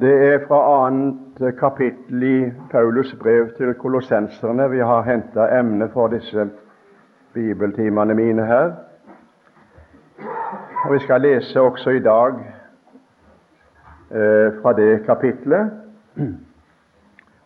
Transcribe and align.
Det 0.00 0.34
er 0.34 0.38
fra 0.46 0.86
annet 0.86 1.58
kapittel 1.58 2.22
i 2.22 2.52
Paulus 2.70 3.14
brev 3.20 3.50
til 3.56 3.74
kolossenserne 3.74 4.70
vi 4.70 4.78
har 4.78 5.02
henta 5.02 5.44
emne 5.58 5.90
for 5.92 6.08
disse 6.08 6.46
bibeltimene 7.34 8.14
mine 8.14 8.46
her. 8.46 8.72
Og 10.84 10.94
Vi 10.94 10.98
skal 10.98 11.20
lese 11.20 11.60
også 11.60 11.90
i 11.90 12.00
dag 12.00 12.32
eh, 14.10 14.52
fra 14.62 14.72
det 14.72 15.04
kapitlet. 15.06 15.70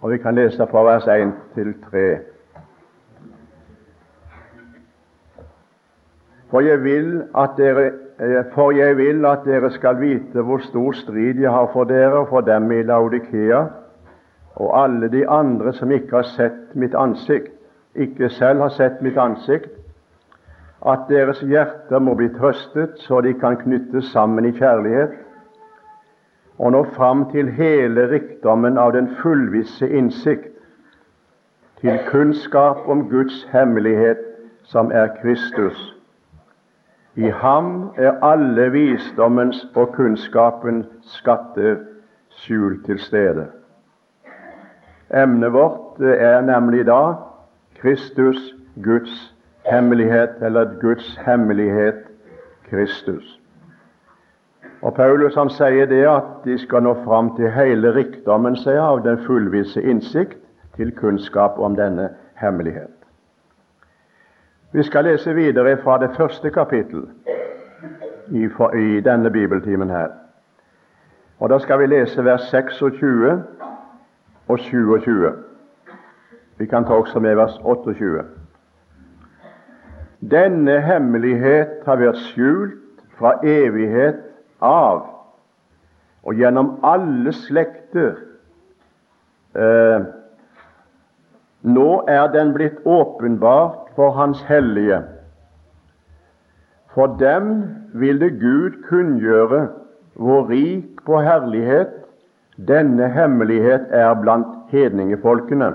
Og 0.00 0.10
vi 0.10 0.18
kan 0.18 0.34
lese 0.34 0.66
fra 0.70 0.82
vers 0.82 1.06
1 1.06 1.32
til 1.54 1.74
3. 1.90 2.18
For 6.50 6.60
jeg 6.60 6.82
vil 6.84 7.24
at 7.38 7.50
dere 7.56 7.90
for 8.54 8.70
jeg 8.72 8.96
vil 8.96 9.26
at 9.28 9.44
dere 9.44 9.70
skal 9.70 10.00
vite 10.00 10.42
hvor 10.42 10.62
stor 10.64 10.92
strid 10.92 11.40
jeg 11.40 11.50
har 11.50 11.68
for 11.72 11.84
dere 11.84 12.22
og 12.22 12.28
for 12.28 12.40
dem 12.40 12.70
i 12.72 12.82
Laudikea, 12.82 13.64
og 14.56 14.84
alle 14.84 15.08
de 15.12 15.28
andre 15.28 15.72
som 15.72 15.90
ikke 15.92 16.16
har 16.16 16.28
sett 16.32 16.74
mitt 16.74 16.94
ansikt, 16.94 17.52
ikke 17.94 18.28
selv 18.28 18.60
har 18.60 18.72
sett 18.72 19.02
mitt 19.04 19.18
ansikt, 19.20 19.68
at 20.86 21.08
deres 21.08 21.40
hjerter 21.40 21.98
må 22.00 22.14
bli 22.14 22.28
trøstet, 22.32 22.96
så 23.04 23.20
de 23.20 23.34
kan 23.34 23.56
knyttes 23.56 24.12
sammen 24.12 24.44
i 24.44 24.54
kjærlighet, 24.56 25.12
og 26.58 26.72
nå 26.72 26.84
fram 26.96 27.26
til 27.32 27.50
hele 27.52 28.06
rikdommen 28.08 28.78
av 28.78 28.94
den 28.96 29.10
fullvisse 29.20 29.88
innsikt, 29.88 30.54
til 31.80 32.00
kunnskap 32.08 32.88
om 32.88 33.10
Guds 33.10 33.44
hemmelighet, 33.52 34.24
som 34.64 34.88
er 34.90 35.12
Kristus 35.20 35.95
i 37.16 37.30
ham 37.30 37.90
er 37.96 38.18
alle 38.22 38.70
visdommens 38.72 39.62
og 39.74 39.94
kunnskapens 39.96 40.86
skatter 41.16 41.76
skjult 42.28 42.84
til 42.84 42.98
stede. 43.00 43.46
Emnet 45.14 45.52
vårt 45.52 46.00
er 46.00 46.40
nemlig 46.44 46.86
da 46.86 47.14
Kristus, 47.80 48.54
Guds 48.84 49.34
hemmelighet, 49.70 50.30
eller 50.42 50.76
Guds 50.80 51.16
hemmelighet 51.26 52.04
Kristus. 52.70 53.40
Og 54.82 54.94
Paulus 54.94 55.34
han 55.34 55.50
sier 55.50 55.86
det 55.88 56.04
at 56.10 56.44
de 56.44 56.58
skal 56.58 56.84
nå 56.84 56.94
fram 57.04 57.32
til 57.36 57.50
hele 57.50 57.94
rikdommen 57.96 58.58
seg 58.60 58.76
av 58.82 59.00
den 59.06 59.18
fullvisse 59.24 59.82
innsikt 59.82 60.38
til 60.76 60.92
kunnskap 60.98 61.56
om 61.58 61.78
denne 61.78 62.10
hemmelighet. 62.36 62.95
Vi 64.76 64.82
skal 64.82 65.04
lese 65.04 65.34
videre 65.34 65.78
fra 65.82 65.98
det 65.98 66.10
første 66.16 66.50
kapittel 66.50 67.06
i, 68.28 68.42
i 68.78 69.00
denne 69.00 69.30
bibeltimen 69.30 69.90
her. 69.90 70.08
Og 71.38 71.50
Da 71.50 71.58
skal 71.58 71.78
vi 71.80 71.86
lese 71.86 72.24
vers 72.24 72.42
26 72.50 73.42
og 74.48 74.58
27. 74.58 75.32
Vi 76.58 76.66
kan 76.66 76.84
ta 76.84 76.92
også 76.92 77.20
med 77.20 77.34
vers 77.34 77.58
28. 77.64 78.24
Denne 80.30 80.80
hemmelighet 80.80 81.80
har 81.86 81.96
vært 81.96 82.20
skjult 82.28 83.00
fra 83.16 83.32
evighet 83.44 84.20
av 84.60 85.06
og 86.22 86.34
gjennom 86.34 86.74
alle 86.84 87.32
slekter. 87.32 88.12
Eh, 89.56 90.04
nå 91.62 91.90
er 92.08 92.28
den 92.36 92.52
blitt 92.52 92.84
åpenbart 92.84 93.85
for 93.96 94.10
Hans 94.10 94.42
hellige. 94.42 95.02
For 96.94 97.06
dem 97.06 97.64
ville 97.94 98.30
Gud 98.30 98.82
kunngjøre 98.88 99.68
hvor 100.14 100.48
rik 100.48 100.84
på 101.06 101.20
herlighet 101.20 101.92
denne 102.68 103.08
hemmelighet 103.12 103.80
er 103.90 104.14
blant 104.14 104.46
hedningefolkene. 104.68 105.72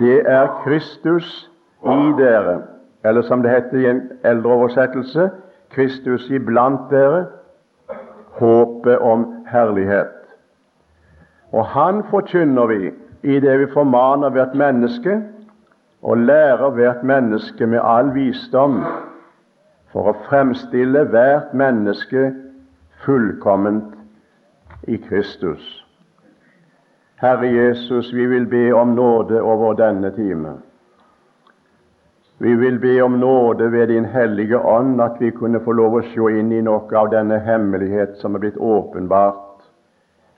Det 0.00 0.22
er 0.26 0.46
Kristus 0.64 1.50
i 1.84 2.12
dere, 2.18 2.62
eller 3.04 3.22
som 3.22 3.42
det 3.42 3.50
heter 3.50 3.78
i 3.78 3.90
en 3.90 4.02
eldre 4.24 4.50
oversettelse, 4.50 5.30
Kristus 5.70 6.30
iblant 6.30 6.90
dere, 6.90 7.26
håpet 8.40 8.98
om 8.98 9.26
herlighet. 9.52 10.16
Og 11.52 11.66
Han 11.66 12.02
forkynner 12.10 12.66
vi 12.66 12.92
i 13.22 13.40
det 13.40 13.58
vi 13.60 13.66
formaner 13.72 14.30
hvert 14.30 14.54
menneske 14.54 15.20
og 16.04 16.18
lærer 16.18 16.70
hvert 16.70 17.04
menneske 17.04 17.66
med 17.66 17.80
all 17.82 18.10
visdom 18.14 18.82
for 19.92 20.10
å 20.10 20.18
fremstille 20.26 21.06
hvert 21.08 21.54
menneske 21.56 22.26
fullkomment 23.04 23.94
i 24.84 24.98
Kristus. 25.00 25.64
Herre 27.22 27.48
Jesus, 27.48 28.12
vi 28.12 28.26
vil 28.26 28.46
be 28.46 28.66
om 28.76 28.92
nåde 28.98 29.40
over 29.42 29.72
denne 29.80 30.10
time. 30.12 30.58
Vi 32.38 32.54
vil 32.54 32.78
be 32.82 33.00
om 33.00 33.16
nåde 33.22 33.72
ved 33.72 33.86
Din 33.88 34.04
hellige 34.04 34.58
ånd, 34.58 35.00
at 35.00 35.16
vi 35.20 35.30
kunne 35.30 35.60
få 35.64 35.72
lov 35.72 35.94
å 35.94 36.02
se 36.10 36.38
inn 36.38 36.52
i 36.52 36.60
noe 36.60 36.98
av 36.98 37.08
denne 37.14 37.38
hemmelighet 37.38 38.18
som 38.20 38.34
er 38.34 38.42
blitt 38.42 38.60
åpenbart 38.60 39.64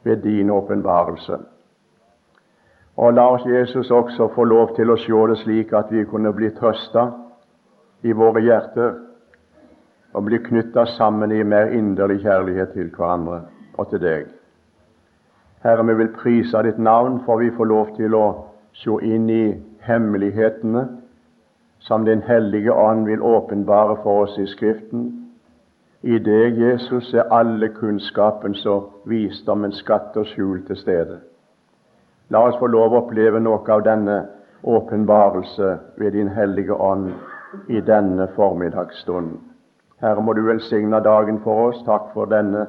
ved 0.04 0.22
Din 0.22 0.50
åpenbarelse. 0.50 1.40
Og 2.96 3.12
la 3.12 3.26
oss 3.34 3.44
Jesus 3.46 3.90
også 3.90 4.30
få 4.34 4.44
lov 4.44 4.76
til 4.76 4.90
å 4.90 4.96
se 4.96 5.24
det 5.30 5.38
slik 5.42 5.72
at 5.76 5.90
vi 5.92 6.04
kunne 6.08 6.32
bli 6.32 6.50
trøsta 6.56 7.10
i 8.02 8.12
våre 8.12 8.40
hjerter 8.40 8.94
og 10.16 10.24
bli 10.24 10.38
knytta 10.40 10.86
sammen 10.96 11.32
i 11.32 11.42
mer 11.44 11.74
inderlig 11.76 12.22
kjærlighet 12.22 12.72
til 12.72 12.88
hverandre 12.96 13.42
og 13.76 13.90
til 13.90 14.00
deg. 14.00 14.30
Herre, 15.64 15.84
vi 15.84 15.94
vil 15.98 16.14
prise 16.14 16.62
ditt 16.62 16.78
navn, 16.78 17.20
for 17.26 17.42
vi 17.42 17.50
får 17.50 17.68
lov 17.68 17.92
til 17.96 18.14
å 18.14 18.24
se 18.72 18.96
inn 19.04 19.28
i 19.30 19.44
hemmelighetene 19.84 20.86
som 21.86 22.04
Den 22.04 22.22
hellige 22.22 22.72
ånd 22.72 23.06
vil 23.06 23.22
åpenbare 23.22 23.96
for 24.02 24.24
oss 24.24 24.38
i 24.38 24.46
Skriften. 24.46 25.04
I 26.02 26.18
deg, 26.18 26.58
Jesus, 26.58 27.12
er 27.14 27.28
alle 27.30 27.68
kunnskapens 27.68 28.64
og 28.66 29.02
visdommens 29.04 29.78
skatter 29.84 30.24
skjult 30.24 30.66
til 30.66 30.76
stede. 30.76 31.20
La 32.28 32.42
oss 32.42 32.56
få 32.58 32.66
lov 32.66 32.90
å 32.92 33.02
oppleve 33.04 33.38
noe 33.38 33.62
av 33.70 33.84
denne 33.86 34.16
åpenbarelse 34.66 35.68
ved 35.96 36.12
Din 36.12 36.28
hellige 36.34 36.74
ånd 36.74 37.12
i 37.70 37.80
denne 37.80 38.26
formiddagsstunden. 38.34 39.38
Herre, 40.02 40.20
må 40.20 40.34
du 40.34 40.42
velsigne 40.44 41.00
dagen 41.00 41.38
for 41.44 41.68
oss. 41.68 41.78
Takk 41.86 42.10
for 42.14 42.26
denne, 42.26 42.66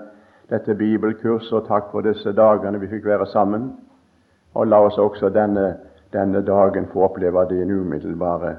dette 0.54 0.76
bibelkurset, 0.78 1.54
og 1.58 1.66
takk 1.68 1.90
for 1.92 2.06
disse 2.06 2.32
dagene 2.38 2.80
vi 2.80 2.92
fikk 2.94 3.10
være 3.10 3.26
sammen. 3.34 3.72
Og 4.54 4.70
la 4.70 4.80
oss 4.86 5.02
også 5.02 5.34
denne, 5.34 5.74
denne 6.14 6.46
dagen 6.46 6.88
få 6.94 7.10
oppleve 7.10 7.48
din 7.50 7.74
umiddelbare 7.74 8.56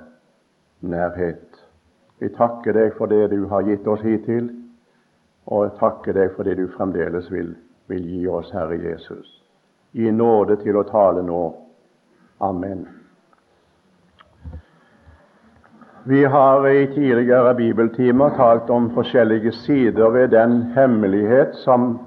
nærhet. 0.82 1.62
Vi 2.18 2.34
takker 2.34 2.74
deg 2.74 2.98
for 2.98 3.06
det 3.06 3.30
du 3.30 3.46
har 3.48 3.62
gitt 3.62 3.86
oss 3.86 4.02
hittil, 4.02 4.50
og 5.46 5.78
takker 5.78 6.12
deg 6.12 6.34
for 6.34 6.44
det 6.44 6.58
du 6.58 6.66
fremdeles 6.74 7.30
vil, 7.32 7.54
vil 7.86 8.08
gi 8.10 8.26
oss, 8.28 8.50
Herre 8.52 8.82
Jesus 8.82 9.37
gi 9.92 10.10
nåde 10.12 10.56
til 10.62 10.76
å 10.76 10.86
tale 10.88 11.22
nå. 11.22 11.42
Amen. 12.40 12.86
Vi 16.08 16.24
har 16.24 16.68
i 16.68 16.86
tidligere 16.94 17.54
bibeltimer 17.54 18.30
talt 18.36 18.70
om 18.70 18.90
forskjellige 18.94 19.52
sider 19.52 20.10
ved 20.10 20.28
den 20.32 20.62
hemmelighet 20.76 21.58
som 21.64 21.98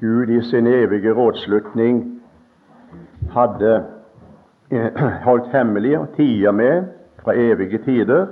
Gud 0.00 0.30
i 0.30 0.42
sin 0.42 0.66
evige 0.66 1.14
rådslutning 1.14 2.02
hadde 3.32 3.84
holdt 5.26 5.48
hemmelig 5.52 5.98
og 5.98 6.12
tier 6.16 6.52
med 6.52 6.90
fra 7.22 7.34
evige 7.34 7.78
tider. 7.84 8.26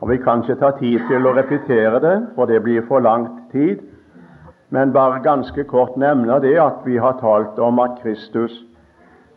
Og 0.00 0.10
Vi 0.10 0.16
kan 0.16 0.42
ikke 0.42 0.60
ta 0.60 0.70
tid 0.78 1.00
til 1.08 1.26
å 1.26 1.34
repetere 1.34 2.00
det, 2.00 2.16
for 2.34 2.46
det 2.46 2.62
blir 2.62 2.86
for 2.88 3.00
lang 3.00 3.26
tid 3.52 3.80
men 4.74 4.92
bare 4.92 5.22
ganske 5.22 5.64
kort 5.64 5.96
nevner 5.96 6.40
det 6.42 6.56
at 6.58 6.80
vi 6.84 6.96
har 6.96 7.18
talt 7.20 7.58
om 7.62 7.78
at 7.78 8.00
Kristus 8.02 8.54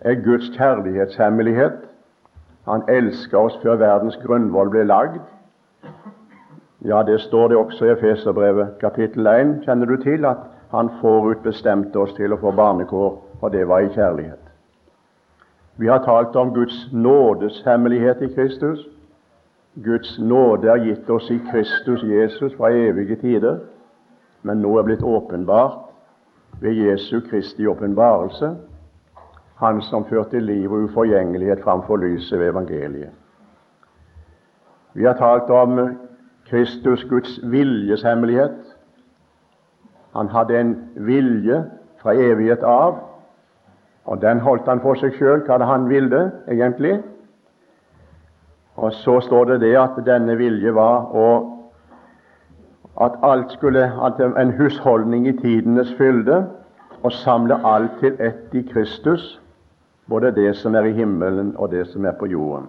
er 0.02 0.16
Guds 0.26 0.50
kjærlighetshemmelighet. 0.56 1.78
Han 2.66 2.82
elsker 2.90 3.38
oss 3.38 3.60
før 3.62 3.78
verdens 3.78 4.18
grunnvoll 4.24 4.72
ble 4.74 4.88
lagd. 4.90 5.22
Ja, 6.86 7.04
det 7.06 7.20
står 7.22 7.48
det 7.48 7.58
også 7.58 7.86
i 7.86 7.94
Efeserbrevet 7.94 8.74
kapittel 8.82 9.28
1, 9.28 9.54
kjenner 9.66 9.86
du 9.86 9.96
til, 10.02 10.26
at 10.26 10.42
han 10.74 10.90
forutbestemte 11.02 12.02
oss 12.02 12.18
til 12.18 12.34
å 12.34 12.42
få 12.42 12.56
barnekår, 12.58 13.14
og 13.42 13.54
det 13.54 13.68
var 13.70 13.86
i 13.86 13.94
kjærlighet. 13.94 14.42
Vi 15.78 15.88
har 15.88 16.02
talt 16.06 16.36
om 16.36 16.54
Guds 16.54 16.90
nådes 16.92 17.62
hemmelighet 17.66 18.26
i 18.26 18.34
Kristus. 18.34 18.88
Guds 19.86 20.18
nåde 20.20 20.74
er 20.74 20.86
gitt 20.90 21.10
oss 21.10 21.30
i 21.30 21.38
Kristus 21.52 22.04
Jesus 22.04 22.58
fra 22.58 22.74
evige 22.74 23.22
tider 23.22 23.60
men 24.48 24.64
nå 24.64 24.78
er 24.80 24.88
blitt 24.88 25.04
åpenbart 25.04 25.88
ved 26.62 26.80
Jesu 26.80 27.20
Kristi 27.30 27.68
åpenbarelse, 27.68 28.56
Han 29.58 29.82
som 29.82 30.06
førte 30.06 30.40
liv 30.40 30.72
og 30.72 30.84
uforgjengelighet 30.86 31.64
framfor 31.64 31.98
lyset 31.98 32.40
ved 32.40 32.50
evangeliet. 32.50 33.10
Vi 34.94 35.04
har 35.04 35.14
talt 35.14 35.50
om 35.50 35.98
Kristus, 36.46 37.04
Guds 37.10 37.40
viljeshemmelighet. 37.44 38.76
Han 40.14 40.28
hadde 40.28 40.60
en 40.60 40.76
vilje 40.96 41.64
fra 42.02 42.14
evighet 42.14 42.64
av. 42.64 43.00
Og 44.06 44.22
den 44.22 44.40
holdt 44.40 44.70
han 44.70 44.82
for 44.82 44.96
seg 44.96 45.18
sjøl, 45.18 45.42
hva 45.42 45.58
hadde 45.58 45.66
han 45.66 45.90
ville, 45.90 46.32
egentlig. 46.48 47.00
Og 48.78 48.94
så 48.94 49.20
står 49.26 49.46
det 49.46 49.62
det 49.66 49.76
at 49.78 49.98
denne 50.06 50.38
vilje 50.38 50.72
var 50.74 51.10
å 51.18 51.57
at 53.02 53.12
alt 53.24 53.52
skulle, 53.52 53.92
at 54.06 54.38
en 54.42 54.54
husholdning 54.58 55.28
i 55.28 55.32
tidenes 55.32 55.94
fylde, 55.98 56.46
og 57.04 57.12
samle 57.12 57.60
alt 57.66 57.92
til 58.00 58.18
ett 58.20 58.54
i 58.54 58.62
Kristus, 58.62 59.42
både 60.10 60.32
det 60.32 60.56
som 60.56 60.76
er 60.76 60.82
i 60.82 60.92
himmelen 60.92 61.54
og 61.58 61.72
det 61.72 61.88
som 61.88 62.06
er 62.06 62.12
på 62.12 62.26
jorden. 62.26 62.68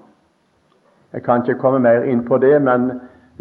Jeg 1.12 1.22
kan 1.22 1.42
ikke 1.42 1.60
komme 1.60 1.78
mer 1.78 2.02
inn 2.02 2.24
på 2.24 2.38
det, 2.38 2.62
men 2.62 3.00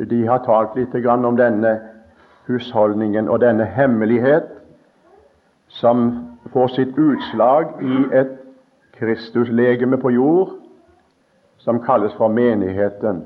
de 0.09 0.27
har 0.27 0.37
talt 0.45 0.75
litt 0.75 0.95
om 1.05 1.37
denne 1.37 1.79
husholdningen 2.47 3.29
og 3.29 3.41
denne 3.41 3.65
hemmelighet 3.65 4.47
som 5.67 6.27
får 6.53 6.67
sitt 6.67 6.97
utslag 6.97 7.73
i 7.81 8.05
et 8.15 8.37
Kristuslegeme 8.97 9.97
på 9.97 10.09
jord 10.09 10.53
som 11.57 11.83
kalles 11.83 12.13
for 12.17 12.27
menigheten, 12.27 13.25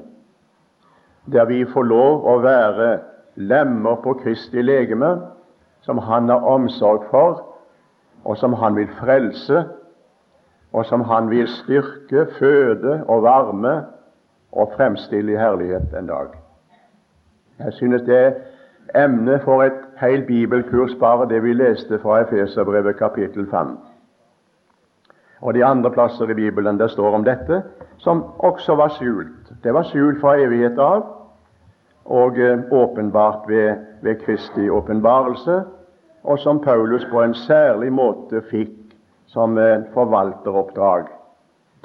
der 1.32 1.46
vi 1.46 1.66
får 1.66 1.84
lov 1.84 2.26
å 2.28 2.40
være 2.42 3.00
lemmer 3.36 3.96
på 4.04 4.14
Kristi 4.14 4.62
legeme, 4.62 5.22
som 5.82 5.98
Han 5.98 6.30
har 6.30 6.46
omsorg 6.46 7.06
for, 7.12 7.46
og 8.26 8.38
som 8.38 8.54
Han 8.54 8.76
vil 8.76 8.90
frelse, 9.00 9.64
og 10.74 10.86
som 10.86 11.02
Han 11.02 11.30
vil 11.30 11.48
styrke, 11.48 12.28
føde 12.40 13.04
og 13.08 13.24
varme 13.24 13.86
og 14.52 14.72
fremstille 14.76 15.32
i 15.32 15.36
herlighet 15.36 15.94
en 16.00 16.08
dag. 16.08 16.28
Jeg 17.60 17.74
synes 17.74 18.02
det 18.02 18.18
er 18.18 18.32
emne 19.06 19.40
for 19.44 19.64
et 19.64 19.82
helt 19.98 20.28
bibelkurs, 20.28 20.96
bare 21.00 21.30
det 21.30 21.44
vi 21.44 21.54
leste 21.54 22.00
fra 22.00 22.20
Efeserbrevet 22.20 22.98
kapittel 22.98 23.50
5. 23.50 23.78
Og 25.42 25.54
de 25.54 25.66
andre 25.66 25.92
plasser 25.92 26.30
i 26.30 26.34
Bibelen 26.34 26.80
der 26.80 26.88
står 26.88 27.16
om 27.16 27.24
dette, 27.24 27.64
som 27.98 28.24
også 28.40 28.76
var 28.76 28.88
skjult. 28.88 29.54
Det 29.64 29.74
var 29.74 29.84
skjult 29.84 30.22
fra 30.22 30.36
evighet 30.38 30.80
av, 30.80 31.21
og 32.06 32.40
eh, 32.40 32.60
åpenbart 32.72 33.48
ved, 33.48 33.76
ved 34.02 34.16
Kristi 34.26 34.70
åpenbarelse, 34.70 35.62
og 36.24 36.40
som 36.40 36.60
Paulus 36.62 37.06
på 37.12 37.22
en 37.24 37.34
særlig 37.34 37.92
måte 37.94 38.42
fikk 38.52 38.78
som 39.32 39.58
forvalteroppdrag 39.94 41.08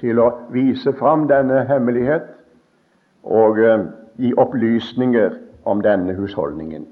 til 0.00 0.18
å 0.20 0.30
vise 0.52 0.92
fram 0.98 1.24
denne 1.30 1.62
hemmelighet 1.68 2.26
og 3.26 3.60
eh, 3.62 3.86
gi 4.20 4.32
opplysninger 4.38 5.34
om 5.66 5.80
denne 5.82 6.14
husholdningen. 6.14 6.86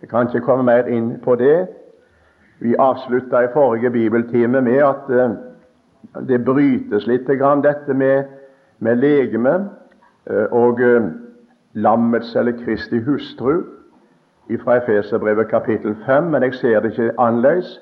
Jeg 0.00 0.08
kan 0.08 0.28
ikke 0.28 0.44
komme 0.46 0.66
mer 0.66 0.88
inn 0.92 1.16
på 1.24 1.36
det. 1.40 1.66
Vi 2.60 2.76
avslutta 2.78 3.42
i 3.44 3.52
forrige 3.52 3.90
bibeltime 3.90 4.60
med 4.64 4.82
at 4.84 5.10
eh, 5.10 5.36
det 6.28 6.44
brytes 6.44 7.06
litt 7.06 7.26
dette 7.26 7.94
med, 7.94 8.24
med 8.78 8.96
legeme 9.02 9.54
eh, 10.30 10.46
og 10.52 10.80
eh, 10.80 11.10
lammets 11.76 12.36
eller 12.36 12.52
Kristi 12.64 13.00
hustru 13.04 13.62
fra 14.64 14.76
Efeserbrevet 14.76 15.48
kapittel 15.48 15.96
5, 16.06 16.24
men 16.24 16.42
jeg 16.42 16.54
ser 16.54 16.80
det 16.80 16.90
ikke 16.90 17.12
annerledes. 17.18 17.80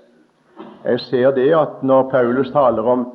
Jeg 0.84 1.00
ser 1.00 1.30
det 1.30 1.50
at 1.54 1.82
når 1.82 2.10
Paulus 2.10 2.50
taler 2.50 2.82
om 2.82 3.06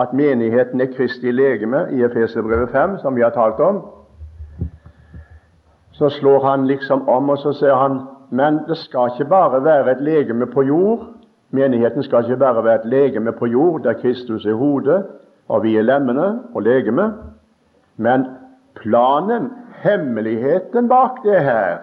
at 0.00 0.12
menigheten 0.12 0.80
er 0.80 0.92
Kristi 0.96 1.30
legeme 1.30 1.86
i 1.92 2.02
Efeserbrevet 2.02 2.70
5, 2.70 2.98
som 2.98 3.16
vi 3.16 3.22
har 3.22 3.30
talt 3.30 3.60
om, 3.60 3.84
så 5.92 6.08
slår 6.08 6.46
han 6.50 6.66
liksom 6.66 7.08
om 7.08 7.28
og 7.28 7.38
så 7.38 7.52
sier 7.52 7.74
han 7.74 8.00
men 8.30 8.58
det 8.68 8.76
skal 8.76 9.10
ikke 9.12 9.28
bare 9.30 9.64
være 9.64 9.92
et 9.92 10.00
legeme 10.02 10.46
på 10.46 10.62
jord. 10.62 11.06
Menigheten 11.50 12.02
skal 12.02 12.24
ikke 12.24 12.36
bare 12.36 12.64
være 12.64 12.74
et 12.74 12.88
legeme 12.90 13.32
på 13.32 13.46
jord 13.46 13.82
der 13.82 13.92
Kristus 13.92 14.46
er 14.46 14.54
hodet 14.54 15.04
og 15.48 15.62
vi 15.62 15.76
er 15.76 15.82
lemmene 15.82 16.40
og 16.54 16.62
legeme. 16.62 17.12
Men 17.96 18.26
planen, 18.74 19.50
hemmeligheten 19.82 20.88
bak 20.88 21.22
det 21.24 21.40
her, 21.42 21.78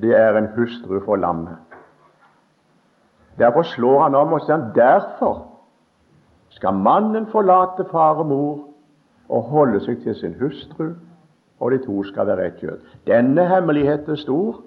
det 0.00 0.16
er 0.16 0.36
en 0.36 0.48
hustru 0.56 1.00
for 1.04 1.16
lammet. 1.16 1.56
Derfor 3.38 3.62
slår 3.62 4.02
han 4.02 4.14
om 4.14 4.32
og 4.32 4.44
sier 4.44 4.68
derfor 4.76 5.48
skal 6.52 6.76
mannen 6.76 7.26
forlate 7.32 7.84
far 7.90 8.20
og 8.20 8.26
mor 8.26 8.58
og 9.28 9.42
holde 9.42 9.80
seg 9.80 10.02
til 10.04 10.14
sin 10.14 10.34
hustru, 10.40 10.92
og 11.60 11.70
de 11.72 11.78
to 11.84 12.02
skal 12.04 12.26
være 12.26 12.46
ett 12.46 12.60
kjøtt. 12.60 12.84
Denne 13.06 13.46
hemmeligheten 13.48 14.12
er 14.12 14.20
stor. 14.20 14.60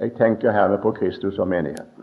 Jeg 0.00 0.12
tenker 0.18 0.52
hermed 0.52 0.78
på 0.82 0.92
Kristus 0.92 1.38
og 1.38 1.48
menigheten. 1.48 1.99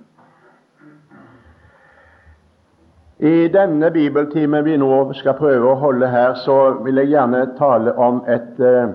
I 3.20 3.48
denne 3.50 3.90
bibeltimen 3.92 4.66
vi 4.66 4.76
nå 4.78 4.92
skal 5.18 5.34
prøve 5.40 5.72
å 5.72 5.80
holde 5.82 6.06
her, 6.06 6.36
så 6.38 6.78
vil 6.86 7.00
jeg 7.02 7.16
gjerne 7.16 7.48
tale 7.58 7.96
om 7.98 8.20
et 8.30 8.60
uh, 8.62 8.92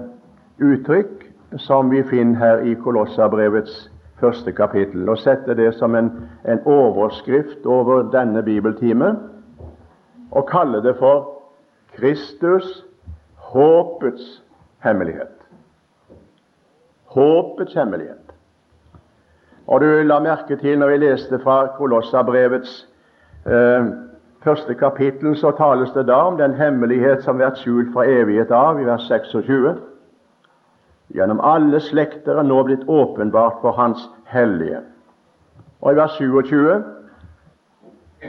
uttrykk 0.62 1.24
som 1.58 1.90
vi 1.90 2.04
finner 2.06 2.38
her 2.38 2.62
i 2.62 2.76
Kolossabrevets 2.78 3.88
første 4.22 4.54
kapittel, 4.54 5.08
og 5.10 5.19
sette 5.19 5.56
det 5.58 5.72
som 5.74 5.96
en, 5.98 6.12
en 6.46 6.62
overskrift 6.70 7.66
over 7.66 8.04
denne 8.14 8.44
bibeltime, 8.46 9.10
og 10.30 10.46
kalle 10.46 10.84
det 10.86 10.94
for 11.00 11.26
Kristus, 11.96 12.84
håpets 13.50 14.38
hemmelighet. 14.86 15.34
Håpets 17.10 17.75
hemmelighet. 17.75 18.30
Og 19.66 19.82
du 19.82 19.90
la 20.06 20.22
merke 20.22 20.56
til 20.62 20.78
når 20.78 20.94
vi 20.94 21.02
leste 21.08 21.42
fra 21.42 21.58
Kolossabrevets 21.75 22.78
eh, 23.50 23.90
første 24.44 24.74
kapittel, 24.74 25.36
så 25.36 25.50
tales 25.50 25.90
det 25.94 26.06
da 26.06 26.18
om 26.26 26.36
den 26.38 26.54
hemmelighet 26.54 27.22
som 27.24 27.38
vært 27.38 27.60
skjult 27.62 27.92
fra 27.94 28.06
evighet 28.08 28.50
av, 28.50 28.80
i 28.80 28.86
vers 28.86 29.04
26. 29.08 29.76
Gjennom 31.12 31.42
alle 31.44 31.80
slekter 31.80 32.40
er 32.40 32.46
nå 32.48 32.62
blitt 32.66 32.88
åpenbart 32.88 33.60
for 33.60 33.76
Hans 33.76 34.04
hellige. 34.32 34.80
Og 35.82 35.92
i 35.92 35.98
vers 35.98 36.18
27 36.18 36.82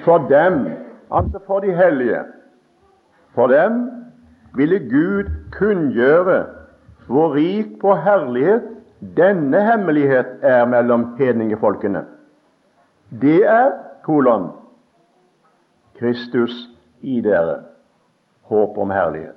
For 0.03 0.25
dem, 0.29 0.65
altså 1.11 1.39
for 1.45 1.59
de 1.61 1.73
hellige, 1.77 2.23
for 3.35 3.47
dem 3.47 3.83
ville 4.57 4.79
Gud 4.79 5.29
kunngjøre 5.51 6.45
hvor 7.07 7.35
rik 7.35 7.75
på 7.81 7.93
herlighet 7.95 8.65
denne 9.17 9.61
hemmelighet 9.61 10.41
er 10.41 10.65
mellom 10.65 11.15
hedningefolkene. 11.19 12.05
Det 13.21 13.45
er 13.45 13.69
kolon 14.03 14.49
Kristus 15.99 16.69
i 17.01 17.21
dere, 17.21 17.59
håp 18.41 18.77
om 18.77 18.91
herlighet. 18.91 19.35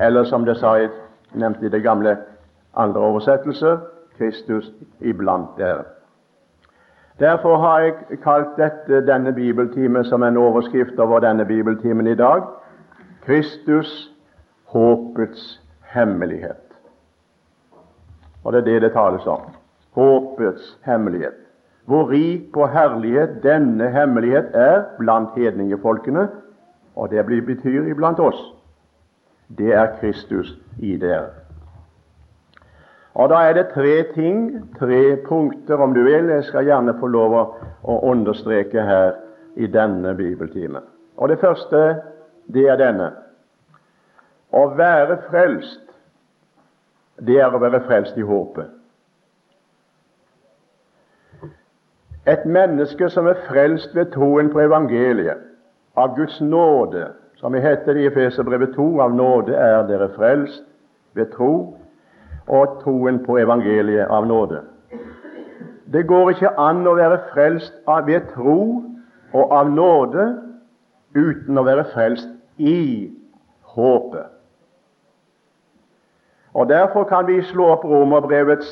Eller 0.00 0.24
som 0.24 0.44
det 0.44 0.56
sa 0.56 0.76
jeg 0.80 0.90
nevnte 1.32 1.66
i 1.66 1.72
det 1.72 1.82
gamle 1.82 2.16
andre 2.74 3.00
oversettelse 3.00 3.78
Kristus 4.18 4.70
iblant 5.00 5.56
dere. 5.58 5.84
Derfor 7.20 7.56
har 7.56 7.80
jeg 7.80 8.20
kalt 8.22 8.56
dette, 8.56 9.02
denne 9.06 9.32
bibeltimen 9.32 10.04
som 10.04 10.22
en 10.22 10.36
overskrift 10.36 10.98
over 10.98 11.20
denne 11.20 11.44
bibeltimen 11.44 12.06
i 12.06 12.14
dag 12.14 12.42
Kristus 13.24 14.10
håpets 14.64 15.60
hemmelighet. 15.82 16.64
Og 18.44 18.52
det 18.52 18.60
er 18.60 18.64
det 18.64 18.82
det 18.82 18.92
tales 18.92 19.26
om. 19.26 19.40
Håpets 19.92 20.78
hemmelighet. 20.84 21.49
Hvor 21.90 22.10
rik 22.10 22.52
på 22.54 22.68
herlighet 22.70 23.40
denne 23.42 23.88
hemmelighet 23.90 24.54
er 24.54 24.84
blant 24.98 25.34
hedningefolkene, 25.34 26.28
og 26.94 27.10
det 27.10 27.24
blir 27.26 27.42
betyr 27.42 27.88
iblant 27.90 28.20
oss. 28.22 28.38
Det 29.58 29.72
er 29.74 29.96
Kristus 29.98 30.52
i 30.78 30.94
dere. 30.96 31.32
Og 33.14 33.28
Da 33.28 33.40
er 33.48 33.52
det 33.52 33.72
tre 33.74 34.04
ting, 34.14 34.70
tre 34.78 35.16
punkter, 35.26 35.76
om 35.82 35.94
du 35.94 36.02
vil. 36.04 36.30
Jeg 36.30 36.44
skal 36.44 36.64
gjerne 36.64 36.94
få 37.00 37.06
lov 37.06 37.34
å 37.82 37.98
understreke 38.12 38.82
her 38.86 39.18
i 39.56 39.66
denne 39.66 40.14
bibeltimen. 40.14 40.82
Og 41.16 41.28
Det 41.28 41.40
første, 41.40 42.02
det 42.54 42.68
er 42.70 42.76
denne. 42.76 43.10
Å 44.52 44.66
være 44.76 45.18
frelst 45.30 45.90
det 47.26 47.36
er 47.40 47.52
å 47.52 47.60
være 47.60 47.82
frelst 47.84 48.16
i 48.18 48.24
håpet. 48.24 48.79
Et 52.30 52.44
menneske 52.46 53.08
som 53.10 53.26
er 53.26 53.38
frelst 53.48 53.94
ved 53.96 54.12
troen 54.14 54.50
på 54.52 54.60
evangeliet, 54.60 55.38
av 55.96 56.14
Guds 56.16 56.40
nåde, 56.40 57.08
som 57.40 57.52
vi 57.52 57.60
heter 57.60 57.96
i 57.96 58.06
Efeserbrevet 58.06 58.74
2, 58.76 59.00
av 59.00 59.14
nåde 59.14 59.56
er 59.56 59.86
dere 59.88 60.10
frelst 60.14 60.62
ved 61.18 61.32
tro, 61.32 61.54
og 62.46 62.76
troen 62.84 63.18
på 63.24 63.38
evangeliet 63.40 64.06
av 64.10 64.26
nåde. 64.26 64.60
Det 65.92 66.04
går 66.06 66.30
ikke 66.30 66.52
an 66.60 66.84
å 66.86 66.94
være 66.94 67.18
frelst 67.32 67.74
ved 68.06 68.28
tro 68.34 68.58
og 69.32 69.54
av 69.54 69.72
nåde 69.72 70.26
uten 71.16 71.58
å 71.58 71.64
være 71.66 71.88
frelst 71.94 72.30
i 72.58 73.10
håpet. 73.74 74.30
Og 76.54 76.68
Derfor 76.68 77.04
kan 77.10 77.26
vi 77.26 77.42
slå 77.42 77.72
opp 77.74 77.84
Romerbrevets 77.84 78.70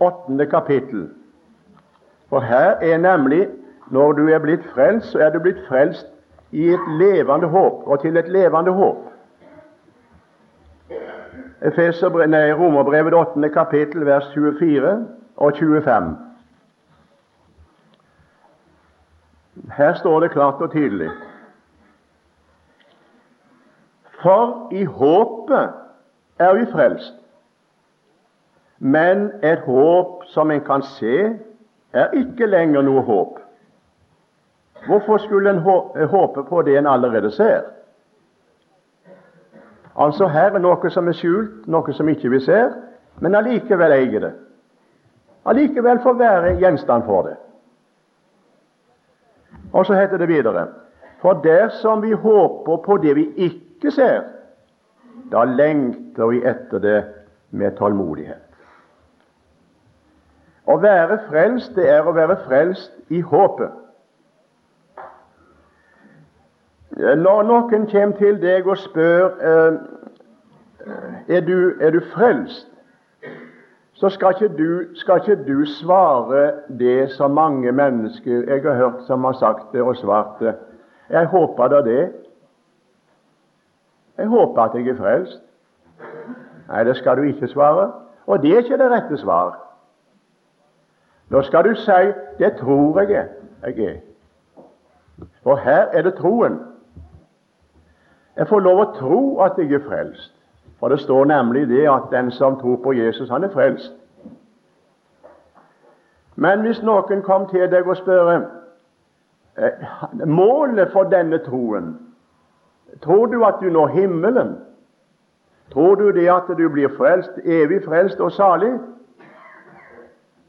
åttende 0.00 0.46
kapittel 0.50 1.08
For 2.28 2.40
her 2.40 2.70
er 2.80 2.96
nemlig 2.98 3.48
når 3.90 4.12
du 4.12 4.28
er 4.28 4.38
blitt 4.38 4.64
frelst, 4.74 5.12
så 5.12 5.18
er 5.18 5.30
du 5.30 5.40
blitt 5.40 5.60
frelst 5.68 6.06
i 6.50 6.68
et 6.68 6.88
levende 7.00 7.48
håp, 7.48 7.86
og 7.86 8.00
til 8.00 8.16
et 8.16 8.28
levende 8.28 8.72
håp. 8.72 9.04
nei, 12.28 12.52
Romerbrevet 12.52 13.14
8. 13.14 13.48
kapittel, 13.48 14.06
vers 14.06 14.32
24 14.34 15.08
og 15.36 15.52
25. 15.56 16.16
Her 19.76 19.94
står 19.94 20.20
det 20.20 20.30
klart 20.30 20.60
og 20.60 20.72
tydelig 20.72 21.10
For 24.22 24.68
i 24.72 24.84
håpet 24.84 25.70
er 26.38 26.54
vi 26.54 26.66
frelst. 26.72 27.14
Men 28.78 29.30
et 29.42 29.58
håp 29.58 30.24
som 30.26 30.50
en 30.50 30.60
kan 30.60 30.82
se, 30.82 31.38
er 31.92 32.14
ikke 32.16 32.46
lenger 32.46 32.82
noe 32.82 33.02
håp. 33.02 33.38
Hvorfor 34.86 35.18
skulle 35.18 35.50
en 35.50 35.58
håpe 36.08 36.44
på 36.44 36.62
det 36.62 36.78
en 36.78 36.86
allerede 36.86 37.30
ser? 37.30 37.62
Altså 39.98 40.28
Her 40.28 40.54
er 40.54 40.62
noe 40.62 40.90
som 40.90 41.08
er 41.08 41.16
skjult, 41.18 41.66
noe 41.66 41.92
som 41.92 42.08
ikke 42.08 42.30
vi 42.30 42.40
ser, 42.40 42.70
men 43.20 43.34
allikevel 43.34 43.92
eier 43.92 44.20
det. 44.22 44.32
Allikevel 45.48 45.98
får 46.02 46.18
være 46.18 46.56
gjenstand 46.60 47.06
for 47.06 47.26
det. 47.26 47.36
Og 49.72 49.86
så 49.86 49.94
heter 49.94 50.16
det 50.18 50.28
videre 50.28 50.66
For 51.22 51.40
dersom 51.42 52.02
vi 52.02 52.12
håper 52.12 52.76
på 52.76 52.96
det 52.96 53.16
vi 53.16 53.26
ikke 53.36 53.90
ser, 53.90 54.22
da 55.32 55.44
lengter 55.44 56.26
vi 56.26 56.44
etter 56.46 56.78
det 56.78 57.04
med 57.50 57.76
tålmodighet. 57.76 58.47
Å 60.68 60.76
være 60.76 61.18
frelst, 61.30 61.72
det 61.76 61.86
er 61.88 62.04
å 62.04 62.12
være 62.12 62.36
frelst 62.44 62.92
i 63.08 63.22
håpet. 63.24 63.72
Når 66.98 67.44
noen 67.46 67.86
kommer 67.88 68.16
til 68.18 68.40
deg 68.42 68.66
og 68.66 68.76
spør 68.80 69.28
eh, 69.38 69.76
er 71.28 71.44
du, 71.46 71.76
er 71.80 71.94
du 71.94 72.00
frelst, 72.12 72.66
så 73.98 74.10
skal 74.14 74.34
ikke, 74.34 74.48
du, 74.58 74.94
skal 74.94 75.22
ikke, 75.22 75.36
du, 75.46 75.64
svare 75.66 76.42
det 76.78 77.10
som 77.16 77.34
mange 77.34 77.72
mennesker 77.72 78.44
jeg 78.46 78.62
har 78.62 78.76
hørt 78.78 79.06
som 79.06 79.24
har 79.24 79.38
sagt 79.38 79.72
det 79.72 79.82
og 79.82 79.96
svart 79.96 80.36
det. 80.40 80.54
Jeg 81.10 81.26
håper 81.26 81.68
da 81.68 81.80
det. 81.82 82.04
Jeg 84.18 84.26
håper 84.26 84.62
at 84.62 84.74
jeg 84.74 84.88
er 84.88 85.00
frelst. 85.00 85.40
Nei, 86.68 86.84
det 86.84 86.96
skal 86.96 87.16
du 87.16 87.22
ikke 87.22 87.48
svare. 87.48 87.88
Og 88.26 88.42
det 88.42 88.52
er 88.52 88.62
ikke 88.62 88.78
det 88.78 88.90
rette 88.92 89.18
svar. 89.18 89.56
Nå 91.30 91.42
skal 91.42 91.64
du 91.64 91.74
si 91.74 92.12
'det 92.38 92.56
tror 92.56 93.00
jeg 93.00 93.28
jeg 93.62 93.78
er'. 93.78 94.00
For 95.42 95.56
her 95.56 95.86
er 95.92 96.02
det 96.02 96.14
troen. 96.14 96.60
Jeg 98.36 98.48
får 98.48 98.60
lov 98.60 98.80
å 98.80 98.92
tro 98.94 99.40
at 99.40 99.52
jeg 99.58 99.72
er 99.72 99.78
frelst. 99.88 100.34
For 100.78 100.88
det 100.88 101.00
står 101.00 101.24
nemlig 101.24 101.68
det 101.68 101.88
at 101.90 102.02
den 102.10 102.30
som 102.30 102.60
tror 102.60 102.76
på 102.76 102.92
Jesus, 102.92 103.28
han 103.28 103.44
er 103.44 103.50
frelst. 103.50 103.92
Men 106.36 106.60
hvis 106.60 106.82
noen 106.82 107.22
kom 107.22 107.48
til 107.50 107.70
deg 107.70 107.86
og 107.86 107.96
spør 107.96 108.28
eh, 109.56 109.72
målet 110.26 110.92
for 110.92 111.02
denne 111.02 111.38
troen 111.38 111.96
Tror 113.02 113.26
du 113.26 113.44
at 113.44 113.54
du 113.60 113.70
når 113.70 113.86
himmelen? 113.86 114.56
Tror 115.72 115.94
du 115.94 116.10
det 116.10 116.28
at 116.30 116.48
du 116.58 116.68
blir 116.68 116.88
frelst, 116.96 117.30
evig 117.44 117.84
frelst 117.84 118.20
og 118.20 118.32
salig? 118.32 118.78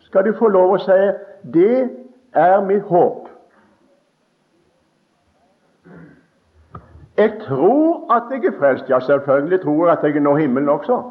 Skal 0.09 0.25
du 0.25 0.33
få 0.37 0.47
lov 0.47 0.73
å 0.73 0.81
si 0.81 0.99
det 1.53 1.89
er 2.33 2.61
mitt 2.65 2.83
håp. 2.89 3.27
Jeg 7.17 7.33
tror 7.43 8.07
at 8.15 8.31
jeg 8.31 8.45
er 8.47 8.57
frelst. 8.59 8.89
Ja, 8.89 8.99
selvfølgelig 8.99 9.61
tror 9.61 9.87
jeg 9.87 9.97
at 9.97 10.03
jeg 10.03 10.21
når 10.23 10.37
himmelen 10.37 10.69
også. 10.69 11.01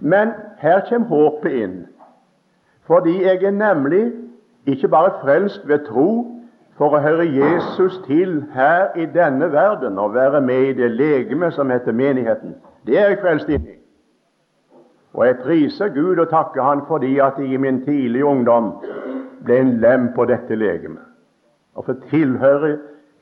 Men 0.00 0.32
her 0.58 0.80
kommer 0.88 1.08
håpet 1.08 1.52
inn. 1.52 1.76
Fordi 2.86 3.22
jeg 3.22 3.42
er 3.42 3.50
nemlig 3.50 4.12
ikke 4.66 4.88
bare 4.88 5.12
frelst 5.22 5.68
ved 5.68 5.86
tro 5.86 6.10
for 6.76 6.92
å 6.92 7.00
høre 7.00 7.24
Jesus 7.24 7.96
til 8.06 8.42
her 8.54 8.92
i 8.96 9.06
denne 9.06 9.48
verden 9.52 9.98
og 9.98 10.14
være 10.14 10.40
med 10.40 10.70
i 10.70 10.76
det 10.76 10.90
legeme 10.90 11.50
som 11.52 11.70
heter 11.70 11.92
menigheten. 11.92 12.56
Det 12.86 12.98
er 12.98 13.08
jeg 13.08 13.22
frelst 13.22 13.48
inn 13.48 13.64
i. 13.66 13.75
Og 15.16 15.26
jeg 15.26 15.38
priser 15.42 15.88
Gud 15.88 16.18
og 16.20 16.28
takker 16.28 16.62
Han 16.62 16.82
fordi 16.88 17.18
at 17.18 17.38
jeg 17.38 17.52
i 17.52 17.56
min 17.56 17.84
tidlige 17.84 18.24
ungdom 18.24 18.72
ble 19.44 19.60
en 19.60 19.76
lem 19.80 20.10
på 20.14 20.24
dette 20.28 20.54
legemet. 20.54 21.02
Og 21.74 21.84
for 21.84 21.96
tilhører 22.10 22.76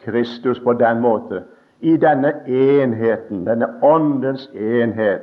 Kristus 0.05 0.61
på 0.61 0.73
den 0.73 1.01
måte 1.01 1.43
i 1.81 1.97
denne 1.97 2.33
enheten, 2.47 3.47
denne 3.47 3.69
åndens 3.83 4.51
enhet 4.55 5.23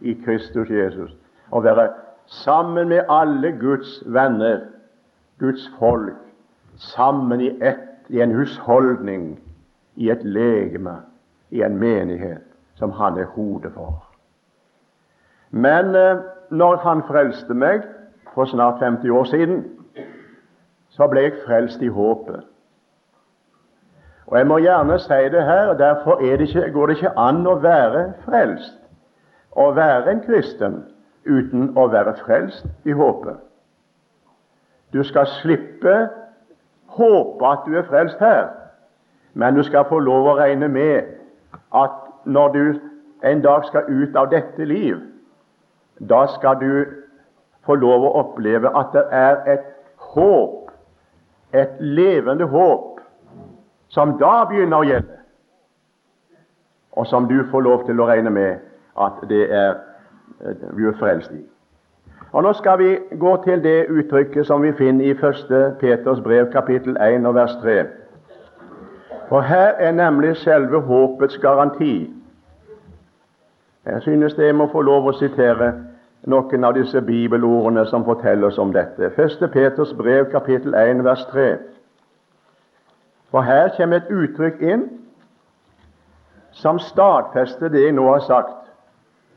i 0.00 0.14
Kristus 0.24 0.70
Jesus. 0.70 1.12
Å 1.52 1.60
være 1.60 1.88
sammen 2.26 2.88
med 2.88 3.08
alle 3.08 3.52
Guds 3.60 4.02
venner, 4.06 4.60
Guds 5.40 5.68
folk, 5.78 6.16
sammen 6.76 7.40
i 7.40 7.52
ett, 7.60 7.84
i 8.08 8.20
en 8.20 8.32
husholdning, 8.32 9.38
i 9.96 10.10
et 10.10 10.24
legeme, 10.24 11.00
i 11.50 11.62
en 11.62 11.78
menighet 11.78 12.44
som 12.78 12.92
han 12.96 13.18
er 13.18 13.32
hodet 13.34 13.72
for. 13.74 14.07
Men 15.50 15.94
eh, 15.96 16.20
når 16.50 16.76
han 16.76 17.02
frelste 17.08 17.54
meg 17.54 17.86
for 18.34 18.44
snart 18.44 18.80
50 18.82 19.10
år 19.10 19.24
siden, 19.24 19.64
så 20.88 21.06
ble 21.06 21.28
jeg 21.28 21.40
frelst 21.46 21.82
i 21.82 21.88
håpet. 21.88 22.44
Og 24.26 24.38
Jeg 24.38 24.46
må 24.46 24.58
gjerne 24.58 24.98
si 25.00 25.22
det 25.32 25.44
her, 25.44 25.72
derfor 25.74 26.20
det 26.20 26.40
ikke, 26.40 26.70
går 26.72 26.86
det 26.86 26.96
ikke 26.96 27.18
an 27.18 27.46
å 27.46 27.54
være 27.62 28.12
frelst 28.26 28.78
å 29.58 29.72
være 29.74 30.12
en 30.12 30.22
kristen 30.22 30.78
uten 31.26 31.72
å 31.76 31.88
være 31.92 32.14
frelst 32.22 32.66
i 32.88 32.94
håpet. 32.96 33.36
Du 34.92 35.02
skal 35.04 35.26
slippe 35.40 35.96
håpe 36.98 37.46
at 37.46 37.66
du 37.66 37.76
er 37.76 37.86
frelst 37.88 38.20
her, 38.22 38.48
men 39.34 39.54
du 39.54 39.62
skal 39.66 39.86
få 39.88 39.98
lov 39.98 40.30
å 40.30 40.36
regne 40.38 40.68
med 40.72 41.14
at 41.76 41.98
når 42.24 42.54
du 42.54 42.62
en 43.28 43.42
dag 43.42 43.66
skal 43.68 43.90
ut 43.90 44.16
av 44.16 44.30
dette 44.32 44.64
liv, 44.64 44.96
da 45.98 46.26
skal 46.26 46.60
du 46.60 46.84
få 47.66 47.74
lov 47.74 48.06
å 48.06 48.14
oppleve 48.22 48.70
at 48.76 48.94
det 48.94 49.04
er 49.12 49.42
et 49.54 49.66
håp, 50.14 50.70
et 51.52 51.76
levende 51.80 52.46
håp, 52.48 53.00
som 53.88 54.16
da 54.20 54.44
begynner 54.48 54.78
å 54.78 54.88
gjelde, 54.88 55.18
og 56.92 57.06
som 57.06 57.28
du 57.28 57.38
får 57.50 57.64
lov 57.64 57.86
til 57.86 58.00
å 58.00 58.08
regne 58.08 58.30
med 58.30 58.64
at 58.98 59.22
det 59.28 59.44
er 59.54 59.78
vi 60.76 60.86
er 60.86 60.98
frelst 60.98 61.32
i. 61.32 61.42
Og 62.32 62.42
Nå 62.42 62.52
skal 62.52 62.78
vi 62.78 62.98
gå 63.18 63.36
til 63.44 63.62
det 63.64 63.88
uttrykket 63.88 64.46
som 64.46 64.62
vi 64.62 64.72
finner 64.76 65.04
i 65.04 65.10
1. 65.10 65.76
Peters 65.80 66.20
brev, 66.20 66.50
kapittel 66.52 66.96
1 67.00 67.26
og 67.26 67.34
vers 67.34 67.56
3. 67.62 67.84
For 69.28 69.40
her 69.40 69.72
er 69.78 69.92
nemlig 69.92 70.36
selve 70.36 70.80
håpets 70.80 71.38
garanti. 71.38 72.10
Jeg 73.86 74.02
synes 74.02 74.34
det 74.34 74.46
jeg 74.46 74.54
må 74.54 74.68
få 74.72 74.82
lov 74.84 75.08
å 75.08 75.16
sitere 75.16 75.72
noen 76.26 76.64
av 76.64 76.74
disse 76.74 77.00
bibelordene 77.00 77.86
som 77.86 78.04
forteller 78.04 78.48
oss 78.48 78.58
om 78.58 78.72
dette. 78.72 79.10
1. 79.16 79.50
Peters 79.52 79.94
brev, 79.94 80.30
kapittel 80.30 80.74
1, 80.74 81.04
vers 81.04 81.24
3. 81.30 81.56
For 83.30 83.40
her 83.40 83.68
kommer 83.76 83.96
et 84.00 84.10
uttrykk 84.10 84.62
inn 84.62 84.86
som 86.52 86.78
stadfester 86.78 87.68
det 87.68 87.84
jeg 87.84 87.94
nå 87.94 88.08
har 88.08 88.24
sagt, 88.26 88.70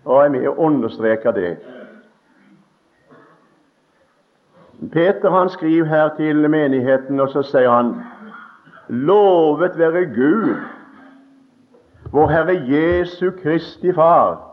og 0.05 0.23
er 0.23 0.33
med 0.33 0.47
å 0.50 0.55
understreke 0.65 1.33
det. 1.35 1.55
Peter 4.91 5.29
han 5.29 5.50
skriver 5.50 5.85
her 5.85 6.15
til 6.17 6.50
menigheten, 6.50 7.19
og 7.19 7.29
så 7.29 7.43
sier 7.45 7.69
han 7.69 8.00
Lovet 8.89 9.77
være 9.77 10.05
Gud, 10.15 10.55
vår 12.11 12.27
Herre 12.27 12.55
Jesu 12.67 13.29
Kristi 13.31 13.93
Far, 13.93 14.50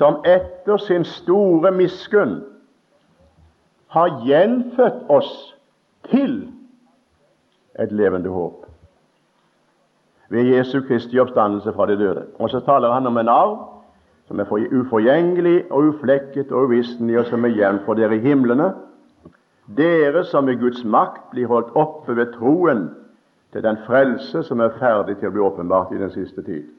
som 0.00 0.22
etter 0.24 0.80
sin 0.80 1.04
store 1.04 1.70
miskunn 1.76 2.38
har 3.92 4.14
gjenfødt 4.24 5.10
oss 5.12 5.32
til 6.08 6.38
et 7.76 7.92
levende 7.92 8.32
håp 8.32 8.64
ved 10.30 10.48
Jesu 10.54 10.78
Kristi 10.88 11.18
oppstandelse 11.20 11.72
fra 11.76 11.86
de 11.90 11.98
døde. 11.98 12.24
Og 12.38 12.50
så 12.50 12.60
taler 12.64 12.92
han 12.92 13.06
om 13.06 13.18
en 13.18 13.28
arv 13.28 13.58
som 14.30 14.40
er 14.40 14.48
uforgjengelig 14.72 15.64
og 15.70 15.90
uflekket 15.90 16.52
og 16.52 16.70
uvisselig, 16.70 17.18
og 17.18 17.26
som 17.26 17.44
er 17.44 17.56
jevn 17.58 17.80
for 17.84 17.98
dere 17.98 18.16
i 18.16 18.22
himlene. 18.22 18.72
Dere 19.76 20.24
som 20.24 20.48
i 20.48 20.54
Guds 20.54 20.84
makt 20.84 21.32
blir 21.34 21.50
holdt 21.50 21.74
oppe 21.74 22.16
ved 22.16 22.32
troen 22.38 22.88
til 23.52 23.66
den 23.66 23.78
frelse 23.86 24.42
som 24.46 24.62
er 24.62 24.78
ferdig 24.78 25.18
til 25.18 25.28
å 25.28 25.34
bli 25.34 25.48
åpenbart 25.50 25.92
i 25.92 25.98
den 25.98 26.14
siste 26.14 26.46
tid. 26.46 26.70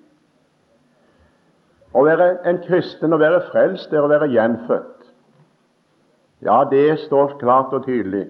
Å 1.94 2.04
være 2.08 2.28
en 2.48 2.62
kristen, 2.68 3.14
å 3.14 3.20
være 3.20 3.42
frelst, 3.52 3.92
er 3.94 4.06
å 4.06 4.12
være 4.12 4.30
gjenfødt. 4.32 5.10
Ja, 6.42 6.64
det 6.72 7.00
står 7.06 7.36
klart 7.42 7.74
og 7.76 7.86
tydelig 7.86 8.30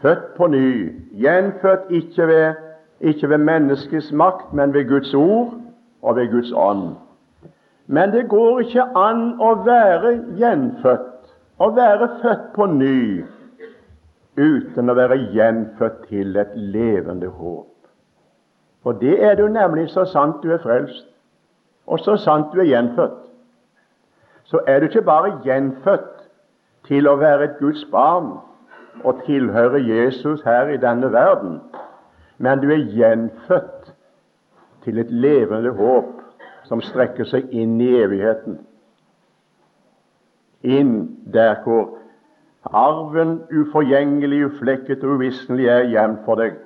født 0.00 0.34
på 0.36 0.46
ny, 0.46 0.92
gjenfødt 1.12 1.90
ikke 1.90 2.26
ved, 2.26 2.54
ikke 3.00 3.28
ved 3.28 3.38
menneskets 3.38 4.12
makt, 4.12 4.52
men 4.52 4.74
ved 4.74 4.88
Guds 4.88 5.14
ord 5.14 5.54
og 6.02 6.16
ved 6.16 6.30
Guds 6.30 6.52
ånd. 6.56 6.94
Men 7.86 8.12
det 8.14 8.28
går 8.28 8.60
ikke 8.64 8.86
an 8.96 9.34
å 9.42 9.54
være 9.66 10.14
gjenfødt, 10.38 11.34
å 11.60 11.70
være 11.76 12.08
født 12.22 12.46
på 12.54 12.66
ny, 12.72 13.24
uten 14.40 14.90
å 14.90 14.96
være 14.96 15.18
gjenfødt 15.34 16.06
til 16.08 16.36
et 16.40 16.54
levende 16.54 17.28
håp. 17.28 17.66
For 18.82 18.96
det 18.96 19.18
er 19.20 19.34
du 19.36 19.48
nemlig 19.52 19.90
så 19.92 20.06
sant 20.08 20.40
du 20.42 20.54
er 20.54 20.62
frelst, 20.62 21.08
og 21.90 21.98
så 22.04 22.16
sant 22.22 22.52
du 22.54 22.60
er 22.62 22.70
gjenfødt. 22.70 23.18
Så 24.44 24.60
er 24.66 24.78
du 24.80 24.86
ikke 24.86 25.02
bare 25.06 25.34
gjenfødt 25.44 26.22
til 26.86 27.08
å 27.10 27.16
være 27.18 27.48
et 27.48 27.58
Guds 27.58 27.82
barn 27.90 28.32
og 29.04 29.22
tilhøre 29.26 29.82
Jesus 29.82 30.42
her 30.46 30.70
i 30.70 30.78
denne 30.80 31.10
verden, 31.12 31.60
men 32.38 32.62
du 32.62 32.70
er 32.70 32.86
gjenfødt 32.94 33.92
til 34.84 34.98
et 34.98 35.10
levende 35.10 35.74
håp 35.76 36.16
som 36.68 36.82
strekker 36.82 37.26
seg 37.26 37.50
inn 37.50 37.78
i 37.82 37.90
evigheten. 38.00 38.60
Inn 40.62 40.94
der 41.34 41.58
hvor 41.64 41.96
arven 42.64 43.40
uforgjengelig, 43.50 44.44
uflekket 44.46 45.04
og 45.04 45.18
uvisselig 45.18 45.68
er 45.72 45.88
gjemt 45.90 46.24
for 46.26 46.40
deg. 46.40 46.58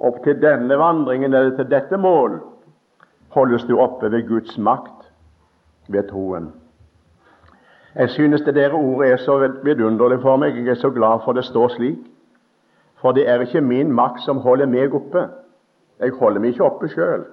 Opp 0.00 0.22
til 0.24 0.38
denne 0.42 0.78
vandringen, 0.80 1.34
eller 1.34 1.56
til 1.56 1.68
dette 1.70 1.96
mål, 2.00 2.40
holdes 3.30 3.64
du 3.64 3.78
oppe 3.78 4.10
ved 4.12 4.28
Guds 4.28 4.58
makt, 4.58 5.10
ved 5.88 6.08
troen. 6.08 6.52
Jeg 7.94 8.10
synes 8.10 8.42
det 8.42 8.54
dere 8.54 8.72
ordet 8.72 9.12
er 9.12 9.16
så 9.16 9.38
vidunderlig 9.64 10.20
for 10.22 10.36
meg. 10.36 10.56
Jeg 10.56 10.68
er 10.68 10.78
så 10.78 10.90
glad 10.90 11.24
for 11.24 11.32
det 11.32 11.44
står 11.44 11.68
slik. 11.68 11.98
For 13.00 13.12
det 13.12 13.28
er 13.28 13.40
ikke 13.40 13.60
min 13.60 13.92
makt 13.92 14.22
som 14.22 14.38
holder 14.38 14.66
meg 14.66 14.94
oppe. 14.94 15.26
Jeg 16.00 16.12
holder 16.20 16.40
meg 16.40 16.54
ikke 16.54 16.64
oppe 16.64 16.88
sjøl. 16.88 17.24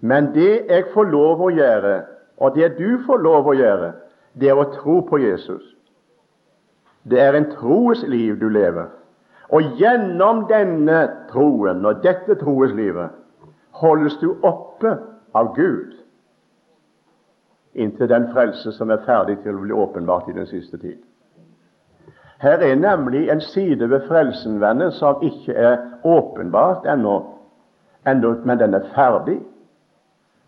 Men 0.00 0.30
det 0.34 0.64
jeg 0.68 0.86
får 0.94 1.10
lov 1.12 1.42
å 1.44 1.50
gjøre, 1.52 1.96
og 2.40 2.54
det 2.56 2.78
du 2.78 3.02
får 3.06 3.20
lov 3.20 3.50
å 3.50 3.56
gjøre, 3.58 3.92
det 4.40 4.48
er 4.48 4.56
å 4.56 4.70
tro 4.72 5.00
på 5.04 5.20
Jesus. 5.20 5.62
Det 7.04 7.20
er 7.20 7.36
en 7.36 7.50
troes 7.52 8.02
liv 8.08 8.38
du 8.40 8.48
lever. 8.48 8.88
Og 9.50 9.76
gjennom 9.76 10.46
denne 10.48 11.02
troen 11.28 11.84
og 11.84 12.00
dette 12.04 12.38
troeslivet 12.40 13.19
holdes 13.80 14.16
du 14.20 14.34
oppe 14.42 14.96
av 15.34 15.54
Gud 15.56 15.96
inntil 17.74 18.08
den 18.08 18.28
frelse 18.32 18.72
som 18.72 18.90
er 18.90 19.02
ferdig 19.06 19.38
til 19.44 19.54
å 19.54 19.62
bli 19.62 19.74
åpenbart 19.74 20.28
i 20.28 20.34
den 20.34 20.46
siste 20.50 20.78
tid. 20.78 20.98
Her 22.40 22.62
er 22.64 22.74
nemlig 22.74 23.28
en 23.30 23.40
side 23.40 23.90
ved 23.90 24.06
frelsen, 24.08 24.60
venner, 24.60 24.90
som 24.90 25.20
ikke 25.22 25.54
er 25.54 25.76
åpenbart 26.04 26.86
ennå, 26.88 27.18
ennå 28.08 28.34
men 28.44 28.58
den 28.58 28.74
er 28.74 28.88
ferdig. 28.94 29.38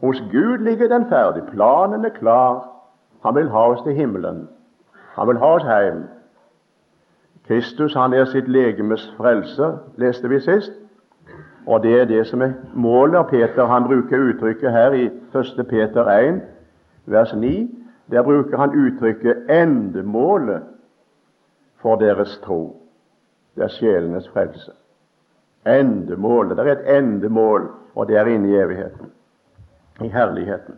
Hos 0.00 0.22
Gud 0.32 0.64
ligger 0.64 0.88
den 0.88 1.06
ferdig. 1.08 1.44
Planen 1.52 2.04
er 2.04 2.16
klar. 2.16 2.64
Han 3.22 3.34
vil 3.34 3.50
ha 3.50 3.66
oss 3.70 3.82
til 3.84 3.94
himmelen. 3.94 4.48
Han 5.14 5.28
vil 5.28 5.38
ha 5.38 5.54
oss 5.54 5.68
hjem. 5.68 6.08
Kristus 7.46 7.94
han 7.94 8.14
er 8.14 8.24
sitt 8.24 8.48
legemes 8.48 9.04
frelser, 9.16 9.78
leste 9.96 10.28
vi 10.28 10.40
sist. 10.40 10.72
Og 11.66 11.82
det 11.82 12.00
er 12.00 12.04
det 12.04 12.26
som 12.26 12.42
er 12.42 12.52
målet. 12.74 13.16
av 13.16 13.28
Peter 13.30 13.66
han 13.66 13.84
bruker 13.84 14.18
uttrykket 14.18 14.72
her 14.72 14.92
i 14.92 15.06
1. 15.06 15.66
Peter 15.68 16.04
1, 16.04 16.40
vers 17.06 17.34
9. 17.34 17.70
Der 18.10 18.22
bruker 18.22 18.58
han 18.58 18.70
uttrykket 18.70 19.50
'endemålet 19.50 20.62
for 21.76 21.96
deres 21.96 22.40
tro'. 22.44 22.76
Det 23.54 23.64
er 23.64 23.68
sjelenes 23.68 24.28
frelse. 24.28 24.72
Endemålet. 25.66 26.56
Det 26.56 26.66
er 26.66 26.72
et 26.72 26.96
endemål, 26.98 27.70
og 27.94 28.08
det 28.08 28.16
er 28.16 28.26
inne 28.26 28.48
i 28.48 28.56
evigheten 28.56 29.12
i 30.00 30.08
herligheten. 30.08 30.74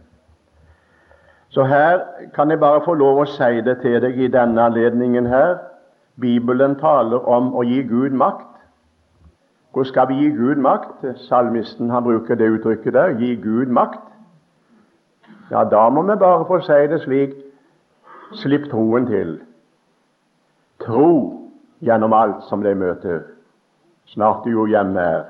Så 1.48 1.64
her 1.64 2.00
kan 2.34 2.50
jeg 2.50 2.60
bare 2.60 2.80
få 2.84 2.94
lov 2.94 3.20
å 3.22 3.28
si 3.30 3.60
det 3.60 3.78
til 3.82 4.00
deg 4.02 4.18
i 4.18 4.28
denne 4.28 4.62
anledningen 4.62 5.26
her. 5.26 5.58
Bibelen 6.20 6.74
taler 6.80 7.28
om 7.28 7.52
å 7.54 7.62
gi 7.62 7.82
Gud 7.86 8.10
makt. 8.10 8.53
Hvor 9.74 9.84
skal 9.84 10.08
vi 10.08 10.14
gi 10.14 10.30
Gud 10.36 10.56
makt? 10.62 11.04
Salmisten 11.28 11.90
han 11.90 12.02
bruker 12.02 12.34
det 12.34 12.50
uttrykket 12.56 12.94
der. 12.94 13.16
Gi 13.18 13.34
Gud 13.42 13.66
makt. 13.66 14.00
Ja, 15.50 15.64
da 15.64 15.88
må 15.88 16.02
vi 16.02 16.16
bare 16.18 16.46
få 16.46 16.60
si 16.60 16.86
det 16.92 17.00
slik 17.02 17.34
Slipp 18.34 18.70
troen 18.70 19.06
til. 19.06 19.36
Tro 20.80 21.10
gjennom 21.82 22.12
alt 22.12 22.42
som 22.48 22.62
de 22.62 22.74
møter. 22.74 23.20
Snart 24.06 24.44
du 24.44 24.50
jo 24.50 24.66
hjemme 24.66 25.00
er 25.00 25.22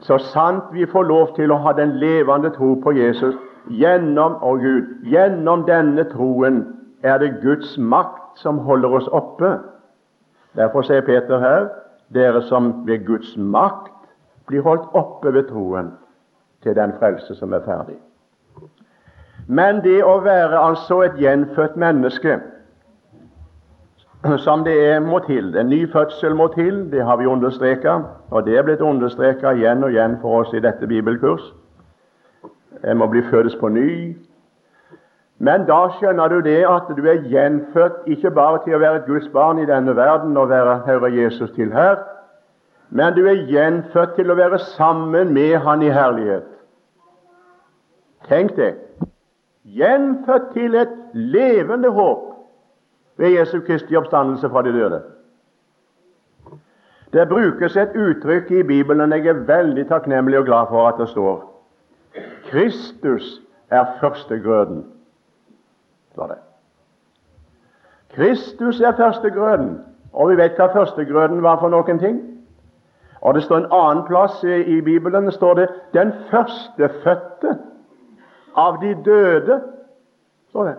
så 0.00 0.18
sant 0.18 0.72
vi 0.72 0.86
får 0.86 1.06
lov 1.06 1.34
til 1.36 1.52
å 1.52 1.60
ha 1.62 1.72
den 1.76 1.96
levende 2.02 2.50
tro 2.54 2.74
på 2.82 2.92
Jesus 2.96 3.36
gjennom 3.70 4.38
og 4.42 4.62
Gud, 4.64 4.94
gjennom 5.06 5.64
denne 5.68 6.04
troen 6.10 6.62
er 7.02 7.18
det 7.22 7.38
Guds 7.42 7.76
makt 7.78 8.40
som 8.42 8.58
holder 8.66 8.96
oss 8.98 9.08
oppe. 9.14 9.58
Derfor 10.58 10.86
sier 10.86 11.04
Peter 11.06 11.38
her 11.42 11.68
dere 12.14 12.42
som 12.42 12.86
ved 12.86 13.06
Guds 13.06 13.36
makt 13.36 13.92
blir 14.46 14.62
holdt 14.62 14.88
oppe 14.96 15.32
ved 15.34 15.48
troen 15.48 15.92
til 16.62 16.76
den 16.76 16.92
frelse 16.98 17.34
som 17.34 17.52
er 17.52 17.64
ferdig. 17.64 17.98
Men 19.48 19.82
det 19.84 20.02
å 20.04 20.18
være 20.20 20.58
altså 20.60 21.02
et 21.06 21.16
gjenfødt 21.20 21.76
menneske 21.76 22.38
som 24.42 24.64
det 24.64 24.74
er, 24.90 25.00
må 25.00 25.20
til. 25.26 25.54
En 25.56 25.68
ny 25.70 25.84
fødsel 25.92 26.34
må 26.34 26.48
til, 26.52 26.90
det 26.90 27.04
har 27.04 27.16
vi 27.16 27.26
understreket, 27.26 28.04
og 28.30 28.46
det 28.46 28.58
er 28.58 28.64
blitt 28.66 28.80
understreket 28.80 29.56
igjen 29.56 29.84
og 29.84 29.94
igjen 29.94 30.18
for 30.20 30.40
oss 30.42 30.54
i 30.54 30.60
dette 30.60 30.86
bibelkurs. 30.86 31.52
En 32.84 32.98
må 32.98 33.06
bli 33.06 33.22
fødes 33.30 33.56
på 33.56 33.68
ny. 33.68 34.16
Men 35.38 35.66
da 35.68 35.84
skjønner 35.94 36.28
du 36.28 36.40
det 36.42 36.64
at 36.66 36.88
du 36.96 37.04
er 37.06 37.22
gjenfødt 37.30 38.08
ikke 38.10 38.30
bare 38.34 38.58
til 38.64 38.74
å 38.74 38.80
være 38.82 39.02
et 39.02 39.06
Guds 39.06 39.28
barn 39.32 39.60
i 39.62 39.66
denne 39.68 39.94
verden 39.96 40.36
og 40.36 40.50
være 40.50 40.80
Herre 40.86 41.10
Jesus 41.14 41.50
til 41.54 41.70
her, 41.72 42.00
men 42.90 43.14
du 43.14 43.26
er 43.28 43.44
gjenfødt 43.46 44.16
til 44.16 44.32
å 44.32 44.38
være 44.38 44.58
sammen 44.74 45.32
med 45.36 45.58
Han 45.62 45.82
i 45.82 45.92
herlighet. 45.92 46.48
Tenk 48.28 48.56
det. 48.56 48.74
Gjenfødt 49.64 50.50
til 50.54 50.74
et 50.74 50.96
levende 51.14 51.92
håp 51.92 52.24
ved 53.18 53.36
Jesu 53.36 53.60
Kristi 53.60 53.96
oppstandelse 53.96 54.48
fra 54.48 54.62
de 54.62 54.72
døde. 54.72 55.02
Det 57.12 57.28
brukes 57.28 57.76
et 57.76 57.96
uttrykk 57.96 58.50
i 58.50 58.62
Bibelen 58.62 59.12
jeg 59.12 59.26
er 59.26 59.44
veldig 59.48 59.86
takknemlig 59.88 60.38
og 60.38 60.44
glad 60.44 60.68
for 60.68 60.88
at 60.88 60.98
det 61.00 61.08
står. 61.08 61.40
Kristus 62.50 63.40
er 63.70 63.84
førstegrøden, 64.00 64.84
står 66.18 66.26
det. 66.26 66.38
Kristus 68.10 68.80
er 68.80 68.96
førstegrøden, 68.96 69.84
og 70.12 70.30
vi 70.30 70.36
vet 70.36 70.58
hva 70.58 70.66
førstegrøden 70.74 71.42
var 71.42 71.60
for 71.60 71.70
noen 71.70 71.98
ting. 71.98 72.18
Og 73.20 73.34
Det 73.34 73.42
står 73.42 73.56
en 73.58 73.72
annen 73.72 74.04
plass 74.06 74.42
i 74.44 74.80
Bibelen 74.80 75.26
det 75.26 75.34
står 75.34 75.54
det 75.54 75.68
'den 75.92 76.12
førstefødte 76.30 77.58
av 78.56 78.78
de 78.82 78.94
døde'. 78.94 79.60
står 80.48 80.64
det. 80.64 80.76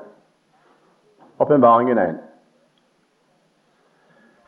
Åpenbaringen 1.40 1.98
1. 1.98 2.16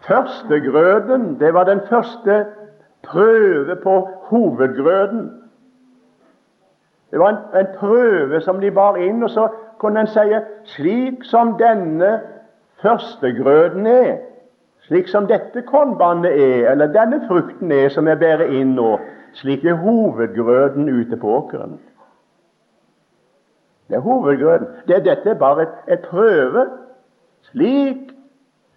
Førstegrøden, 0.08 1.40
det 1.40 1.54
var 1.54 1.64
den 1.64 1.82
første 1.90 2.46
prøve 3.04 3.76
på 3.76 4.10
hovedgrøden. 4.24 5.42
Det 7.12 7.20
var 7.20 7.30
en, 7.30 7.60
en, 7.60 7.68
prøve 7.78 8.42
som 8.42 8.60
de 8.60 8.72
bar 8.72 8.96
inn, 8.96 9.24
og 9.24 9.30
så 9.30 9.50
kunne 9.82 10.04
en 10.06 10.08
si 10.08 10.36
slik 10.76 11.24
som 11.26 11.56
denne 11.58 12.20
førstegrøden 12.82 13.88
er, 13.88 14.18
slik 14.86 15.08
som 15.10 15.28
dette 15.28 15.64
kornbandet 15.66 16.34
er, 16.38 16.72
eller 16.72 16.94
denne 16.94 17.22
frukten 17.28 17.72
er 17.72 17.90
som 17.90 18.08
jeg 18.08 18.20
bærer 18.22 18.54
inn 18.54 18.76
nå, 18.78 18.92
slik 19.42 19.66
er 19.66 19.80
hovedgrøden 19.82 20.90
ute 20.90 21.18
på 21.18 21.34
åkeren. 21.38 21.80
Det 23.90 23.98
er 23.98 24.06
hovedgrøden. 24.06 24.68
Det, 24.88 25.06
dette 25.06 25.30
er 25.30 25.40
bare 25.40 25.66
et, 25.88 26.00
prøve. 26.00 26.68
Slik 27.42 28.14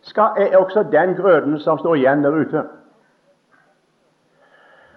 skal, 0.03 0.35
er 0.37 0.57
også 0.57 0.83
den 0.93 1.15
grøden 1.15 1.59
som 1.61 1.79
står 1.79 1.95
igjen 1.95 2.25
der 2.25 2.35
ute. 2.35 2.65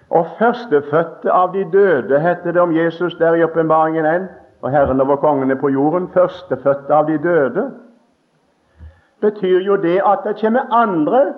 Og 0.09 0.25
førstefødte 0.39 1.31
av 1.31 1.53
de 1.53 1.67
døde, 1.71 2.19
heter 2.19 2.51
det 2.51 2.61
om 2.61 2.75
Jesus 2.75 3.15
der 3.19 3.33
i 3.33 3.43
åpenbaringen 3.43 4.05
1. 4.05 4.27
Og 4.61 4.71
Herren 4.71 5.01
over 5.01 5.15
kongene 5.15 5.55
på 5.55 5.67
jorden, 5.69 6.09
førstefødte 6.13 6.93
av 6.93 7.05
de 7.07 7.17
døde, 7.17 7.71
betyr 9.21 9.59
jo 9.59 9.75
det 9.75 10.01
at 10.05 10.19
det 10.25 10.39
kommer 10.41 10.73
andre 10.73 11.33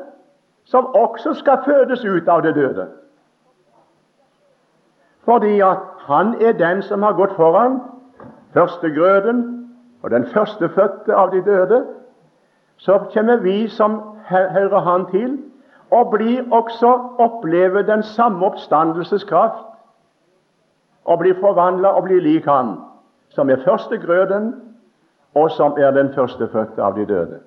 som 0.66 0.86
også 0.86 1.34
skal 1.34 1.60
fødes 1.66 2.06
ut 2.06 2.28
av 2.28 2.42
det 2.42 2.56
døde. 2.56 2.88
Fordi 5.26 5.60
at 5.60 5.78
han 6.00 6.36
er 6.42 6.52
den 6.52 6.82
som 6.82 7.04
har 7.04 7.14
gått 7.14 7.36
foran, 7.36 7.80
førstegrøden 8.54 9.70
og 10.04 10.12
den 10.12 10.26
førstefødte 10.26 11.16
av 11.16 11.32
de 11.32 11.42
døde, 11.46 11.86
så 12.78 13.00
kommer 13.14 13.38
vi 13.38 13.68
som 13.68 14.02
hører 14.30 14.80
han 14.80 15.06
til, 15.12 15.40
og 15.92 16.12
blir 16.12 16.54
også 16.54 16.94
oppleve 17.20 17.84
den 17.84 18.04
samme 18.04 18.46
oppstandelseskraft, 18.46 19.66
og 21.06 21.20
blir 21.20 21.34
forvandla 21.42 21.88
og 21.88 22.04
blir 22.04 22.22
lik 22.22 22.46
han, 22.46 22.78
som 23.30 23.50
er 23.50 23.64
førstegrøden, 23.66 24.56
og 25.36 25.52
som 25.52 25.76
er 25.78 25.92
den 25.92 26.14
førstefødte 26.14 26.82
av 26.82 26.96
de 26.96 27.06
døde. 27.06 27.40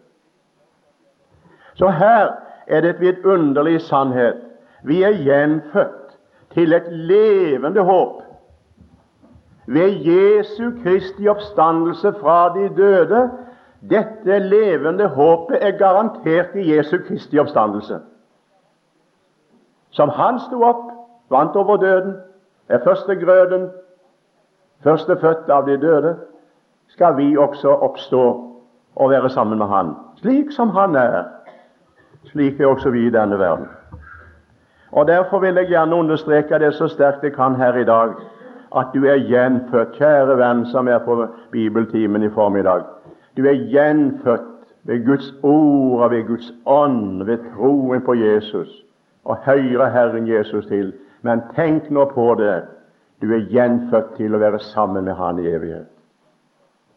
Så 1.74 1.88
her 1.88 2.32
er 2.66 2.80
det 2.80 2.90
et 2.90 3.00
vidunderlig 3.00 3.80
sannhet. 3.80 4.36
Vi 4.84 5.02
er 5.02 5.10
gjenfødt 5.10 6.18
til 6.54 6.72
et 6.72 6.92
levende 6.92 7.80
håp 7.80 8.22
ved 9.66 9.90
Jesu 10.06 10.70
Kristi 10.82 11.28
oppstandelse 11.28 12.12
fra 12.20 12.54
de 12.54 12.68
døde. 12.76 13.30
Dette 13.90 14.38
levende 14.38 15.08
håpet 15.08 15.58
er 15.60 15.78
garantert 15.78 16.54
i 16.54 16.76
Jesu 16.76 16.98
Kristi 17.08 17.38
oppstandelse. 17.38 17.98
Som 19.90 20.08
han 20.08 20.40
sto 20.40 20.62
opp, 20.62 20.84
vant 21.30 21.56
over 21.56 21.76
døden, 21.76 22.16
er 22.68 22.78
førstegrøden, 22.84 23.70
førstefødt 24.84 25.50
av 25.50 25.66
de 25.66 25.76
døde, 25.76 26.16
skal 26.88 27.16
vi 27.16 27.36
også 27.36 27.68
oppstå 27.68 28.24
og 28.96 29.10
være 29.10 29.30
sammen 29.30 29.58
med 29.58 29.66
Han. 29.66 29.94
Slik 30.16 30.52
som 30.52 30.70
Han 30.70 30.94
er, 30.96 31.22
slik 32.24 32.60
er 32.60 32.66
også 32.66 32.90
vi 32.90 33.06
i 33.06 33.10
denne 33.10 33.38
verden. 33.38 33.66
Og 34.92 35.06
Derfor 35.06 35.38
vil 35.38 35.54
jeg 35.54 35.66
gjerne 35.66 35.94
understreke 35.94 36.58
det 36.58 36.74
så 36.74 36.88
sterkt 36.88 37.24
jeg 37.24 37.32
kan 37.32 37.54
her 37.54 37.76
i 37.76 37.84
dag, 37.84 38.12
at 38.76 38.86
du 38.94 39.04
er 39.04 39.16
gjenfødt, 39.16 39.96
kjære 39.96 40.36
venn 40.36 40.66
som 40.66 40.88
er 40.88 40.98
på 40.98 41.26
bibeltimen 41.52 42.22
i 42.22 42.30
formiddag. 42.30 42.82
Du 43.36 43.46
er 43.46 43.68
gjenfødt 43.72 44.48
ved 44.84 45.06
Guds 45.06 45.34
ord 45.42 46.02
og 46.02 46.10
ved 46.10 46.26
Guds 46.26 46.52
ånd, 46.66 47.22
ved 47.22 47.38
troen 47.54 48.00
på 48.00 48.14
Jesus, 48.14 48.84
og 49.24 49.36
hører 49.36 49.90
Herren 49.90 50.28
Jesus 50.28 50.66
til. 50.66 50.92
Men 51.22 51.42
tenk 51.54 51.90
nå 51.90 52.04
på 52.04 52.34
det. 52.34 52.62
Du 53.22 53.32
er 53.32 53.46
gjenfødt 53.46 54.16
til 54.16 54.34
å 54.34 54.38
være 54.42 54.58
sammen 54.72 55.04
med 55.06 55.14
Han 55.14 55.38
i 55.38 55.46
evighet. 55.46 55.86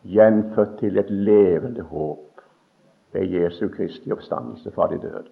Gjenfødt 0.09 0.79
til 0.79 0.97
et 0.97 1.09
levende 1.09 1.85
håp 1.85 2.41
ved 3.13 3.29
Jesu 3.29 3.67
Kristi 3.69 4.11
oppstandelse 4.11 4.71
fra 4.73 4.87
de 4.89 4.97
døde. 4.97 5.29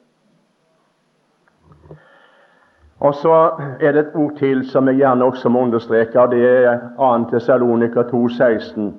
Og 3.00 3.16
så 3.16 3.34
er 3.82 3.92
det 3.92 4.00
et 4.00 4.16
ord 4.16 4.38
til 4.38 4.62
som 4.70 4.88
jeg 4.88 5.02
gjerne 5.02 5.26
også 5.26 5.50
må 5.50 5.66
understreke, 5.66 6.20
og 6.20 6.32
det 6.32 6.46
er 6.46 6.80
2. 6.98 7.10
Tessalonika 7.32 8.06
2,16. 8.14 8.94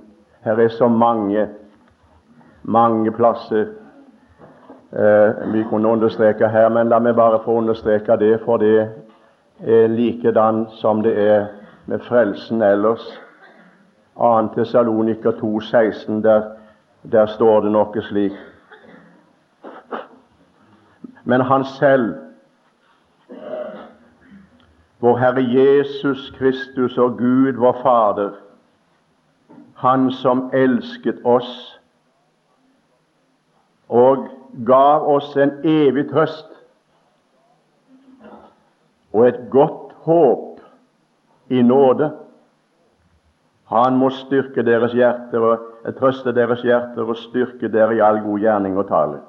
Her 0.44 0.60
er 0.60 0.68
så 0.68 0.88
mange, 0.88 1.48
mange 2.62 3.12
plasser 3.12 3.66
eh, 4.92 5.52
vi 5.52 5.62
kunne 5.70 5.88
understreke 5.88 6.48
her, 6.48 6.68
men 6.68 6.88
la 6.88 6.98
meg 6.98 7.16
bare 7.16 7.40
få 7.44 7.56
understreke 7.62 8.18
det, 8.20 8.40
for 8.44 8.56
det 8.56 8.88
er 9.62 9.86
likedan 9.88 10.66
som 10.82 11.02
det 11.02 11.14
er 11.28 11.46
med 11.86 12.00
frelsen 12.00 12.62
ellers. 12.62 13.20
2. 14.16 14.48
Tessalonika 14.54 15.28
2,16, 15.28 16.12
der, 16.22 16.42
der 17.12 17.26
står 17.26 17.60
det 17.60 17.72
noe 17.72 18.02
slik. 18.02 18.36
Men 21.24 21.40
han 21.40 21.64
selv 21.64 22.14
vår 25.04 25.16
Herre 25.18 25.42
Jesus 25.42 26.30
Kristus 26.38 26.98
og 26.98 27.18
Gud, 27.18 27.52
vår 27.52 27.72
Fader, 27.82 28.30
Han 29.74 30.12
som 30.12 30.50
elsket 30.54 31.18
oss 31.24 31.80
og 33.88 34.28
gav 34.66 35.08
oss 35.14 35.36
en 35.36 35.50
evig 35.64 36.06
trøst 36.12 36.48
og 39.12 39.28
et 39.28 39.40
godt 39.50 39.92
håp 40.06 40.53
i 41.48 41.62
nåde. 41.62 42.10
Han 43.64 43.96
må 43.96 44.10
styrke 44.10 44.62
deres 44.62 44.92
hjerter 44.92 45.44
og 45.44 45.94
trøste 45.98 46.32
deres 46.36 46.62
hjerter 46.62 47.08
og 47.08 47.16
styrke 47.16 47.68
dere 47.72 47.96
i 47.96 48.02
all 48.04 48.20
god 48.24 48.38
gjerning 48.38 48.78
og 48.78 48.88
tale. 48.88 49.22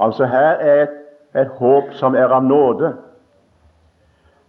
Altså 0.00 0.26
Her 0.26 0.60
er 0.60 0.82
et, 0.82 0.98
et 1.34 1.48
håp 1.58 1.92
som 1.92 2.14
er 2.14 2.32
av 2.32 2.44
nåde. 2.44 2.92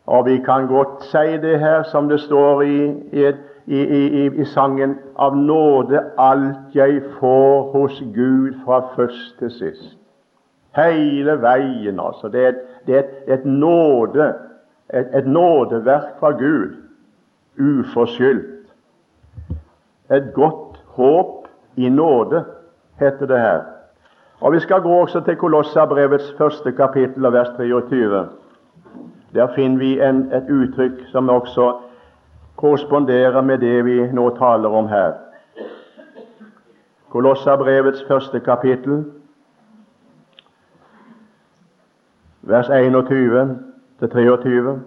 Og 0.06 0.26
vi 0.26 0.38
kan 0.38 0.67
godt 0.67 1.04
si 1.08 1.38
det 1.41 1.60
her, 1.60 1.84
som 1.84 2.10
det 2.10 2.19
står 2.19 2.62
i, 2.62 2.88
i, 3.12 3.80
i, 3.80 4.26
i 4.28 4.46
sangen 4.46 4.98
Av 5.15 5.36
nåde 5.38 6.02
alt 6.19 6.76
jeg 6.76 7.02
får 7.19 7.72
hos 7.72 8.02
Gud 8.15 8.58
fra 8.65 8.82
først 8.96 9.38
til 9.39 9.52
sist. 9.52 9.98
Hele 10.76 11.38
veien, 11.41 12.00
altså. 12.00 12.28
Det 12.28 12.43
er 12.43 12.50
et, 12.50 12.62
det 12.88 12.98
er 12.98 13.34
et 13.34 13.46
nåde, 13.46 14.34
et, 14.93 15.17
et 15.17 15.27
nådeverk 15.27 16.19
fra 16.19 16.32
Gud. 16.32 16.75
Uforskyldt. 17.60 18.73
Et 20.12 20.32
godt 20.34 20.84
håp 20.86 21.47
i 21.75 21.89
nåde, 21.89 22.45
heter 22.99 23.25
det 23.25 23.39
her. 23.39 23.62
Og 24.41 24.53
Vi 24.53 24.60
skal 24.60 24.82
gå 24.82 24.89
også 24.89 25.19
til 25.19 25.36
Kolossabrevets 25.36 26.36
første 26.38 26.71
kapittel 26.71 27.25
og 27.25 27.34
vers 27.34 27.47
23. 27.58 28.27
Der 29.34 29.47
finner 29.56 29.77
vi 29.77 30.01
en, 30.01 30.34
et 30.34 30.49
uttrykk 30.49 31.08
som 31.12 31.29
også 31.29 31.77
korresponderer 32.56 33.41
med 33.41 33.58
det 33.58 33.86
vi 33.86 34.12
nå 34.12 34.29
taler 34.38 34.69
om 34.69 34.88
her. 34.88 35.13
Kolossabrevets 37.10 38.06
første 38.08 38.39
kapittel, 38.39 39.06
vers 42.41 42.69
21 42.69 43.73
23. 44.08 44.80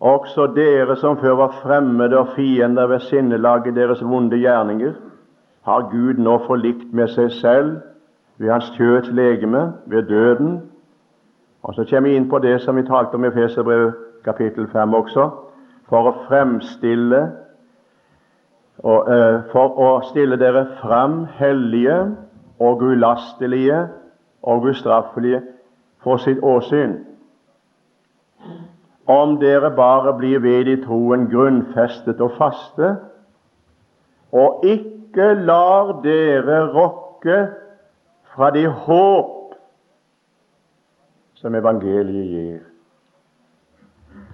Også 0.00 0.46
dere 0.56 0.96
som 0.96 1.18
før 1.18 1.34
var 1.34 1.54
fremmede 1.62 2.18
og 2.18 2.28
fiender 2.36 2.86
ved 2.86 3.00
sinnelaget 3.00 3.76
deres 3.76 4.04
vonde 4.04 4.38
gjerninger, 4.38 4.92
har 5.64 5.88
Gud 5.90 6.14
nå 6.14 6.38
forlikt 6.46 6.92
med 6.92 7.08
seg 7.08 7.30
selv 7.32 7.76
ved 8.38 8.50
hans 8.50 8.68
kjøts 8.76 9.10
legeme, 9.10 9.72
ved 9.86 10.02
døden, 10.02 10.62
og 11.66 11.74
Så 11.74 11.84
kommer 11.90 12.10
vi 12.10 12.16
inn 12.16 12.28
på 12.30 12.38
det 12.38 12.60
som 12.60 12.76
vi 12.76 12.82
talte 12.82 13.14
om 13.14 13.24
i 13.24 13.30
Feserbrevet 13.30 13.94
kapittel 14.24 14.68
5 14.70 14.94
også, 14.94 15.30
for 15.88 16.08
å 16.10 16.14
fremstille 16.28 17.32
og, 18.78 19.08
uh, 19.08 19.40
For 19.52 19.78
å 19.80 19.88
stille 20.04 20.36
dere 20.36 20.66
fram 20.82 21.24
hellige 21.38 22.16
og 22.60 22.82
ulastelige 22.82 23.88
og 24.42 24.68
ustraffelige 24.68 25.42
for 26.04 26.16
sitt 26.16 26.38
åsyn. 26.42 27.05
Om 29.06 29.38
dere 29.40 29.70
bare 29.70 30.14
blir 30.18 30.38
ved 30.42 30.66
i 30.66 30.76
troen 30.82 31.28
grunnfestet 31.30 32.20
og 32.20 32.32
faste, 32.38 32.96
og 34.32 34.64
ikke 34.66 35.34
lar 35.46 36.00
dere 36.02 36.64
rokke 36.74 37.38
fra 38.34 38.50
det 38.50 38.66
håp 38.70 39.54
som 41.34 41.54
evangeliet 41.54 42.32
gir. 42.32 42.64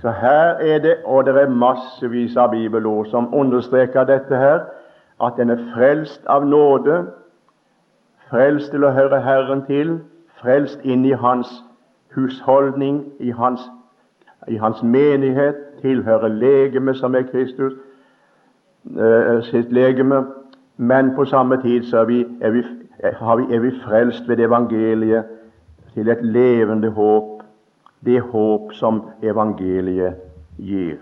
Så 0.01 0.11
her 0.11 0.57
er 0.59 0.79
det, 0.79 0.97
og 1.05 1.27
det 1.27 1.37
er 1.37 1.49
massevis 1.49 2.37
av 2.37 2.51
bibelord 2.51 3.07
som 3.07 3.35
understreker 3.35 4.05
dette 4.05 4.37
her, 4.37 4.65
at 5.23 5.39
en 5.39 5.51
er 5.51 5.61
frelst 5.75 6.25
av 6.27 6.47
nåde, 6.47 7.05
frelst 8.31 8.73
til 8.73 8.85
å 8.85 8.91
høre 8.91 9.21
Herren 9.23 9.63
til, 9.69 10.01
frelst 10.41 10.83
inn 10.83 11.05
i 11.07 11.13
Hans 11.13 11.51
husholdning, 12.17 13.05
i 13.21 13.31
Hans, 13.31 13.63
i 14.49 14.57
hans 14.57 14.83
menighet, 14.83 15.55
tilhører 15.83 16.29
legemet 16.29 16.97
som 16.97 17.15
er 17.15 17.23
Kristus, 17.23 17.73
eh, 18.99 19.43
sitt 19.43 19.73
legeme. 19.73 20.25
Men 20.77 21.15
på 21.15 21.25
samme 21.25 21.63
tid 21.63 21.83
så 21.83 21.99
er 21.99 22.05
vi, 22.05 22.27
er 22.41 22.51
vi, 22.51 22.63
er 23.55 23.61
vi, 23.61 23.71
frelst 23.85 24.29
ved 24.29 24.39
evangeliet 24.39 25.25
til 25.95 26.09
et 26.09 26.25
levende 26.25 26.91
håp, 26.91 27.43
det 28.05 28.21
håp 28.21 28.73
som 28.73 29.03
evangeliet 29.23 30.15
gir. 30.59 30.97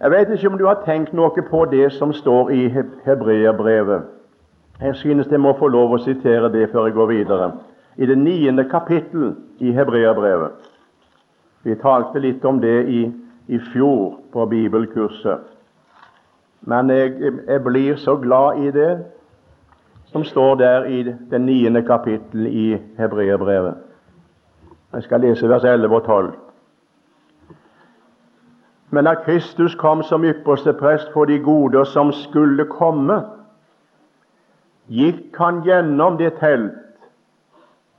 Jeg 0.00 0.10
vet 0.10 0.30
ikke 0.30 0.48
om 0.48 0.58
du 0.58 0.66
har 0.66 0.82
tenkt 0.84 1.12
noe 1.12 1.42
på 1.50 1.64
det 1.70 1.92
som 1.92 2.12
står 2.12 2.50
i 2.50 2.68
Hebreerbrevet. 3.04 4.02
Jeg 4.80 4.94
synes 4.94 5.26
jeg 5.30 5.40
må 5.40 5.54
få 5.58 5.68
lov 5.68 5.94
å 5.94 6.02
sitere 6.02 6.50
det 6.52 6.68
før 6.72 6.86
jeg 6.86 6.94
går 6.94 7.06
videre. 7.06 7.52
I 7.96 8.06
det 8.06 8.18
niende 8.18 8.64
kapittel 8.68 9.34
i 9.58 9.70
Hebreerbrevet. 9.72 10.73
Vi 11.64 11.74
talte 11.80 12.20
litt 12.20 12.44
om 12.44 12.60
det 12.60 12.84
i, 12.92 13.00
i 13.48 13.58
fjor 13.72 14.18
på 14.32 14.46
bibelkurset. 14.46 15.40
Men 16.60 16.90
jeg, 16.90 17.16
jeg, 17.48 17.60
blir 17.64 17.96
så 17.96 18.16
glad 18.16 18.60
i 18.64 18.70
det 18.72 18.92
som 20.12 20.24
står 20.24 20.54
der 20.60 20.84
i 20.84 21.02
det 21.02 21.40
niende 21.40 21.82
kapittel 21.82 22.46
i 22.46 22.76
Hebreerbrevet. 22.98 23.74
Jeg 24.92 25.02
skal 25.02 25.20
lese 25.20 25.48
vers 25.48 25.64
11 25.64 25.96
og 25.96 26.04
12. 26.04 26.32
Men 28.90 29.04
da 29.04 29.14
Kristus 29.24 29.74
kom 29.74 30.02
som 30.02 30.24
ypperste 30.24 30.72
prest 30.72 31.08
for 31.12 31.24
de 31.24 31.40
goder 31.42 31.84
som 31.84 32.12
skulle 32.12 32.68
komme, 32.70 33.22
gikk 34.86 35.36
han 35.40 35.64
gjennom 35.64 36.20
det 36.20 36.36
telt 36.40 36.80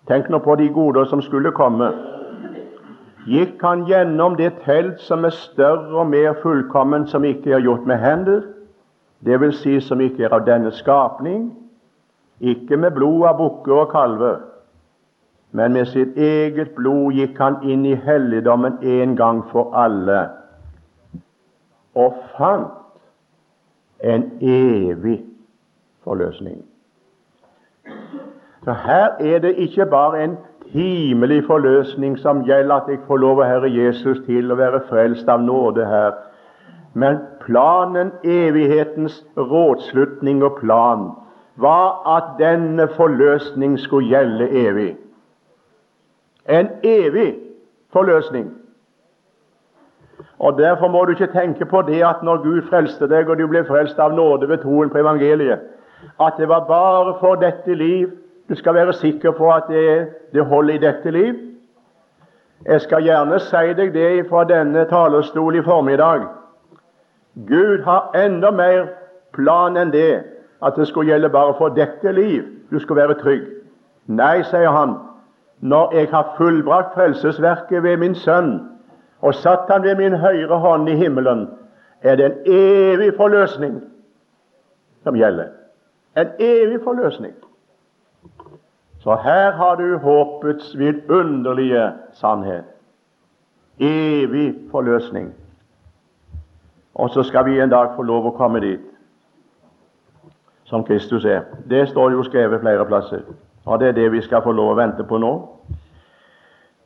Tenk 0.05 0.27
nå 0.29 0.37
på 0.39 0.53
de 0.55 0.67
goder 0.69 1.07
som 1.09 1.21
skulle 1.21 1.49
komme. 1.51 1.87
Gikk 3.25 3.61
han 3.61 3.85
gjennom 3.89 4.35
det 4.37 4.51
telt 4.65 4.99
som 5.01 5.25
er 5.25 5.33
større 5.33 5.99
og 5.99 6.07
mer 6.07 6.35
fullkomment, 6.43 7.09
som 7.09 7.23
ikke 7.25 7.55
er 7.57 7.63
gjort 7.65 7.85
med 7.89 7.97
hender, 7.97 8.41
vil 9.25 9.53
si 9.53 9.79
som 9.81 10.01
ikke 10.01 10.27
er 10.27 10.35
av 10.37 10.45
denne 10.45 10.71
skapning, 10.71 11.47
ikke 12.39 12.77
med 12.77 12.93
blod 12.93 13.25
av 13.25 13.39
bukker 13.39 13.73
og 13.73 13.89
kalver, 13.89 14.37
men 15.55 15.73
med 15.73 15.89
sitt 15.89 16.17
eget 16.17 16.75
blod 16.75 17.15
gikk 17.15 17.39
han 17.39 17.61
inn 17.63 17.85
i 17.87 17.95
helligdommen 17.95 18.77
en 18.83 19.15
gang 19.15 19.41
for 19.51 19.73
alle 19.73 20.27
og 21.95 22.17
fant 22.35 22.73
en 24.03 24.25
evig 24.43 25.21
forløsning. 26.03 26.59
Så 28.65 28.73
Her 28.73 29.15
er 29.19 29.39
det 29.39 29.55
ikke 29.55 29.85
bare 29.85 30.23
en 30.23 30.37
timelig 30.75 31.43
forløsning 31.47 32.17
som 32.19 32.43
gjelder 32.43 32.75
at 32.75 32.89
jeg 32.91 32.99
får 33.07 33.17
lov 33.23 33.39
av 33.39 33.47
Herre 33.47 33.69
Jesus 33.71 34.19
til 34.27 34.51
å 34.51 34.57
være 34.59 34.81
frelst 34.89 35.29
av 35.31 35.43
nåde 35.43 35.85
her, 35.87 36.17
men 36.93 37.21
planen, 37.43 38.11
evighetens 38.23 39.21
rådslutning 39.37 40.43
og 40.43 40.59
plan, 40.59 41.07
var 41.55 42.01
at 42.17 42.35
denne 42.39 42.87
forløsning 42.97 43.77
skulle 43.79 44.11
gjelde 44.11 44.49
evig. 44.49 44.89
En 46.45 46.67
evig 46.83 47.35
forløsning. 47.91 48.51
Og 50.39 50.59
Derfor 50.59 50.87
må 50.91 51.05
du 51.05 51.15
ikke 51.15 51.31
tenke 51.31 51.65
på 51.65 51.81
det 51.87 52.03
at 52.03 52.23
når 52.23 52.43
Gud 52.43 52.61
frelste 52.69 53.07
deg, 53.07 53.29
og 53.29 53.39
du 53.39 53.47
ble 53.47 53.63
frelst 53.67 53.99
av 53.99 54.11
nåde 54.15 54.49
ved 54.49 54.63
troen 54.63 54.91
på 54.91 54.99
evangeliet, 54.99 55.63
at 56.19 56.35
det 56.37 56.49
var 56.51 56.67
bare 56.67 57.15
for 57.19 57.39
dette 57.39 57.75
liv. 57.75 58.11
Du 58.49 58.55
skal 58.55 58.73
være 58.73 58.93
sikker 58.93 59.31
på 59.31 59.51
at 59.51 59.63
det, 59.69 60.07
det 60.33 60.45
holder 60.45 60.73
i 60.73 60.77
dette 60.77 61.11
liv. 61.11 61.33
Jeg 62.65 62.81
skal 62.81 63.03
gjerne 63.03 63.39
si 63.39 63.73
deg 63.77 63.93
det 63.93 64.27
fra 64.29 64.43
denne 64.43 64.85
talerstol 64.89 65.55
i 65.55 65.63
formiddag. 65.63 66.27
Gud 67.47 67.83
har 67.83 68.11
enda 68.15 68.51
mer 68.51 68.87
plan 69.33 69.77
enn 69.77 69.91
det 69.93 70.23
at 70.63 70.77
det 70.77 70.87
skulle 70.87 71.11
gjelde 71.11 71.29
bare 71.29 71.53
for 71.57 71.69
dette 71.69 72.11
liv. 72.11 72.43
Du 72.71 72.79
skulle 72.79 73.01
være 73.01 73.19
trygg. 73.19 73.43
Nei, 74.07 74.43
sier 74.43 74.69
han, 74.71 74.95
når 75.59 75.93
jeg 75.93 76.09
har 76.11 76.33
fullbrakt 76.37 76.93
frelsesverket 76.93 77.83
ved 77.83 77.97
min 77.97 78.15
sønn 78.15 78.59
og 79.21 79.33
satt 79.35 79.69
han 79.71 79.83
ved 79.83 79.95
min 79.97 80.15
høyre 80.21 80.57
hånd 80.61 80.89
i 80.89 80.95
himmelen, 80.95 81.47
er 82.01 82.15
det 82.15 82.25
en 82.25 82.37
evig 82.45 83.13
forløsning 83.17 83.81
som 85.03 85.15
gjelder. 85.15 85.49
En 86.17 86.27
evig 86.39 86.79
forløsning. 86.83 87.33
Så 88.99 89.15
her 89.15 89.51
har 89.51 89.75
du 89.75 89.97
håpets 89.97 90.77
vidunderlige 90.77 91.91
sannhet. 92.13 92.63
Evig 93.79 94.55
forløsning. 94.71 95.33
Og 96.95 97.09
så 97.09 97.23
skal 97.23 97.45
vi 97.45 97.59
en 97.59 97.69
dag 97.69 97.95
få 97.95 98.01
lov 98.01 98.27
å 98.27 98.37
komme 98.37 98.59
dit 98.59 98.85
som 100.65 100.83
Kristus 100.83 101.25
er. 101.25 101.43
Det 101.69 101.87
står 101.89 102.11
jo 102.11 102.23
skrevet 102.23 102.61
flere 102.61 102.85
plasser. 102.85 103.21
Og 103.65 103.79
det 103.79 103.87
er 103.87 103.91
det 103.91 104.11
vi 104.11 104.21
skal 104.21 104.43
få 104.43 104.51
lov 104.51 104.73
å 104.73 104.79
vente 104.79 105.03
på 105.03 105.19
nå. 105.21 105.33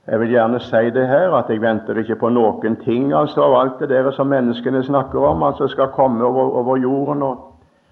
Jeg 0.09 0.19
vil 0.19 0.31
gjerne 0.33 0.59
si 0.59 0.89
det 0.89 1.07
her, 1.07 1.33
at 1.37 1.49
jeg 1.49 1.61
venter 1.61 1.97
ikke 2.01 2.15
på 2.17 2.31
noen 2.33 2.79
ting 2.81 3.11
altså 3.13 3.43
av 3.45 3.55
alt 3.59 3.81
det 3.81 3.91
der 3.91 4.09
som 4.11 4.31
menneskene 4.31 4.81
snakker 4.83 5.21
om, 5.21 5.43
altså 5.43 5.67
skal 5.69 5.91
komme 5.93 6.25
over, 6.25 6.49
over 6.61 6.77
jorden, 6.81 7.21
og, 7.21 7.43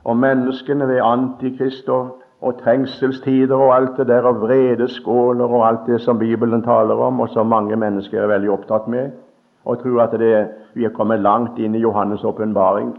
og, 0.04 0.18
menneskene 0.18 0.88
ved 0.88 1.04
antikrist 1.06 1.90
og, 1.94 2.16
og, 2.42 2.60
trengselstider 2.62 3.56
og 3.56 3.76
alt 3.76 3.98
det 3.98 4.08
der, 4.08 4.22
og 4.22 4.42
vredeskåler 4.42 5.46
og 5.46 5.68
alt 5.68 5.88
det 5.88 6.02
som 6.02 6.20
Bibelen 6.20 6.64
taler 6.64 6.96
om, 6.96 7.20
og 7.20 7.30
som 7.30 7.48
mange 7.48 7.76
mennesker 7.76 8.22
er 8.22 8.28
veldig 8.28 8.52
opptatt 8.52 8.88
med, 8.88 9.12
og 9.66 9.82
tror 9.82 10.02
at 10.02 10.20
det, 10.20 10.48
vi 10.74 10.86
er 10.86 10.94
kommet 10.96 11.20
langt 11.20 11.58
inn 11.60 11.76
i 11.76 11.84
Johannes' 11.84 12.26
åpenbaring. 12.26 12.94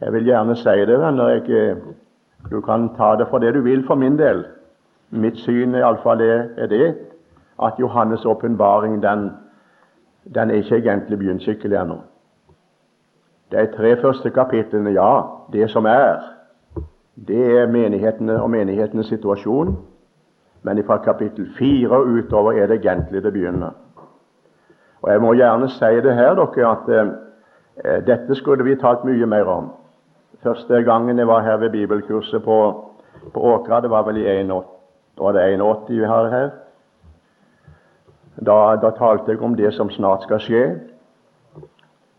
Jeg 0.00 0.12
vil 0.12 0.24
gjerne 0.24 0.56
si 0.56 0.78
det, 0.88 0.98
venner. 1.00 1.28
Jeg, 1.28 1.76
du 2.50 2.60
kan 2.60 2.88
ta 2.96 3.14
det 3.16 3.28
for 3.30 3.38
det 3.38 3.54
du 3.54 3.60
vil 3.60 3.86
for 3.86 3.94
min 3.94 4.18
del. 4.18 4.44
Mitt 5.10 5.38
syn 5.38 5.74
iallfall 5.74 6.20
er, 6.20 6.48
er 6.56 6.66
det 6.66 6.94
at 7.62 7.78
Johannes' 7.80 8.26
åpenbaring 8.26 9.02
den, 9.02 9.30
den 10.34 10.50
er 10.50 10.54
ikke 10.54 10.76
egentlig 10.76 11.18
begynt 11.18 11.42
skikkelig 11.42 11.78
ennå. 11.78 12.00
De 13.52 13.68
tre 13.76 13.96
første 14.02 14.30
kapitlene, 14.30 14.90
ja, 14.90 15.22
det 15.52 15.70
som 15.70 15.86
er, 15.86 16.35
det 17.16 17.58
er 17.58 17.66
menighetene 17.72 18.42
og 18.42 18.50
menighetenes 18.50 19.06
situasjon. 19.06 19.76
Men 20.62 20.82
fra 20.84 20.98
kapittel 20.98 21.48
4 21.58 21.90
og 21.90 22.06
utover 22.06 22.52
er 22.52 22.66
det 22.66 22.84
egentlig 22.84 23.22
det 23.22 23.32
begynner. 23.32 23.70
Og 25.02 25.12
Jeg 25.12 25.20
må 25.20 25.32
gjerne 25.32 25.68
si 25.68 26.00
det 26.02 26.14
her, 26.14 26.34
dere, 26.34 26.70
at 26.70 26.88
eh, 27.84 28.06
dette 28.06 28.34
skulle 28.34 28.64
vi 28.64 28.76
talt 28.76 29.04
mye 29.04 29.26
mer 29.26 29.44
om. 29.44 29.70
Første 30.42 30.82
gangen 30.82 31.18
jeg 31.18 31.26
var 31.26 31.42
her 31.42 31.56
ved 31.56 31.70
bibelkurset 31.70 32.42
på, 32.42 32.84
på 33.34 33.40
Åkra, 33.40 33.80
det 33.80 33.90
var 33.90 34.02
vel 34.02 34.16
i 34.16 34.26
81, 34.26 34.64
var 35.18 35.32
det 35.32 35.54
81 35.54 36.00
vi 36.00 36.04
har 36.04 36.28
her. 36.30 36.50
Da, 38.36 38.76
da, 38.82 38.90
talte 38.90 39.32
jeg 39.32 39.42
om 39.42 39.54
det 39.56 39.72
som 39.74 39.90
snart 39.90 40.22
skal 40.22 40.40
skje. 40.40 40.64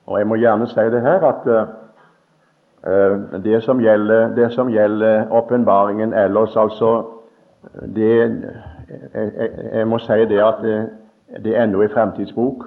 Og 0.07 0.19
jeg 0.19 0.27
må 0.27 0.35
gjerne 0.35 0.67
si 0.67 0.87
det 0.91 1.01
her 1.01 1.25
at 1.27 1.45
uh, 1.45 1.67
det 3.43 3.63
som 3.63 3.79
gjelder 3.79 4.35
det 4.35 4.51
som 4.53 4.69
gjelder 4.69 5.31
åpenbaringen 5.31 6.13
ellers, 6.13 6.55
altså 6.55 7.05
det, 7.95 8.41
jeg, 9.13 9.31
jeg, 9.73 9.87
må 9.87 9.97
si 9.99 10.25
det 10.29 10.39
at 10.43 10.61
det, 10.61 10.89
det 11.43 11.55
er 11.55 11.63
ennå 11.63 11.81
en 11.81 11.89
fremtidsbok. 11.89 12.65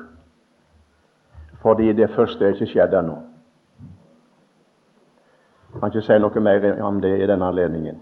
Fordi 1.62 1.92
det 1.92 2.10
første 2.10 2.44
er 2.44 2.54
ikke 2.56 2.66
skjedd 2.66 2.94
ennå. 2.94 3.18
Jeg 5.72 5.80
kan 5.80 5.92
ikke 5.92 6.02
si 6.06 6.18
noe 6.18 6.40
mer 6.42 6.82
om 6.82 7.00
det 7.00 7.12
i 7.20 7.26
denne 7.28 7.46
anledningen. 7.46 8.00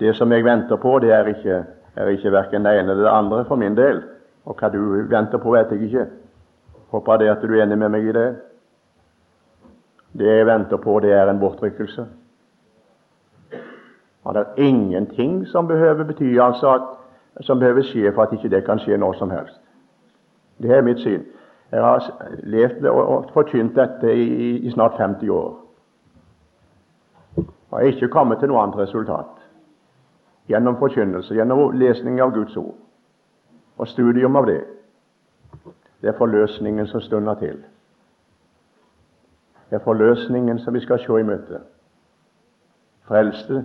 Det 0.00 0.14
som 0.16 0.32
jeg 0.32 0.44
venter 0.44 0.76
på, 0.76 0.98
det 0.98 1.10
er 1.12 1.26
ikke, 1.26 1.64
er 1.96 2.08
ikke 2.12 2.32
verken 2.32 2.64
det 2.64 2.76
ene 2.78 2.92
eller 2.92 3.04
det 3.04 3.12
andre 3.12 3.44
for 3.44 3.56
min 3.56 3.76
del. 3.76 4.02
Og 4.44 4.54
hva 4.60 4.70
du 4.70 4.78
venter 5.10 5.38
på, 5.42 5.52
vet 5.52 5.72
jeg 5.72 5.88
ikke. 5.88 6.06
Håper 6.92 7.16
det 7.16 7.30
at 7.32 7.42
du 7.42 7.56
er 7.56 7.64
enig 7.64 7.78
med 7.78 7.90
meg 7.92 8.06
i 8.06 8.14
det. 8.14 8.28
Det 10.12 10.26
jeg 10.26 10.46
venter 10.46 10.76
på, 10.76 11.00
det 11.00 11.12
er 11.12 11.30
en 11.30 11.40
bortrykkelse. 11.40 12.06
Og 14.24 14.34
det 14.34 14.40
er 14.40 14.62
ingenting 14.62 15.46
som 15.46 15.66
behøver 15.66 16.04
bety 16.04 16.38
altså 16.40 16.74
at, 16.74 16.82
som 17.40 17.58
behøver 17.58 17.82
skje 17.82 18.12
for 18.14 18.22
at 18.22 18.32
ikke 18.32 18.48
det 18.48 18.64
kan 18.64 18.78
skje 18.78 18.96
når 18.96 19.12
som 19.12 19.30
helst. 19.30 19.60
Det 20.62 20.70
er 20.70 20.82
mitt 20.82 21.00
syn. 21.00 21.22
Jeg 21.72 21.82
har 21.82 22.12
levd 22.42 22.84
og, 22.84 23.30
forkynt 23.32 23.76
dette 23.76 24.14
i, 24.14 24.56
i, 24.56 24.70
snart 24.70 24.96
50 24.98 25.28
år. 25.28 25.56
Og 27.36 27.44
jeg 27.72 27.78
har 27.78 27.92
ikke 27.92 28.08
kommet 28.08 28.38
til 28.38 28.48
noe 28.48 28.62
annet 28.62 28.78
resultat 28.78 29.34
gjennom 30.48 30.78
forkynnelse, 30.80 31.34
gjennom 31.34 31.72
lesning 31.76 32.20
av 32.20 32.32
Guds 32.32 32.56
ord 32.56 32.74
og 33.78 33.88
studium 33.88 34.36
av 34.36 34.46
det. 34.46 34.62
Det 36.00 36.08
er 36.08 36.16
forløsningen 36.18 36.86
som 36.86 37.00
stunder 37.00 37.34
til. 37.34 37.58
Er 39.70 39.78
forløsningen 39.78 40.58
som 40.58 40.74
vi 40.74 40.80
skal 40.80 40.98
se 40.98 41.20
i 41.20 41.22
møte. 41.22 41.60
Frelse, 43.08 43.64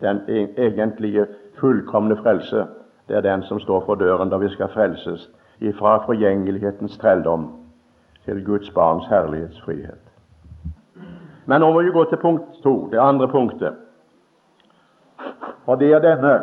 den 0.00 0.20
e- 0.28 0.48
egentlige 0.56 1.26
fullkomne 1.60 2.16
frelse, 2.16 2.66
det 3.08 3.16
er 3.16 3.20
den 3.20 3.42
som 3.42 3.60
står 3.60 3.84
for 3.86 3.94
døren 3.94 4.30
da 4.30 4.36
vi 4.36 4.48
skal 4.48 4.68
frelses 4.68 5.30
ifra 5.60 5.96
forgjengelighetens 6.06 6.98
trelldom 6.98 7.52
til 8.24 8.44
Guds 8.44 8.70
barns 8.70 9.06
herlighetsfrihet. 9.06 10.00
Men 11.46 11.60
nå 11.60 11.72
må 11.72 11.82
vi 11.82 11.92
gå 11.92 12.04
til 12.04 12.18
punkt 12.18 12.62
to, 12.62 12.88
det 12.92 12.98
andre 12.98 13.28
punktet. 13.28 13.74
Og 15.66 15.80
det 15.80 15.92
er 15.92 15.98
denne 15.98 16.38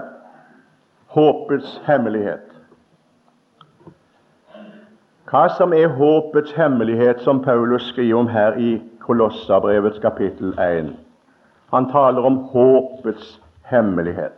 håpets 1.08 1.82
hemmelighet. 1.86 2.48
Hva 5.32 5.48
som 5.58 5.74
er 5.74 5.88
håpets 5.88 6.54
hemmelighet, 6.54 7.22
som 7.22 7.44
Paulus 7.44 7.82
skriver 7.90 8.20
om 8.20 8.28
her 8.28 8.58
i 8.60 8.82
Kolossabrevets 9.02 10.00
kapittel 10.00 10.54
1. 10.60 10.96
Han 11.74 11.90
taler 11.92 12.22
om 12.22 12.38
håpets 12.52 13.42
hemmelighet. 13.64 14.38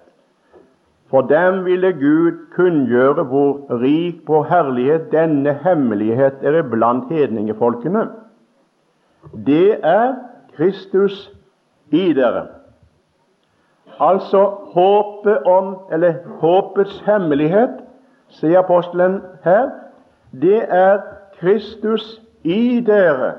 For 1.10 1.21
dem 1.21 1.65
ville 1.65 1.91
Gud 1.93 2.38
kunngjøre 2.56 3.23
hvor 3.23 3.82
rik 3.82 4.26
på 4.26 4.43
herlighet 4.49 5.12
denne 5.12 5.54
hemmelighet 5.63 6.41
er 6.41 6.58
iblant 6.63 7.12
hedningefolkene. 7.13 8.08
Det 9.45 9.78
er 9.84 10.15
Kristus 10.56 11.32
i 11.91 12.13
dere. 12.13 12.47
Altså 13.99 14.41
håpet 14.73 15.43
om, 15.43 15.78
eller 15.91 16.13
håpets 16.41 16.99
hemmelighet, 17.06 17.78
sier 18.34 18.63
apostelen 18.63 19.21
her, 19.43 19.69
det 20.41 20.63
er 20.65 21.02
Kristus 21.38 22.21
i 22.43 22.82
dere. 22.82 23.34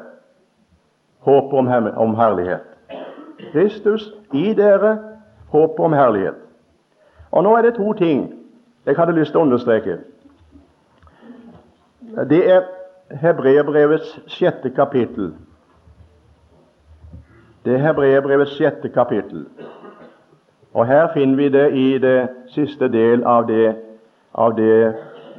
Håp 1.24 1.52
om, 1.52 1.68
om 1.96 2.14
herlighet. 2.14 2.64
Kristus 3.52 4.12
i 4.32 4.52
dere, 4.54 4.98
håp 5.48 5.80
om 5.80 5.92
herlighet. 5.92 6.40
Og 7.30 7.42
Nå 7.42 7.56
er 7.56 7.62
det 7.62 7.74
to 7.74 7.92
ting 7.92 8.26
jeg 8.86 8.96
hadde 8.96 9.14
lyst 9.16 9.32
til 9.32 9.40
å 9.40 9.46
understreke, 9.46 9.96
det 12.28 12.42
er 12.52 12.66
Hebreerbrevets 13.20 14.10
sjette 14.30 14.70
kapittel. 14.70 15.32
Det 17.64 17.74
er 17.74 17.82
Hebreerbrevets 17.86 18.52
sjette 18.58 18.88
kapittel. 18.92 19.46
Og 20.74 20.86
Her 20.86 21.08
finner 21.14 21.36
vi 21.36 21.48
det 21.48 21.64
i 21.72 21.98
det 21.98 22.28
siste 22.52 22.88
del 22.92 23.24
av 23.24 23.48
det, 23.48 23.74
av 24.34 24.56
det 24.56 24.94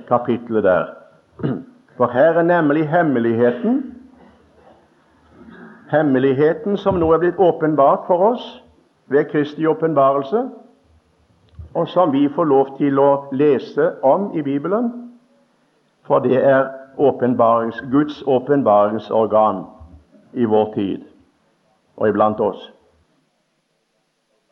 kapittelet 0.08 0.64
der. 0.64 0.86
For 1.98 2.08
her 2.12 2.40
er 2.40 2.44
nemlig 2.44 2.88
hemmeligheten 2.90 3.95
Hemmeligheten 5.92 6.78
som 6.78 7.00
nå 7.00 7.12
er 7.14 7.22
blitt 7.22 7.40
åpenbart 7.40 8.08
for 8.08 8.32
oss 8.32 8.46
ved 9.08 9.26
Kristi 9.30 9.68
åpenbarelse, 9.68 10.48
og 11.74 11.88
som 11.88 12.14
vi 12.14 12.30
får 12.36 12.46
lov 12.50 12.78
til 12.78 13.00
å 13.00 13.10
lese 13.32 13.92
om 14.04 14.32
i 14.34 14.42
Bibelen, 14.42 14.92
for 16.08 16.20
det 16.20 16.40
er 16.42 16.70
åpenbarings, 16.98 17.82
Guds 17.92 18.24
åpenbaringsorgan 18.28 19.66
i 20.34 20.46
vår 20.46 20.72
tid 20.74 21.04
og 21.98 22.10
iblant 22.10 22.40
oss. 22.40 22.72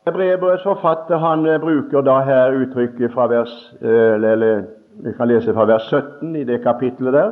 Brevbrevets 0.04 0.63
forfatter 0.63 1.17
han 1.17 1.46
eh, 1.48 1.60
bruker 1.63 2.04
da 2.04 2.17
her 2.28 2.58
uttrykket 2.60 3.13
fra 3.13 3.28
vers 3.32 3.54
eh, 3.82 4.15
eller 4.15 4.65
vi 5.04 5.13
kan 5.17 5.28
lese 5.32 5.54
fra 5.56 5.65
vers 5.65 5.88
17 5.89 6.36
i 6.36 6.43
det 6.43 6.60
kapittelet 6.63 7.13
der. 7.13 7.32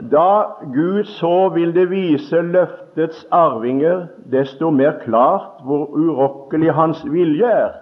Da 0.00 0.42
Gud 0.74 1.04
så 1.04 1.48
ville 1.48 1.86
vise 1.88 2.40
løftets 2.42 3.26
arvinger 3.30 4.06
desto 4.30 4.70
mer 4.70 4.98
klart 5.04 5.62
hvor 5.62 5.86
urokkelig 5.86 6.72
hans 6.74 7.04
vilje 7.06 7.46
er, 7.46 7.72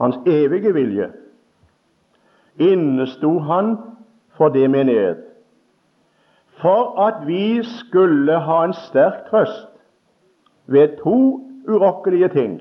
hans 0.00 0.16
evige 0.26 0.74
vilje, 0.74 1.12
innesto 2.58 3.38
han 3.38 3.76
for 4.34 4.48
det 4.48 4.70
menighet, 4.70 5.22
for 6.62 7.00
at 7.06 7.26
vi 7.26 7.62
skulle 7.62 8.38
ha 8.38 8.64
en 8.64 8.74
sterk 8.74 9.30
trøst 9.30 9.68
ved 10.66 10.98
to 11.04 11.40
urokkelige 11.68 12.28
ting 12.28 12.60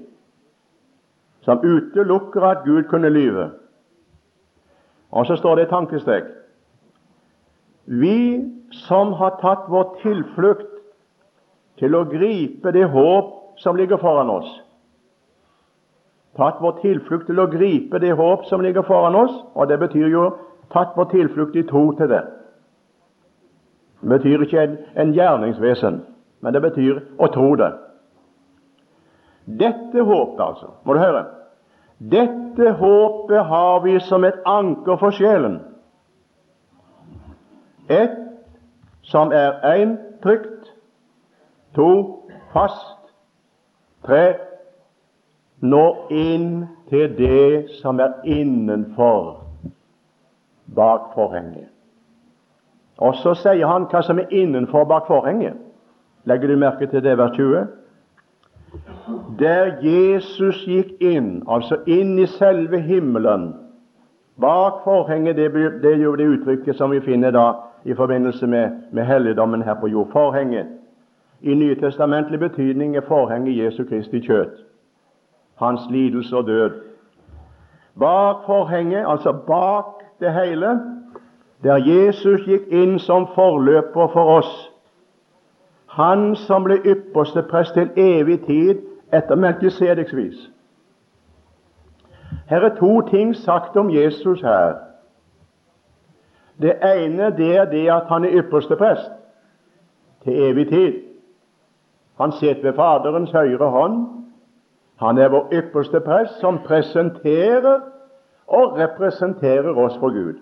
som 1.41 1.58
utelukker 1.65 2.41
at 2.41 2.63
Gud 2.65 2.84
kunne 2.84 3.10
lyve. 3.10 3.50
Og 5.12 5.26
så 5.26 5.36
står 5.36 5.56
det 5.56 5.63
et 5.63 5.69
tankestrekk. 5.69 6.26
Vi 7.91 8.49
som 8.71 9.13
har 9.19 9.36
tatt 9.41 9.65
vår 9.67 9.97
tilflukt 9.99 10.67
til 11.82 11.95
å 11.97 12.06
gripe 12.08 12.71
det 12.71 12.86
håp 12.93 13.60
som 13.60 13.75
ligger 13.75 13.99
foran 13.99 14.30
oss, 14.32 14.47
tatt 16.39 16.62
vår 16.63 16.77
tilflukt 16.80 17.27
til 17.27 17.41
å 17.43 17.49
gripe 17.51 17.99
det 17.99 18.13
håp 18.15 18.45
som 18.47 18.63
ligger 18.63 18.86
foran 18.88 19.17
oss, 19.19 19.34
og 19.56 19.67
det 19.67 19.80
betyr 19.82 20.08
jo 20.08 20.30
tatt 20.71 20.95
vår 20.95 21.10
tilflukt 21.12 21.58
i 21.60 21.65
tro 21.67 21.89
til 21.97 22.08
det. 22.13 22.21
Det 24.01 24.10
betyr 24.13 24.45
ikke 24.45 24.62
en, 24.63 24.77
en 24.95 25.12
gjerningsvesen, 25.13 25.99
men 26.39 26.56
det 26.56 26.62
betyr 26.63 27.01
å 27.19 27.27
tro 27.34 27.49
det. 27.60 27.73
Dette 29.60 30.06
håpet, 30.08 30.39
altså, 30.39 30.71
må 30.88 30.95
du 30.95 31.01
høre, 31.04 31.25
dette 31.99 32.71
håpet 32.80 33.51
har 33.51 33.84
vi 33.84 33.99
som 34.08 34.23
et 34.23 34.39
anker 34.47 34.95
for 35.01 35.12
sjelen. 35.13 35.60
Ett 37.91 38.17
som 39.04 39.32
er 39.36 39.60
én 39.67 39.97
trygt, 40.23 40.71
to 41.75 41.89
fast, 42.54 43.12
tre 44.06 44.23
nå 45.62 45.86
inn 46.10 46.67
til 46.89 47.12
det 47.17 47.69
som 47.82 47.99
er 47.99 48.21
innenfor 48.25 49.43
bak 50.75 51.12
forhenget. 51.15 51.69
Og 53.01 53.15
så 53.21 53.34
sier 53.38 53.67
han 53.67 53.88
hva 53.89 54.01
som 54.06 54.19
er 54.21 54.32
innenfor 54.32 54.86
bak 54.89 55.08
forhenget. 55.10 55.58
Legger 56.30 56.47
du 56.47 56.58
merke 56.62 56.88
til 56.88 57.04
det, 57.04 57.17
vers 57.17 57.34
20? 57.38 57.67
Der 59.39 59.73
Jesus 59.84 60.62
gikk 60.69 61.01
inn, 61.01 61.41
altså 61.49 61.82
inn 61.89 62.19
i 62.21 62.27
selve 62.30 62.80
himmelen 62.86 63.49
Bak 64.41 64.73
forhenget, 64.84 65.36
det, 65.36 65.54
det 65.84 65.93
er 65.93 66.04
jo 66.04 66.15
det 66.15 66.27
uttrykket 66.27 66.75
som 66.75 66.91
vi 66.91 67.01
finner 67.01 67.32
da 67.32 67.51
i 67.86 67.93
forbindelse 67.93 68.47
med, 68.47 68.69
med 68.91 69.06
helligdommen 69.06 69.62
her 69.62 69.73
på 69.73 69.88
jord. 69.88 70.08
Forhenget. 70.12 70.67
I 71.41 71.54
nytestamentlig 71.54 72.39
betydning 72.39 72.95
er 72.97 73.01
forhenget 73.08 73.65
Jesu 73.65 73.84
Kristi 73.89 74.19
kjøtt. 74.19 74.65
Hans 75.56 75.82
lidelse 75.89 76.38
og 76.38 76.47
død. 76.47 76.71
Bak 77.99 78.36
forhenget, 78.45 79.06
altså 79.08 79.32
bak 79.47 79.86
det 80.19 80.34
hele, 80.34 80.80
der 81.63 81.75
Jesus 81.75 82.41
gikk 82.45 82.69
inn 82.69 82.99
som 82.99 83.27
forløper 83.36 84.08
for 84.13 84.38
oss, 84.38 84.71
han 85.91 86.36
som 86.36 86.63
ble 86.63 86.80
ypperste 86.86 87.43
prest 87.43 87.73
til 87.73 87.89
evig 87.99 88.39
tid 88.45 88.80
etter 89.13 89.36
Melkisedeks 89.36 90.15
vis. 90.15 90.49
Her 92.50 92.62
er 92.62 92.76
to 92.76 93.02
ting 93.02 93.36
sagt 93.36 93.78
om 93.78 93.89
Jesus 93.89 94.41
her. 94.41 94.74
Det 96.62 96.74
ene 96.84 97.32
det 97.38 97.58
er 97.58 97.65
det 97.65 97.88
at 97.89 98.04
han 98.10 98.26
er 98.26 98.44
ypperste 98.44 98.76
prest 98.76 99.12
til 100.24 100.34
evig 100.44 100.67
tid. 100.70 100.94
Han 102.17 102.32
sitter 102.32 102.62
ved 102.62 102.74
Faderens 102.74 103.32
høyre 103.32 103.70
hånd. 103.70 104.08
Han 105.00 105.17
er 105.17 105.30
vår 105.30 105.48
ypperste 105.54 106.00
prest 106.00 106.39
som 106.39 106.60
presenterer 106.65 107.80
og 108.48 108.78
representerer 108.78 109.78
oss 109.78 109.98
for 109.98 110.10
Gud. 110.10 110.39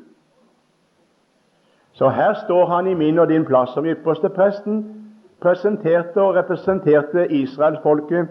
Så 1.93 2.10
her 2.10 2.34
står 2.34 2.65
han 2.65 2.88
i 2.88 2.93
min 2.93 3.19
og 3.19 3.28
din 3.28 3.45
plass 3.45 3.73
som 3.73 3.86
ypperste 3.86 4.30
presten 4.30 4.99
presenterte 5.41 6.21
og 6.21 6.36
representerte 6.36 7.28
israelsfolket 7.34 8.28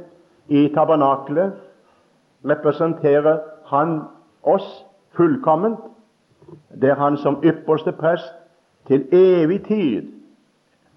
i 0.48 0.68
tabernaklet. 0.74 1.52
Representerer 2.44 3.38
han 3.70 4.02
oss 4.42 4.84
fullkomment, 5.16 5.78
der 6.80 6.94
han 6.94 7.16
som 7.16 7.40
ypperste 7.44 7.92
prest 7.92 8.32
til 8.86 9.04
evig 9.12 9.64
tid 9.64 10.02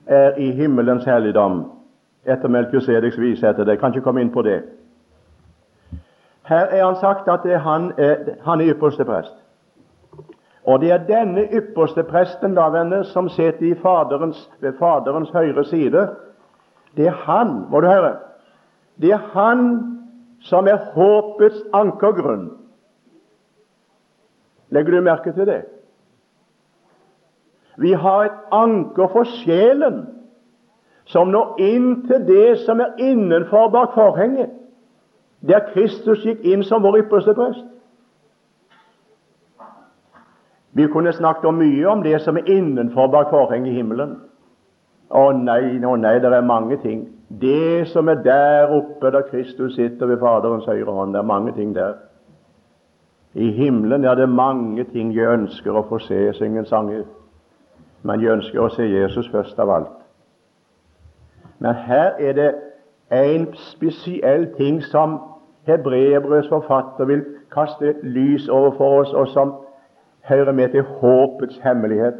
er 0.05 0.35
i 0.37 0.51
himmelens 0.51 1.05
helligdom, 1.05 1.65
etter 2.25 2.47
Melkjusedeks 2.47 3.19
vis 3.19 3.43
etter 3.43 3.63
det. 3.63 3.75
Jeg 3.75 3.79
kan 3.79 3.93
ikke 3.93 4.05
komme 4.05 4.21
inn 4.21 4.31
på 4.31 4.41
det. 4.41 4.61
Her 6.47 6.65
er 6.65 6.85
han 6.85 6.95
sagt 6.95 7.27
at 7.27 7.45
er 7.45 7.57
han, 7.57 7.91
er, 7.97 8.15
han 8.45 8.61
er 8.61 8.73
ypperste 8.73 9.05
prest. 9.05 9.35
Og 10.63 10.81
det 10.81 10.91
er 10.91 11.05
denne 11.07 11.47
ypperste 11.53 12.03
presten 12.03 12.55
da, 12.55 12.67
venner, 12.69 13.03
som 13.03 13.29
sitter 13.29 13.75
faderens, 13.81 14.49
ved 14.59 14.73
Faderens 14.79 15.29
høyre 15.29 15.65
side. 15.65 16.07
Det 16.97 17.07
er 17.07 17.17
han, 17.25 17.65
må 17.69 17.81
du 17.81 17.87
høre, 17.87 18.15
det 19.01 19.11
er 19.11 19.23
han 19.33 19.61
som 20.41 20.67
er 20.67 20.77
håpets 20.93 21.63
ankergrunn. 21.73 22.49
Legger 24.71 24.91
du 24.91 25.01
merke 25.01 25.33
til 25.35 25.45
det? 25.47 25.61
Vi 27.77 27.91
har 27.91 28.23
et 28.23 28.39
anker 28.51 29.07
for 29.11 29.27
sjelen 29.43 30.05
som 31.11 31.31
når 31.31 31.55
inn 31.59 31.89
til 32.07 32.23
det 32.27 32.59
som 32.65 32.79
er 32.79 32.95
innenfor 32.99 33.69
bak 33.73 33.95
forhenget, 33.95 34.51
der 35.41 35.65
Kristus 35.73 36.23
gikk 36.23 36.43
inn 36.45 36.63
som 36.63 36.83
vår 36.83 37.01
ypperste 37.01 37.33
prest. 37.35 37.65
Vi 40.73 40.87
kunne 40.87 41.11
snakket 41.13 41.49
om 41.49 41.57
mye 41.59 41.87
om 41.89 42.03
det 42.03 42.21
som 42.21 42.37
er 42.37 42.47
innenfor 42.47 43.09
bak 43.11 43.31
forhenget 43.33 43.73
i 43.73 43.79
himmelen. 43.81 44.13
Å 45.11 45.31
nei, 45.35 45.81
å 45.83 45.97
nei, 45.99 46.13
det 46.23 46.31
er 46.31 46.45
mange 46.47 46.77
ting. 46.79 47.09
Det 47.41 47.89
som 47.91 48.07
er 48.07 48.21
der 48.23 48.71
oppe 48.71 49.11
der 49.11 49.27
Kristus 49.27 49.75
sitter 49.75 50.07
ved 50.07 50.21
Faderens 50.21 50.69
høyre 50.69 50.95
hånd, 50.95 51.13
det 51.13 51.19
er 51.19 51.27
mange 51.27 51.51
ting 51.57 51.75
der. 51.75 51.97
I 53.33 53.51
himmelen 53.51 54.03
er 54.03 54.15
det 54.15 54.29
mange 54.29 54.83
ting 54.83 55.15
jeg 55.15 55.31
ønsker 55.31 55.75
å 55.75 55.85
få 55.87 55.99
se, 56.03 56.33
synge 56.35 56.65
sanger. 56.67 57.03
Men 58.03 58.21
jeg 58.21 58.33
ønsker 58.35 58.59
å 58.59 58.71
se 58.73 58.87
Jesus 58.89 59.29
først 59.31 59.59
av 59.59 59.71
alt. 59.71 59.97
Men 61.61 61.77
her 61.87 62.17
er 62.19 62.33
det 62.33 62.49
en 63.11 63.47
spesiell 63.53 64.49
ting 64.57 64.81
som 64.83 65.19
Hebreerbrøds 65.69 66.49
forfatter 66.49 67.05
vil 67.05 67.21
kaste 67.53 67.93
lys 68.03 68.49
over 68.49 68.71
for 68.77 69.01
oss, 69.01 69.13
og 69.13 69.27
som 69.27 69.53
hører 70.27 70.51
med 70.51 70.69
til 70.73 70.83
håpets 70.83 71.59
hemmelighet. 71.63 72.17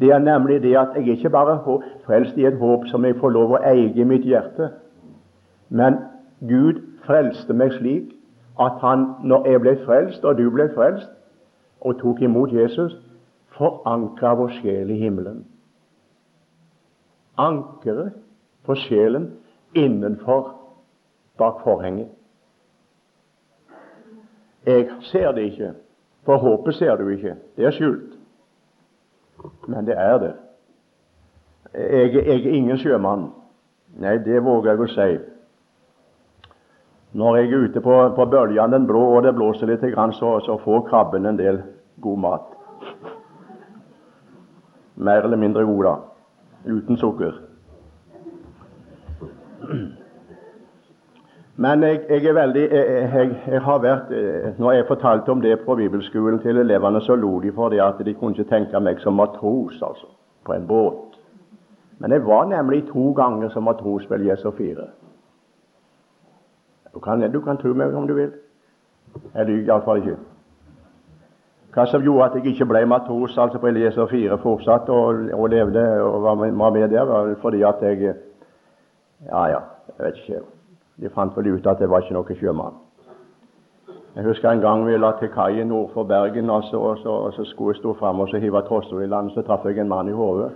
Det 0.00 0.10
er 0.10 0.18
nemlig 0.18 0.62
det 0.62 0.76
at 0.76 0.96
jeg 0.96 1.08
ikke 1.08 1.30
bare 1.30 1.58
frelst 2.06 2.36
i 2.36 2.46
et 2.46 2.58
håp 2.58 2.86
som 2.90 3.04
jeg 3.04 3.16
får 3.20 3.30
lov 3.30 3.54
å 3.54 3.62
eie 3.64 3.92
i 3.94 4.04
mitt 4.04 4.26
hjerte, 4.26 4.70
men 5.68 5.96
Gud 6.44 6.82
frelste 7.06 7.54
meg 7.54 7.72
slik 7.78 8.13
at 8.60 8.80
han, 8.80 9.06
når 9.24 9.48
jeg 9.50 9.60
ble 9.60 9.76
frelst, 9.84 10.24
og 10.24 10.38
du 10.38 10.50
ble 10.50 10.68
frelst, 10.74 11.10
og 11.80 11.98
tok 11.98 12.20
imot 12.22 12.52
Jesus, 12.52 12.96
forankra 13.56 14.34
vår 14.34 14.52
sjel 14.60 14.90
i 14.90 14.98
himmelen. 14.98 15.44
Ankeret 17.38 18.12
for 18.64 18.74
sjelen 18.74 19.32
innenfor 19.74 20.54
bak 21.38 21.62
forhenget. 21.64 22.08
Jeg 24.66 24.88
ser 25.00 25.32
det 25.32 25.42
ikke, 25.42 25.72
for 26.24 26.36
håpet 26.36 26.74
ser 26.74 26.96
du 26.96 27.08
ikke. 27.08 27.36
Det 27.56 27.66
er 27.66 27.70
skjult. 27.70 28.14
Men 29.68 29.86
det 29.86 29.94
er 29.98 30.18
det. 30.18 30.34
Jeg, 31.74 32.14
jeg 32.14 32.44
er 32.44 32.50
ingen 32.50 32.78
sjømann. 32.78 33.32
Nei, 33.98 34.16
det 34.18 34.40
våger 34.44 34.70
jeg 34.70 34.80
å 34.80 34.86
si. 34.94 35.33
Når 37.14 37.36
jeg 37.36 37.52
er 37.52 37.64
ute 37.68 37.80
på, 37.80 37.94
på 38.16 38.24
bølgen 38.26 38.72
den 38.72 38.86
blå, 38.86 39.00
og 39.16 39.22
det 39.22 39.34
blåser 39.34 39.70
litt, 39.70 39.84
så, 40.18 40.30
så 40.42 40.58
får 40.64 40.86
krabben 40.88 41.26
en 41.26 41.38
del 41.38 41.62
god 42.02 42.18
mat. 42.18 42.48
Mer 44.96 45.22
eller 45.22 45.38
mindre 45.38 45.64
god, 45.64 45.84
da. 45.84 45.94
Uten 46.66 46.96
sukker. 46.96 47.36
Men 51.56 51.82
jeg, 51.86 52.00
jeg, 52.10 52.24
er 52.26 52.34
veldig 52.34 52.64
jeg, 52.72 53.30
jeg, 53.46 53.60
har 53.62 53.78
vært 53.78 54.10
Når 54.58 54.72
jeg 54.72 54.86
fortalte 54.88 55.30
om 55.30 55.40
det 55.40 55.60
på 55.62 55.76
bibelskolen 55.78 56.40
til 56.42 56.58
elevene, 56.58 57.00
så 57.00 57.14
lo 57.14 57.38
de 57.40 57.52
for 57.54 57.70
det 57.70 57.80
at 57.80 58.02
de 58.04 58.14
kunne 58.14 58.34
ikke 58.34 58.50
tenke 58.50 58.80
meg 58.82 58.98
som 59.00 59.14
matros 59.14 59.78
altså, 59.82 60.10
på 60.44 60.52
en 60.52 60.66
båt. 60.66 61.14
Men 62.02 62.10
jeg 62.10 62.26
var 62.26 62.50
nemlig 62.50 62.88
to 62.90 63.12
ganger 63.14 63.54
som 63.54 63.70
matros 63.70 64.06
på 64.06 64.18
Jesu 64.18 64.50
4. 64.50 64.90
Du 66.94 67.00
kan, 67.00 67.32
du 67.32 67.40
kan 67.40 67.56
tro 67.58 67.74
meg 67.74 67.94
om 67.94 68.06
du 68.06 68.14
vil. 68.14 68.32
Jeg 69.34 69.46
lyver 69.46 69.66
iallfall 69.66 70.02
ikke. 70.02 70.16
Hva 71.74 71.86
som 71.90 72.02
gjorde 72.02 72.28
at 72.28 72.36
jeg 72.38 72.52
ikke 72.54 72.68
ble 72.70 72.84
matros 72.86 73.38
altså 73.38 73.58
på 73.58 73.66
Elieser 73.66 74.06
4 74.06 74.38
fortsatt 74.38 74.90
og, 74.94 75.24
og 75.34 75.48
levde 75.50 75.82
og 76.02 76.22
var 76.22 76.34
med, 76.38 76.52
var 76.52 76.70
med 76.70 76.88
der, 76.88 77.02
var 77.04 77.34
fordi 77.42 77.62
at 77.62 77.82
jeg 77.82 78.14
Ja, 79.24 79.46
ja, 79.46 79.58
jeg 79.98 80.06
vet 80.06 80.16
ikke. 80.16 80.40
De 81.00 81.10
fant 81.10 81.36
vel 81.36 81.54
ut 81.54 81.66
at 81.66 81.78
det 81.78 81.90
var 81.90 82.02
ikke 82.02 82.14
noe 82.14 82.34
sjømann. 82.38 82.74
Jeg 84.16 84.24
husker 84.24 84.50
en 84.50 84.60
gang 84.60 84.86
vi 84.86 84.96
la 84.96 85.10
til 85.18 85.28
kai 85.28 85.64
nord 85.64 85.90
for 85.94 86.04
Bergen, 86.04 86.50
og 86.50 86.62
så, 86.62 86.78
og 86.78 86.98
så, 86.98 87.08
og 87.08 87.32
så 87.32 87.44
skulle 87.44 87.74
jeg 87.74 87.80
stå 87.80 87.94
fram 87.98 88.20
og 88.20 88.28
så 88.28 88.38
hive 88.38 88.62
trossa 88.68 89.00
i 89.02 89.06
land. 89.06 89.30
Så 89.30 89.42
traff 89.42 89.64
jeg 89.64 89.78
en 89.78 89.88
mann 89.88 90.08
i 90.08 90.12
hodet. 90.12 90.52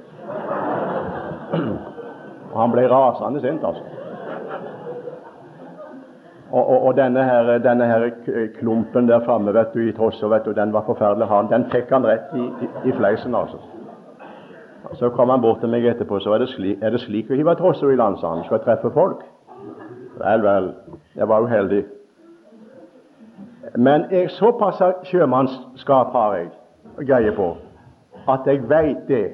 Han 2.60 2.70
ble 2.70 2.86
rasende 2.90 3.40
sint, 3.40 3.64
altså. 3.64 3.97
Og, 6.52 6.70
og, 6.70 6.82
og, 6.86 6.96
denne, 6.96 7.24
her, 7.24 7.58
denne 7.58 7.86
her 7.86 8.10
klumpen 8.58 9.08
der 9.08 9.20
framme 9.24 9.52
vet 9.54 9.74
du, 9.74 9.80
i 9.88 9.92
trossa, 9.92 10.38
den 10.56 10.72
var 10.72 10.86
forferdelig 10.86 11.26
hard. 11.28 11.50
Den 11.52 11.66
fikk 11.72 11.90
han 11.92 12.06
rett 12.06 12.32
i, 12.34 12.46
i, 12.64 12.68
i 12.88 12.92
fleisen, 12.96 13.34
altså. 13.34 13.58
Så 14.94 15.10
kom 15.10 15.28
han 15.28 15.40
bort 15.40 15.60
til 15.60 15.68
meg 15.68 15.84
etterpå. 15.84 16.20
så 16.20 16.32
Er 16.32 16.38
det 16.38 16.48
slik, 16.48 16.78
er 16.82 16.90
det 16.90 17.00
slik 17.00 17.30
å 17.30 17.36
hive 17.36 17.54
trosser 17.58 17.92
i 17.92 17.96
land, 17.96 18.16
sa 18.20 18.32
han. 18.32 18.44
Skal 18.46 18.62
treffe 18.64 18.90
folk. 18.94 19.20
Vel, 20.18 20.42
vel, 20.42 20.72
jeg 21.16 21.28
var 21.28 21.44
uheldig. 21.44 21.84
Men 23.76 24.06
jeg, 24.10 24.30
såpass 24.30 24.80
sjømannsskap 25.04 26.12
har 26.12 26.36
jeg 26.36 26.48
greie 27.06 27.32
på 27.36 27.56
at 28.28 28.46
jeg 28.46 28.64
veit 28.68 29.04
det 29.08 29.26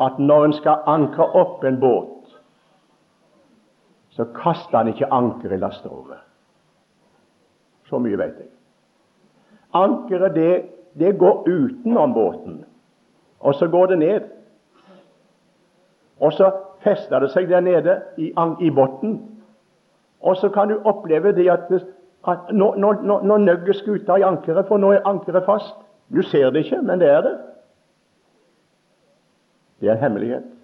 at 0.00 0.18
når 0.18 0.44
en 0.44 0.52
skal 0.52 0.84
ankre 0.86 1.24
opp 1.40 1.64
en 1.64 1.80
båt, 1.80 2.15
så 4.16 4.24
kaster 4.24 4.78
han 4.78 4.88
ikke 4.88 5.12
ankeret 5.12 5.52
i 5.52 5.60
lasterovet. 5.60 6.16
Så 7.84 7.98
mye 8.00 8.18
vet 8.18 8.38
jeg. 8.40 8.48
Ankeret 9.76 10.34
det, 10.34 10.54
det 10.98 11.18
går 11.18 11.44
utenom 11.44 12.14
båten, 12.14 12.64
og 13.40 13.54
så 13.54 13.68
går 13.68 13.86
det 13.86 13.98
ned. 13.98 14.20
Og 16.20 16.32
så 16.32 16.50
fester 16.80 17.20
det 17.20 17.30
seg 17.34 17.50
der 17.50 17.60
nede 17.60 17.98
i, 18.16 18.32
i 18.60 18.70
bunnen. 18.70 19.18
Og 20.20 20.36
så 20.36 20.48
kan 20.48 20.72
du 20.72 20.80
oppleve 20.84 21.34
det 21.36 21.50
at, 21.52 21.68
at 22.28 22.48
nå, 22.52 22.74
nå, 22.74 22.92
nå 23.22 23.36
nøgger 23.36 23.76
skuta 23.76 24.16
i 24.16 24.24
ankeret, 24.24 24.64
for 24.66 24.80
nå 24.80 24.94
er 24.96 25.04
ankeret 25.04 25.44
fast. 25.44 25.76
Du 26.08 26.22
ser 26.22 26.50
det 26.50 26.64
ikke, 26.64 26.80
men 26.82 27.00
det 27.00 27.10
er 27.10 27.20
det. 27.20 27.38
Det 29.80 29.88
er 29.88 29.92
en 29.92 30.04
hemmelighet. 30.06 30.55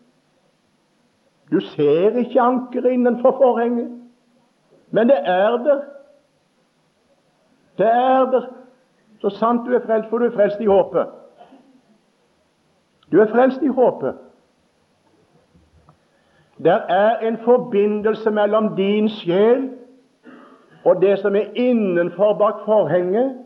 Du 1.53 1.61
ser 1.61 2.17
ikke 2.17 2.41
ankeret 2.41 2.91
innenfor 2.91 3.31
forhenget, 3.31 3.91
men 4.91 5.09
det 5.09 5.19
er 5.25 5.51
der. 5.51 5.81
Det 7.79 7.87
er 7.87 8.31
der. 8.31 8.47
Så 9.21 9.31
sant 9.31 9.67
du 9.67 9.75
er 9.75 9.87
frelst, 9.87 10.09
for 10.09 10.19
du 10.19 10.25
er 10.25 10.31
frelst 10.31 10.61
i 10.61 10.67
håpet. 10.67 11.07
Du 13.13 13.21
er 13.21 13.27
frelst 13.27 13.63
i 13.63 13.67
håpet. 13.67 14.15
Der 16.65 16.77
er 16.77 17.19
en 17.19 17.39
forbindelse 17.39 18.31
mellom 18.31 18.77
din 18.77 19.09
sjel 19.09 19.71
og 20.85 21.03
det 21.03 21.19
som 21.19 21.37
er 21.37 21.45
innenfor 21.55 22.39
bak 22.39 22.65
forhenget, 22.65 23.39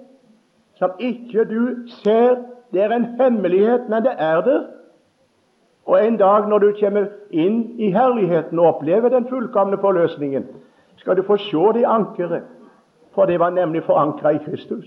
som 0.75 0.91
ikke 0.99 1.45
du 1.45 1.89
ser. 1.89 2.37
Det 2.73 2.83
er 2.83 2.91
en 2.91 3.05
hemmelighet, 3.05 3.89
men 3.89 4.03
det 4.03 4.13
er 4.19 4.41
der. 4.41 4.63
Og 5.87 6.07
en 6.07 6.17
dag 6.17 6.49
når 6.49 6.59
du 6.59 6.73
kommer 6.81 7.07
inn 7.31 7.61
i 7.79 7.93
herligheten 7.95 8.59
og 8.59 8.67
opplever 8.67 9.09
den 9.09 9.29
fullkomne 9.29 9.79
forløsningen, 9.79 10.47
skal 10.97 11.17
du 11.17 11.23
få 11.23 11.37
se 11.37 11.73
det 11.79 11.85
ankeret, 11.87 12.43
for 13.15 13.27
det 13.27 13.41
var 13.41 13.51
nemlig 13.51 13.85
forankra 13.85 14.31
i 14.31 14.39
Kristus. 14.45 14.87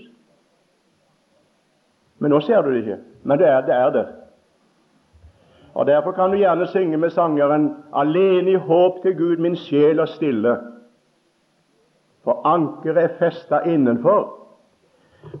Men 2.18 2.30
nå 2.30 2.40
ser 2.40 2.62
du 2.62 2.70
det 2.70 2.82
ikke. 2.82 2.98
Men 3.22 3.38
det 3.38 3.48
er, 3.48 3.60
det 3.60 3.74
er 3.74 3.90
der. 3.90 4.06
Og 5.74 5.86
Derfor 5.86 6.12
kan 6.12 6.30
du 6.30 6.36
gjerne 6.36 6.66
synge 6.66 6.96
med 6.96 7.10
sangeren 7.10 7.76
'Alene 7.92 8.50
i 8.50 8.54
håp 8.54 9.02
til 9.02 9.16
Gud 9.16 9.36
min 9.36 9.56
sjel 9.56 9.98
er 9.98 10.06
stille'. 10.06 10.56
For 12.24 12.40
ankeret 12.44 13.04
er 13.04 13.08
festa 13.18 13.58
innenfor. 13.58 14.34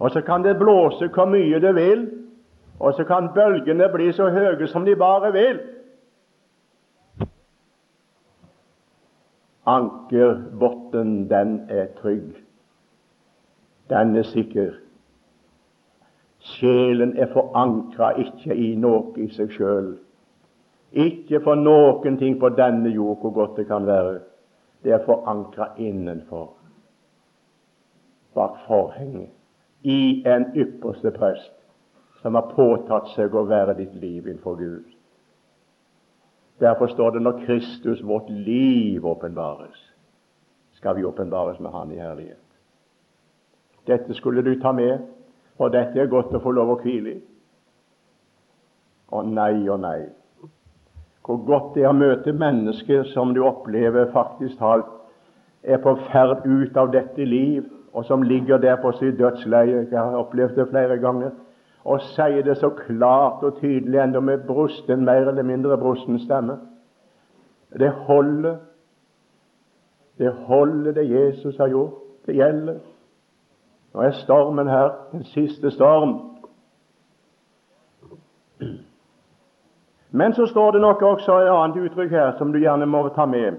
Og 0.00 0.10
så 0.10 0.20
kan 0.20 0.44
det 0.44 0.58
blåse 0.58 1.08
hvor 1.08 1.24
mye 1.24 1.60
det 1.60 1.74
vil, 1.74 2.19
og 2.80 2.94
så 2.94 3.04
kan 3.04 3.28
bølgene 3.34 3.88
bli 3.92 4.12
så 4.12 4.30
høye 4.32 4.66
som 4.68 4.84
de 4.84 4.96
bare 4.96 5.32
vil. 5.32 5.58
Ankerbotten, 9.66 11.28
den 11.30 11.66
er 11.68 11.86
trygg. 12.00 12.38
Den 13.90 14.16
er 14.16 14.22
sikker. 14.22 14.72
Sjelen 16.38 17.18
er 17.18 17.28
forankra 17.32 18.14
ikke 18.16 18.56
i 18.56 18.72
noe 18.80 19.12
i 19.20 19.28
seg 19.36 19.52
sjøl. 19.52 19.92
Ikke 20.92 21.42
for 21.44 21.60
noen 21.60 22.16
ting 22.18 22.40
på 22.40 22.48
denne 22.56 22.88
jord, 22.88 23.20
hvor 23.20 23.36
godt 23.36 23.60
det 23.60 23.68
kan 23.68 23.86
være. 23.86 24.18
Det 24.82 24.96
er 24.96 25.04
forankra 25.04 25.74
innenfor, 25.76 26.54
bak 28.34 28.56
forhenget, 28.64 29.28
i 29.82 30.24
en 30.26 30.46
ypperste 30.56 31.12
prest 31.12 31.59
som 32.22 32.34
har 32.34 32.50
påtatt 32.54 33.12
seg 33.14 33.34
å 33.34 33.46
være 33.48 33.76
ditt 33.78 33.94
liv 33.96 34.26
innenfor 34.28 34.58
Gud. 34.58 34.84
Derfor 36.60 36.92
står 36.92 37.16
det 37.16 37.22
når 37.24 37.40
Kristus, 37.46 38.02
vårt 38.04 38.28
liv, 38.28 39.06
åpenbares, 39.06 39.78
skal 40.76 40.96
vi 40.96 41.04
åpenbares 41.04 41.60
med 41.60 41.72
Han 41.72 41.92
i 41.92 42.00
herlighet. 42.00 42.44
Dette 43.88 44.14
skulle 44.14 44.42
du 44.42 44.54
ta 44.60 44.72
med, 44.72 45.00
for 45.56 45.72
dette 45.72 45.96
er 46.00 46.12
godt 46.12 46.34
å 46.36 46.42
få 46.44 46.52
lov 46.52 46.74
å 46.74 46.78
hvile 46.82 47.16
i. 47.16 47.20
Å 49.10 49.22
nei 49.26 49.68
og 49.68 49.80
nei. 49.80 50.00
Hvor 51.24 51.40
godt 51.46 51.74
det 51.74 51.84
er 51.84 51.90
å 51.90 51.96
møte 51.96 52.32
mennesker 52.36 53.08
som 53.14 53.32
du 53.34 53.40
opplever 53.44 54.12
faktisk 54.12 54.60
talt 54.60 54.88
er 55.62 55.80
på 55.80 55.96
ferd 56.10 56.44
ut 56.46 56.76
av 56.76 56.92
dette 56.92 57.24
liv, 57.24 57.64
og 57.92 58.04
som 58.06 58.22
ligger 58.22 58.60
der 58.62 58.76
på 58.82 58.92
sitt 58.98 59.18
dødsleie. 59.18 59.86
Jeg 59.90 59.98
har 59.98 60.16
opplevd 60.20 60.56
det 60.60 60.68
flere 60.70 60.96
ganger. 61.02 61.32
Og 61.84 62.00
sier 62.00 62.42
det 62.42 62.56
så 62.56 62.68
klart 62.68 63.42
og 63.42 63.60
tydelig, 63.60 63.98
enda 63.98 64.20
med 64.20 64.38
brusten, 64.46 65.04
mer 65.04 65.28
eller 65.28 65.42
mindre 65.42 65.78
brusten 65.78 66.18
stemme. 66.18 66.58
Det 67.78 67.90
holder. 67.90 68.56
Det 70.18 70.32
holder 70.32 70.92
det 70.92 71.10
Jesus 71.10 71.56
har 71.56 71.68
gjort. 71.68 71.94
Det 72.26 72.34
gjelder. 72.34 72.78
Nå 73.94 74.00
er 74.00 74.10
stormen 74.10 74.68
her, 74.68 74.90
den 75.12 75.24
siste 75.24 75.70
storm. 75.70 76.30
Men 80.10 80.34
så 80.34 80.46
står 80.46 80.70
det 80.70 80.80
nok 80.80 81.02
også 81.02 81.38
et 81.38 81.48
annet 81.48 81.76
uttrykk 81.76 82.10
her 82.10 82.32
som 82.38 82.52
du 82.52 82.58
gjerne 82.58 82.86
må 82.86 83.08
ta 83.08 83.26
med. 83.26 83.56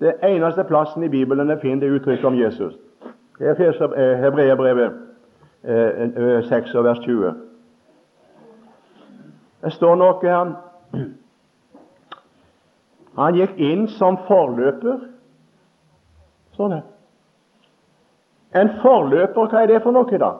Det 0.00 0.14
eneste 0.22 0.64
plassen 0.64 1.02
i 1.02 1.08
Bibelen 1.08 1.50
jeg 1.50 1.58
finner 1.62 1.80
det 1.80 1.90
uttrykket 1.90 2.24
om 2.24 2.38
Jesus. 2.38 2.74
Det 3.38 3.48
er 3.48 3.94
eh, 3.96 4.18
Hebreerbrevet 4.18 4.92
6 5.64 6.74
og 6.74 6.84
vers 6.84 6.98
20. 6.98 7.34
Det 9.64 9.72
står 9.72 9.96
noe 9.96 10.18
her 10.20 10.50
Han 13.14 13.38
gikk 13.38 13.56
inn 13.62 13.86
som 13.88 14.18
forløper. 14.26 15.06
Sånn 16.56 16.74
er 16.76 16.82
En 18.54 18.70
forløper, 18.82 19.48
hva 19.50 19.62
er 19.62 19.70
det 19.70 19.80
for 19.82 19.94
noe, 19.94 20.18
da? 20.18 20.32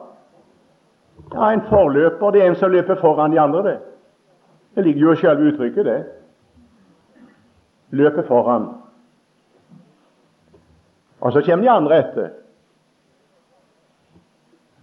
Ja, 1.33 1.51
En 1.51 1.65
forløper 1.69 2.31
det 2.31 2.43
er 2.43 2.51
en 2.51 2.55
som 2.55 2.71
løper 2.71 2.95
foran 3.01 3.31
de 3.31 3.39
andre. 3.39 3.63
det. 3.63 3.79
Det 4.75 4.83
ligger 4.83 5.01
jo 5.01 5.11
i 5.11 5.15
selve 5.15 5.51
uttrykket, 5.51 5.85
det. 5.85 6.05
Løper 7.91 8.23
foran. 8.27 8.69
Og 11.19 11.33
så 11.33 11.41
kommer 11.41 11.63
de 11.63 11.69
andre 11.71 11.97
etter. 11.97 12.29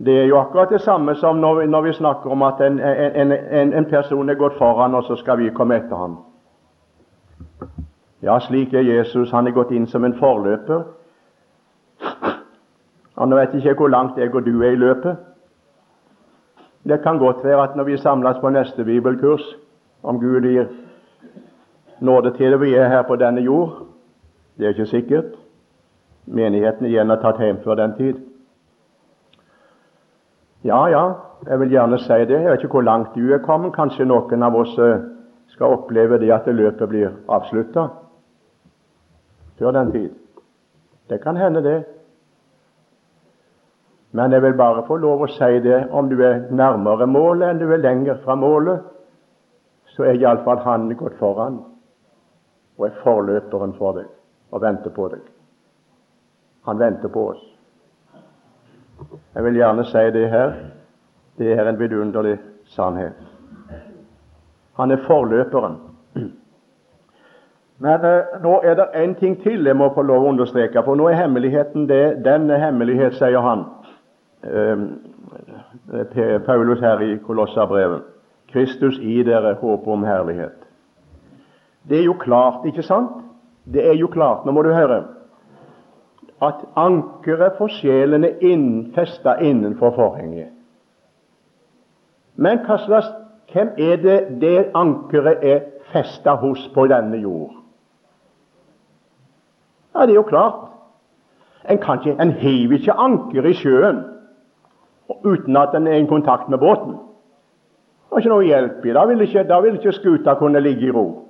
Det 0.05 0.21
er 0.21 0.25
jo 0.27 0.39
akkurat 0.39 0.71
det 0.71 0.81
samme 0.81 1.15
som 1.15 1.37
når, 1.37 1.67
når 1.67 1.81
vi 1.81 1.93
snakker 1.93 2.31
om 2.31 2.43
at 2.43 2.61
en, 2.61 2.81
en, 2.81 3.33
en, 3.33 3.73
en, 3.73 3.85
person 3.85 4.29
er 4.29 4.35
gått 4.35 4.59
foran, 4.59 4.95
og 4.95 5.05
så 5.05 5.17
skal 5.17 5.39
vi 5.39 5.51
komme 5.55 5.77
etter 5.77 5.97
ham. 5.97 6.17
Ja, 8.23 8.39
slik 8.41 8.75
er 8.75 8.83
Jesus. 8.83 9.31
Han 9.31 9.47
er 9.47 9.55
gått 9.55 9.71
inn 9.71 9.87
som 9.87 10.05
en 10.05 10.17
forløper. 10.19 10.83
Og 13.17 13.29
Nå 13.29 13.37
vet 13.37 13.55
jeg 13.55 13.63
ikke 13.63 13.85
hvor 13.85 13.93
langt 13.95 14.19
jeg 14.19 14.35
og 14.35 14.47
du 14.47 14.63
er 14.63 14.73
i 14.73 14.81
løpet. 14.81 15.17
Det 16.85 17.03
kan 17.03 17.19
godt 17.19 17.45
være 17.45 17.63
at 17.63 17.77
når 17.77 17.85
vi 17.85 17.97
samles 17.97 18.39
på 18.41 18.51
neste 18.51 18.85
bibelkurs, 18.85 19.45
om 20.03 20.19
Gud 20.21 20.43
gir 20.43 20.67
nåde 22.01 22.33
til 22.37 22.53
det, 22.53 22.61
vi 22.61 22.75
er 22.75 22.89
her 22.89 23.03
på 23.03 23.17
denne 23.17 23.41
jord 23.41 23.87
Det 24.59 24.65
er 24.65 24.69
ikke 24.69 24.87
sikkert. 24.87 25.25
Menigheten 26.27 26.87
igjen 26.87 27.11
er 27.11 27.23
tatt 27.23 27.39
hjem 27.41 27.63
før 27.65 27.75
den 27.75 27.95
tid. 27.97 28.32
Ja, 30.65 30.87
ja, 30.87 31.13
jeg 31.47 31.61
vil 31.61 31.71
gjerne 31.75 31.99
si 31.99 32.19
det. 32.29 32.39
Jeg 32.39 32.51
vet 32.51 32.63
ikke 32.63 32.79
hvor 32.79 32.87
langt 32.87 33.15
du 33.15 33.33
er 33.35 33.43
kommet. 33.43 33.75
Kanskje 33.75 34.07
noen 34.07 34.43
av 34.47 34.55
oss 34.55 34.77
eh, 34.79 35.01
skal 35.51 35.75
oppleve 35.75 36.21
det 36.23 36.31
at 36.33 36.47
løpet 36.47 36.89
blir 36.89 37.11
avslutta 37.29 37.89
før 39.59 39.75
den 39.75 39.91
tid. 39.93 40.11
Det 41.11 41.21
kan 41.23 41.37
hende, 41.37 41.63
det. 41.63 41.85
Men 44.13 44.33
jeg 44.33 44.43
vil 44.43 44.57
bare 44.57 44.85
få 44.87 44.97
lov 44.97 45.25
å 45.25 45.31
si 45.33 45.61
det 45.65 45.87
om 45.91 46.09
du 46.09 46.19
er 46.23 46.47
nærmere 46.51 47.07
målet 47.07 47.49
enn 47.49 47.61
du 47.61 47.71
er 47.73 47.83
lenger 47.83 48.21
fra 48.25 48.35
målet, 48.37 48.83
så 49.97 50.05
er 50.05 50.21
iallfall 50.21 50.59
Han 50.65 50.89
gått 50.97 51.19
foran 51.19 51.63
og 52.79 52.87
er 52.87 52.99
forløperen 53.03 53.75
for 53.79 53.99
deg 53.99 54.09
og 54.53 54.63
venter 54.63 54.91
på 54.91 55.09
deg. 55.09 55.23
Han 56.69 56.79
venter 56.79 57.09
på 57.09 57.29
oss. 57.33 57.43
Jeg 59.35 59.45
vil 59.45 59.55
gjerne 59.55 59.85
si 59.85 60.05
det 60.15 60.29
her. 60.31 60.53
Det 61.39 61.53
er 61.53 61.69
en 61.69 61.79
vidunderlig 61.79 62.39
sannhet. 62.65 63.13
Han 64.77 64.91
er 64.91 64.97
forløperen. 65.07 65.77
Men 67.83 68.05
eh, 68.05 68.43
nå 68.43 68.61
er 68.65 68.75
det 68.79 68.87
en 68.95 69.15
ting 69.15 69.43
til 69.43 69.67
jeg 69.67 69.77
må 69.77 69.89
få 69.95 70.03
lov 70.07 70.23
å 70.25 70.31
understreke, 70.31 70.85
for 70.87 70.95
nå 70.95 71.09
er 71.11 71.19
hemmeligheten 71.19 71.89
det, 71.91 72.23
denne 72.25 72.59
hemmelighet, 72.63 73.17
sier 73.19 73.43
han, 73.43 73.65
eh, 74.47 74.77
Paulus 76.47 76.81
her 76.81 77.03
i 77.03 77.17
Kolossabrevet. 77.27 78.03
Kristus 78.53 78.99
i 79.01 79.23
dere 79.27 79.57
håp 79.61 79.89
om 79.89 80.05
herlighet. 80.05 80.59
Det 81.89 81.99
er 81.99 82.05
jo 82.05 82.15
klart, 82.21 82.67
ikke 82.69 82.85
sant? 82.87 83.11
Det 83.65 83.83
er 83.89 83.97
jo 83.99 84.07
klart, 84.13 84.47
nå 84.47 84.53
må 84.53 84.63
du 84.63 84.71
høre, 84.75 85.03
at 86.43 86.65
ankeret 86.77 87.53
for 87.59 87.71
sjelen 87.71 88.25
er 88.25 88.41
innfesta 88.41 89.37
innenfor 89.41 89.95
forhenget. 89.95 90.49
Men 92.37 92.65
hva 92.67 92.79
slags, 92.83 93.11
hvem 93.53 93.75
er 93.79 93.97
det 93.97 94.19
det 94.41 94.71
ankeret 94.75 95.45
er 95.45 95.61
festa 95.93 96.35
hos 96.41 96.65
på 96.75 96.87
denne 96.87 97.17
jord? 97.17 97.53
Ja, 99.95 100.01
Det 100.01 100.11
er 100.11 100.15
jo 100.15 100.23
klart. 100.23 100.69
En, 101.71 101.79
kan 101.79 101.99
ikke, 101.99 102.23
en 102.23 102.33
hiver 102.33 102.75
ikke 102.75 102.93
anker 102.93 103.45
i 103.47 103.55
sjøen 103.55 104.05
uten 105.25 105.57
at 105.57 105.75
en 105.75 105.87
er 105.87 105.95
i 106.01 106.07
kontakt 106.07 106.49
med 106.49 106.59
båten. 106.59 106.97
Det 108.13 108.17
er 108.17 108.19
ikke 108.19 108.33
noe 108.33 108.45
hjelp 108.45 108.87
i. 108.87 108.93
Da 108.93 109.05
vil 109.07 109.21
ikke, 109.21 109.45
vil 109.63 109.75
ikke 109.75 109.93
skuta 109.93 110.35
kunne 110.35 110.61
ligge 110.61 110.87
i 110.87 110.91
ro. 110.91 111.29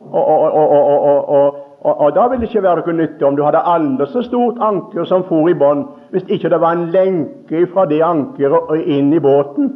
Og, 0.00 0.26
og, 0.26 0.52
og, 0.54 1.28
og, 1.28 1.56
da 1.84 2.26
vil 2.28 2.40
det 2.40 2.48
ikke 2.48 2.62
være 2.62 2.80
noe 2.80 2.96
nytte 2.96 3.26
om 3.28 3.36
du 3.36 3.42
hadde 3.44 3.60
aldri 3.60 4.06
så 4.08 4.22
stort 4.24 4.60
anker 4.64 5.04
som 5.04 5.24
for 5.28 5.50
i 5.52 5.56
bånn, 5.58 5.84
hvis 6.14 6.24
ikke 6.32 6.48
det 6.48 6.60
var 6.62 6.72
en 6.72 6.86
lenke 6.94 7.66
fra 7.72 7.84
det 7.90 8.00
ankeret 8.04 8.70
og 8.72 8.78
inn 8.78 9.12
i 9.12 9.20
båten. 9.20 9.68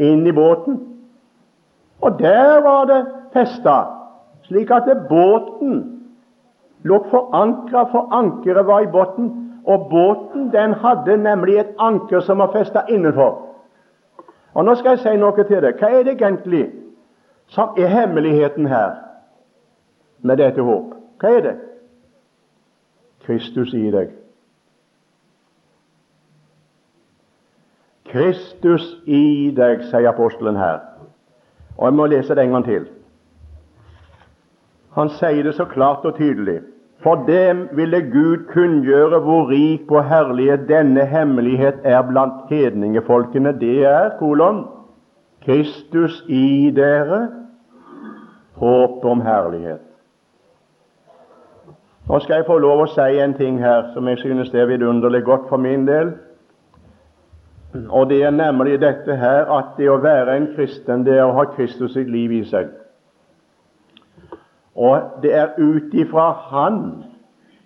Inn 0.00 0.24
i 0.26 0.32
båten. 0.32 0.78
Og 2.00 2.16
der 2.18 2.62
var 2.64 2.86
det 2.88 3.02
festa, 3.34 3.76
slik 4.48 4.70
at 4.72 4.88
båten 5.08 5.82
lå 6.82 7.02
forankra, 7.10 7.84
for 7.92 8.08
ankeret 8.16 8.66
var 8.66 8.80
i 8.80 8.88
båten. 8.88 9.28
Og 9.68 9.90
båten 9.90 10.48
den 10.52 10.72
hadde 10.80 11.16
nemlig 11.20 11.58
et 11.60 11.76
anker 11.78 12.24
som 12.24 12.40
var 12.40 12.54
festa 12.56 12.86
innenfor. 12.88 13.36
Og 14.54 14.64
Nå 14.64 14.74
skal 14.74 14.96
jeg 14.96 15.04
si 15.04 15.16
noe 15.20 15.44
til 15.44 15.60
deg. 15.60 15.76
Hva 15.76 15.92
er 15.92 16.08
det 16.08 16.16
egentlig 16.16 16.70
som 17.52 17.76
er 17.76 17.92
hemmeligheten 17.92 18.66
her 18.66 19.09
med 20.22 20.40
dette 20.40 20.62
håp? 20.62 20.94
Hva 21.20 21.34
er 21.36 21.44
det? 21.44 21.56
Kristus 23.26 23.74
i 23.76 23.90
deg. 23.92 24.14
Kristus 28.10 28.86
i 29.06 29.50
deg, 29.54 29.84
sier 29.90 30.08
apostelen 30.10 30.58
her. 30.58 30.80
Og 31.76 31.86
Jeg 31.86 31.94
må 31.94 32.06
lese 32.10 32.34
det 32.34 32.44
en 32.44 32.56
gang 32.56 32.66
til. 32.66 32.88
Han 34.96 35.12
sier 35.20 35.44
det 35.46 35.54
så 35.54 35.64
klart 35.70 36.04
og 36.04 36.16
tydelig. 36.18 36.60
For 37.00 37.22
dem 37.26 37.68
ville 37.72 38.02
Gud 38.12 38.48
kunngjøre 38.50 39.20
hvor 39.24 39.46
rik 39.48 39.86
på 39.88 40.02
herlighet 40.04 40.66
denne 40.68 41.06
hemmelighet 41.08 41.80
er 41.84 42.02
blant 42.08 42.50
hedningefolkene. 42.50 43.54
Det 43.60 43.84
er 43.88 44.10
kolon 44.18 44.66
Kristus 45.44 46.24
i 46.28 46.70
dere, 46.76 47.28
håp 48.60 49.04
om 49.04 49.22
herlighet. 49.24 49.89
Nå 52.10 52.18
skal 52.18 52.40
jeg 52.40 52.46
få 52.46 52.56
lov 52.58 52.80
å 52.82 52.86
si 52.90 53.20
en 53.22 53.36
ting 53.38 53.60
her 53.62 53.92
som 53.94 54.08
jeg 54.10 54.18
synes 54.18 54.48
er 54.50 54.66
vidunderlig 54.66 55.20
godt 55.28 55.44
for 55.46 55.62
min 55.62 55.84
del. 55.86 56.08
Og 57.86 58.08
Det 58.10 58.22
er 58.24 58.30
nemlig 58.34 58.80
dette 58.82 59.14
her 59.16 59.46
at 59.58 59.76
det 59.76 59.86
å 59.90 60.00
være 60.02 60.34
en 60.36 60.48
kristen, 60.56 61.04
det 61.06 61.14
er 61.14 61.28
å 61.28 61.36
ha 61.36 61.44
Kristus 61.54 61.92
sitt 61.94 62.10
liv 62.10 62.32
i 62.34 62.40
seg. 62.50 62.72
Og 64.74 65.22
det 65.22 65.34
er 65.38 65.54
ut 65.58 65.94
ifra 65.94 66.32
Han 66.50 66.80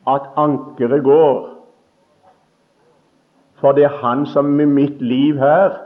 at 0.06 0.28
ankeret 0.36 1.04
går. 1.04 1.48
For 3.62 3.72
det 3.72 3.84
er 3.84 3.96
Han 4.02 4.26
som 4.26 4.60
er 4.60 4.66
mitt 4.66 5.00
liv 5.00 5.40
her, 5.40 5.80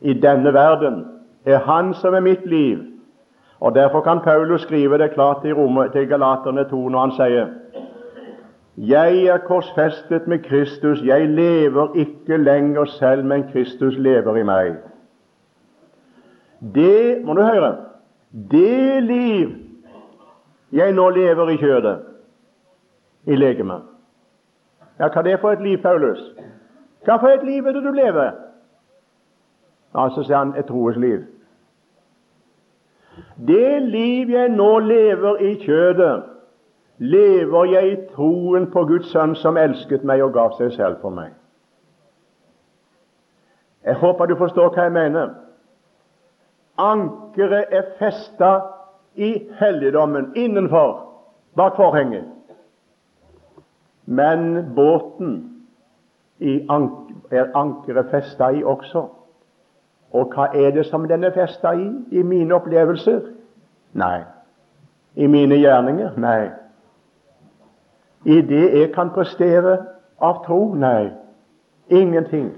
i 0.00 0.14
denne 0.14 0.54
verden. 0.54 1.04
Det 1.44 1.60
er 1.60 1.68
Han 1.68 1.92
som 1.94 2.14
er 2.14 2.24
mitt 2.24 2.46
liv. 2.46 2.78
Og 3.60 3.74
Derfor 3.74 4.00
kan 4.00 4.20
Paulus 4.20 4.62
skrive 4.62 4.98
det 4.98 5.10
klart 5.10 5.42
til, 5.42 5.54
Rome, 5.54 5.88
til 5.92 6.08
Galaterne 6.08 6.64
2 6.64 6.88
når 6.88 7.00
han 7.00 7.12
sier 7.12 7.46
Jeg 8.76 9.24
er 9.24 9.38
korsfestet 9.38 10.26
med 10.26 10.38
Kristus, 10.38 11.02
jeg 11.04 11.28
lever 11.28 11.94
ikke 11.94 12.36
lenger 12.36 12.84
selv, 12.84 13.24
men 13.24 13.44
Kristus 13.52 13.98
lever 13.98 14.36
i 14.36 14.42
meg. 14.42 14.76
Det 16.74 17.24
må 17.24 17.34
du 17.34 17.42
høre. 17.42 17.76
Det 18.50 19.02
liv 19.02 19.50
jeg 20.72 20.92
nå 20.92 21.08
lever 21.10 21.48
i 21.48 21.56
kjødet, 21.56 21.98
i 23.26 23.36
legemet. 23.36 23.82
Ja, 24.98 25.08
hva 25.08 25.22
det 25.22 25.32
er 25.32 25.40
for 25.42 25.52
et 25.52 25.62
liv, 25.62 25.78
Paulus? 25.82 26.20
Hva 27.04 27.18
for 27.20 27.28
et 27.28 27.44
liv 27.44 27.66
er 27.66 27.72
det 27.76 27.84
du 27.84 27.90
lever? 27.92 28.32
Ja, 29.94 30.08
Så 30.08 30.24
sier 30.24 30.36
han 30.36 30.54
et 30.56 30.66
troes 30.66 30.96
liv. 30.96 31.26
Det 33.36 33.82
liv 33.82 34.30
jeg 34.30 34.48
nå 34.48 34.78
lever 34.78 35.36
i 35.36 35.54
kjødet, 35.60 36.31
lever 37.02 37.64
jeg 37.64 37.92
i 37.92 38.00
troen 38.14 38.68
på 38.70 38.84
Guds 38.86 39.10
Sønn 39.10 39.34
som 39.38 39.58
elsket 39.58 40.04
meg 40.06 40.22
og 40.22 40.34
gav 40.36 40.52
seg 40.58 40.70
selv 40.76 41.00
for 41.02 41.14
meg. 41.14 41.32
Jeg 43.82 43.98
håper 43.98 44.30
du 44.30 44.36
forstår 44.38 44.70
hva 44.70 44.86
jeg 44.86 44.94
mener. 44.94 45.32
Ankeret 46.78 47.74
er 47.74 47.88
festa 47.98 48.52
i 49.18 49.32
helligdommen 49.58 50.30
innenfor, 50.38 50.92
bak 51.58 51.74
forhenget. 51.76 52.28
Men 54.06 54.74
båten 54.76 55.34
anker, 56.68 57.12
er 57.30 57.50
ankeret 57.56 58.10
festa 58.10 58.50
i 58.50 58.62
også. 58.62 59.06
Og 60.12 60.34
hva 60.34 60.50
er 60.54 60.70
det 60.70 60.86
som 60.86 61.08
den 61.08 61.24
er 61.24 61.32
festa 61.34 61.72
i, 61.72 61.88
i 62.10 62.22
mine 62.22 62.54
opplevelser? 62.54 63.20
Nei. 63.92 64.22
I 65.16 65.26
mine 65.26 65.56
gjerninger? 65.56 66.18
Nei. 66.20 66.61
I 68.24 68.40
det 68.40 68.64
jeg 68.78 68.92
kan 68.94 69.10
prestere 69.10 69.78
av 70.20 70.44
tro? 70.46 70.74
Nei. 70.74 71.10
Ingenting. 71.90 72.52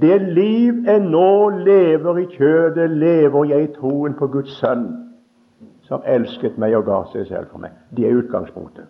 Det 0.00 0.20
liv 0.22 0.84
jeg 0.86 1.00
nå 1.02 1.48
lever 1.48 2.18
i 2.18 2.26
kjødet, 2.36 2.90
lever 2.90 3.44
jeg 3.44 3.62
i 3.62 3.72
troen 3.74 4.14
på 4.14 4.26
Guds 4.26 4.58
Sønn 4.60 5.10
som 5.90 6.02
elsket 6.06 6.58
meg 6.62 6.76
og 6.78 6.84
ga 6.86 7.00
seg 7.10 7.26
selv 7.26 7.50
for 7.50 7.58
meg. 7.58 7.74
Det 7.90 8.06
er 8.06 8.14
utgangspunktet. 8.14 8.86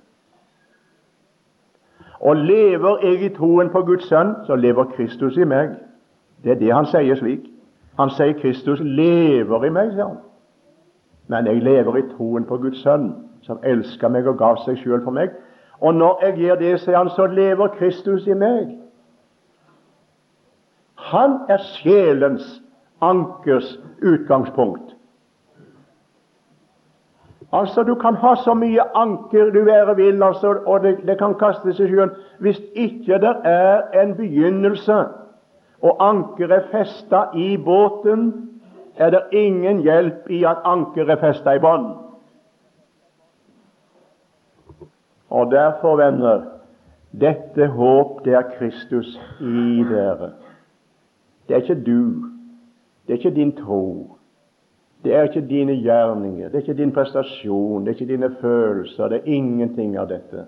Og 2.21 2.37
lever 2.37 3.07
jeg 3.07 3.23
i 3.25 3.31
troen 3.33 3.71
på 3.73 3.81
Guds 3.89 4.05
sønn, 4.09 4.35
så 4.45 4.57
lever 4.61 4.91
Kristus 4.93 5.39
i 5.41 5.47
meg. 5.49 5.79
Det 6.45 6.53
er 6.53 6.59
det 6.61 6.75
han 6.75 6.89
sier 6.91 7.17
slik. 7.17 7.47
Han 7.97 8.13
sier 8.13 8.37
Kristus 8.43 8.83
lever 8.85 9.65
i 9.65 9.73
meg, 9.73 9.95
sier 9.95 10.11
han. 10.11 10.19
Men 11.33 11.49
jeg 11.49 11.63
lever 11.65 11.97
i 11.97 12.05
troen 12.11 12.45
på 12.45 12.61
Guds 12.61 12.83
sønn, 12.85 13.09
som 13.51 13.65
elsket 13.67 14.13
meg 14.15 14.29
og 14.31 14.39
gav 14.39 14.63
seg 14.65 14.79
selv 14.85 15.03
for 15.05 15.17
meg. 15.17 15.35
Og 15.81 15.95
når 15.97 16.25
jeg 16.25 16.37
gjør 16.45 16.61
det, 16.61 16.73
sier 16.81 16.97
han, 16.97 17.11
så 17.17 17.27
lever 17.27 17.75
Kristus 17.79 18.27
i 18.29 18.37
meg. 18.39 18.77
Han 21.11 21.39
er 21.49 21.63
sjelens 21.81 22.61
ankers 23.03 23.79
utgangspunkt. 24.03 24.97
Altså, 27.53 27.83
Du 27.83 27.95
kan 27.95 28.15
ha 28.15 28.35
så 28.37 28.55
mye 28.55 28.83
anker 28.95 29.51
du 29.51 29.65
være 29.65 29.97
vil, 29.97 30.23
altså, 30.23 30.55
og 30.67 30.83
det, 30.83 30.99
det 31.07 31.19
kan 31.19 31.35
kastes 31.35 31.81
i 31.81 31.89
sjøen. 31.89 32.11
Hvis 32.39 32.61
ikke 32.75 33.19
det 33.19 33.35
er 33.45 34.03
en 34.03 34.15
begynnelse, 34.17 35.05
og 35.83 35.97
ankeret 36.09 36.53
er 36.53 36.69
festa 36.71 37.25
i 37.35 37.57
båten, 37.57 38.51
er 38.97 39.11
det 39.11 39.23
ingen 39.33 39.81
hjelp 39.81 40.31
i 40.31 40.45
at 40.45 40.57
ankeret 40.65 41.11
er 41.11 41.21
festa 41.21 41.57
i 41.57 41.63
bånn. 41.63 41.89
Og 45.31 45.51
derfor, 45.51 45.97
venner, 45.97 46.43
dette 47.21 47.67
håp, 47.67 48.25
det 48.25 48.35
er 48.35 48.51
Kristus 48.59 49.21
i 49.41 49.85
dere. 49.91 50.33
Det 51.49 51.57
er 51.57 51.61
ikke 51.63 51.83
du, 51.87 52.31
det 53.07 53.15
er 53.15 53.19
ikke 53.19 53.35
din 53.35 53.57
tro, 53.57 54.17
det 55.05 55.15
er 55.15 55.23
ikke 55.23 55.49
dine 55.49 55.73
gjerninger, 55.73 56.49
det 56.49 56.55
er 56.55 56.61
ikke 56.61 56.83
din 56.83 56.93
prestasjon, 56.93 57.87
det 57.87 57.89
er 57.89 58.01
ikke 58.01 58.13
dine 58.13 58.37
følelser. 58.41 59.09
Det 59.09 59.17
er 59.17 59.33
ingenting 59.33 59.97
av 59.99 60.09
dette. 60.09 60.45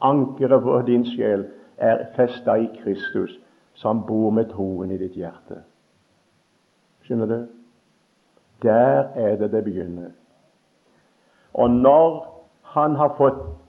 Ankeret 0.00 0.62
for 0.62 0.82
din 0.82 1.06
sjel 1.08 1.46
er 1.78 2.04
festa 2.16 2.54
i 2.54 2.68
Kristus, 2.82 3.38
som 3.74 4.04
bor 4.06 4.30
med 4.30 4.52
troen 4.52 4.90
i 4.90 4.98
ditt 5.00 5.16
hjerte. 5.16 5.62
Skjønner 7.02 7.26
du? 7.26 7.38
Der 8.62 9.08
er 9.14 9.36
det 9.36 9.50
det 9.52 9.64
begynner. 9.64 10.10
Og 11.54 11.70
når 11.70 12.30
Han 12.74 12.96
har 12.96 13.14
fått 13.18 13.63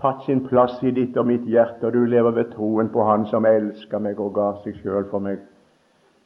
tatt 0.00 0.24
sin 0.24 0.44
plass 0.46 0.82
i 0.82 0.90
ditt 0.94 1.16
og 1.16 1.26
mitt 1.26 1.46
hjerte, 1.46 1.86
og 1.86 1.92
du 1.92 2.04
lever 2.04 2.30
ved 2.30 2.52
troen 2.54 2.90
på 2.92 3.04
Han 3.04 3.26
som 3.26 3.46
elsker 3.46 3.98
meg 3.98 4.20
og 4.20 4.34
ga 4.34 4.52
seg 4.62 4.78
sjøl 4.82 5.08
for 5.10 5.24
meg, 5.24 5.40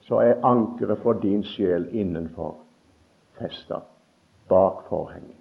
så 0.03 0.21
er 0.21 0.43
ankeret 0.45 0.99
for 1.03 1.21
din 1.23 1.45
sjel 1.47 1.87
innenfor 1.93 2.57
festa 3.39 3.81
bak 4.51 4.85
forhenget. 4.89 5.39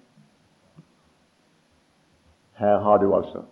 Her 2.56 2.78
har 2.78 2.98
du 2.98 3.14
altså 3.14 3.42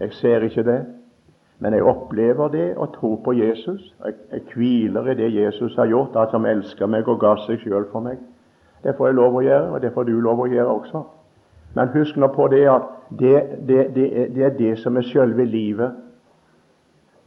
Jeg 0.00 0.12
ser 0.12 0.40
ikke 0.40 0.62
det, 0.62 0.86
men 1.58 1.72
jeg 1.72 1.82
opplever 1.82 2.48
det 2.48 2.76
og 2.76 2.94
tror 2.94 3.16
på 3.24 3.32
Jesus. 3.32 3.94
Jeg, 4.04 4.14
jeg 4.32 4.42
hviler 4.54 5.06
i 5.10 5.14
det 5.14 5.34
Jesus 5.34 5.76
har 5.76 5.86
gjort, 5.86 6.16
at 6.16 6.30
som 6.30 6.44
elsker 6.46 6.86
meg 6.86 7.08
og 7.08 7.20
ga 7.20 7.36
seg 7.46 7.62
sjøl 7.62 7.86
for 7.92 8.04
meg. 8.04 8.18
Det 8.84 8.92
får 8.96 9.06
jeg 9.08 9.16
lov 9.16 9.38
å 9.38 9.40
gjøre, 9.40 9.70
og 9.70 9.80
det 9.80 9.92
får 9.94 10.04
du 10.04 10.20
lov 10.20 10.42
å 10.44 10.50
gjøre 10.52 10.74
også. 10.74 11.02
Men 11.76 11.92
husk 11.92 12.16
nå 12.16 12.30
på 12.32 12.48
det 12.48 12.64
at 12.72 12.88
det, 13.18 13.42
det, 13.68 13.82
det, 13.94 14.06
det 14.34 14.44
er 14.44 14.54
det 14.56 14.78
som 14.80 14.96
er 14.96 15.04
selve 15.04 15.44
livet. 15.44 15.92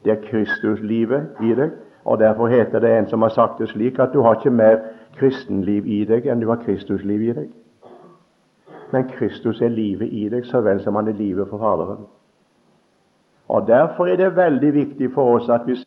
Det 0.03 0.11
er 0.11 0.23
Kristuslivet 0.25 1.43
i 1.45 1.53
deg. 1.55 1.75
Og 2.05 2.19
Derfor 2.19 2.47
heter 2.47 2.79
det 2.79 2.97
en 2.97 3.09
som 3.09 3.21
har 3.21 3.29
sagt 3.29 3.59
det 3.59 3.69
slik, 3.69 3.99
at 3.99 4.13
du 4.13 4.21
har 4.21 4.39
ikke 4.39 4.49
mer 4.49 4.79
kristenliv 5.19 5.87
i 5.87 6.03
deg 6.09 6.25
enn 6.25 6.41
du 6.41 6.47
har 6.49 6.63
Kristusliv 6.63 7.21
i 7.21 7.33
deg. 7.35 7.49
Men 8.91 9.09
Kristus 9.11 9.61
er 9.61 9.69
livet 9.69 10.09
i 10.09 10.29
deg 10.29 10.47
så 10.49 10.63
vel 10.65 10.81
som 10.81 10.97
han 10.97 11.11
er 11.11 11.17
livet 11.19 11.49
for 11.49 11.61
Faderen. 11.61 12.07
Og 13.49 13.67
Derfor 13.67 14.07
er 14.07 14.17
det 14.17 14.35
veldig 14.35 14.73
viktig 14.73 15.11
for 15.13 15.35
oss 15.37 15.49
at 15.49 15.67
vi 15.67 15.77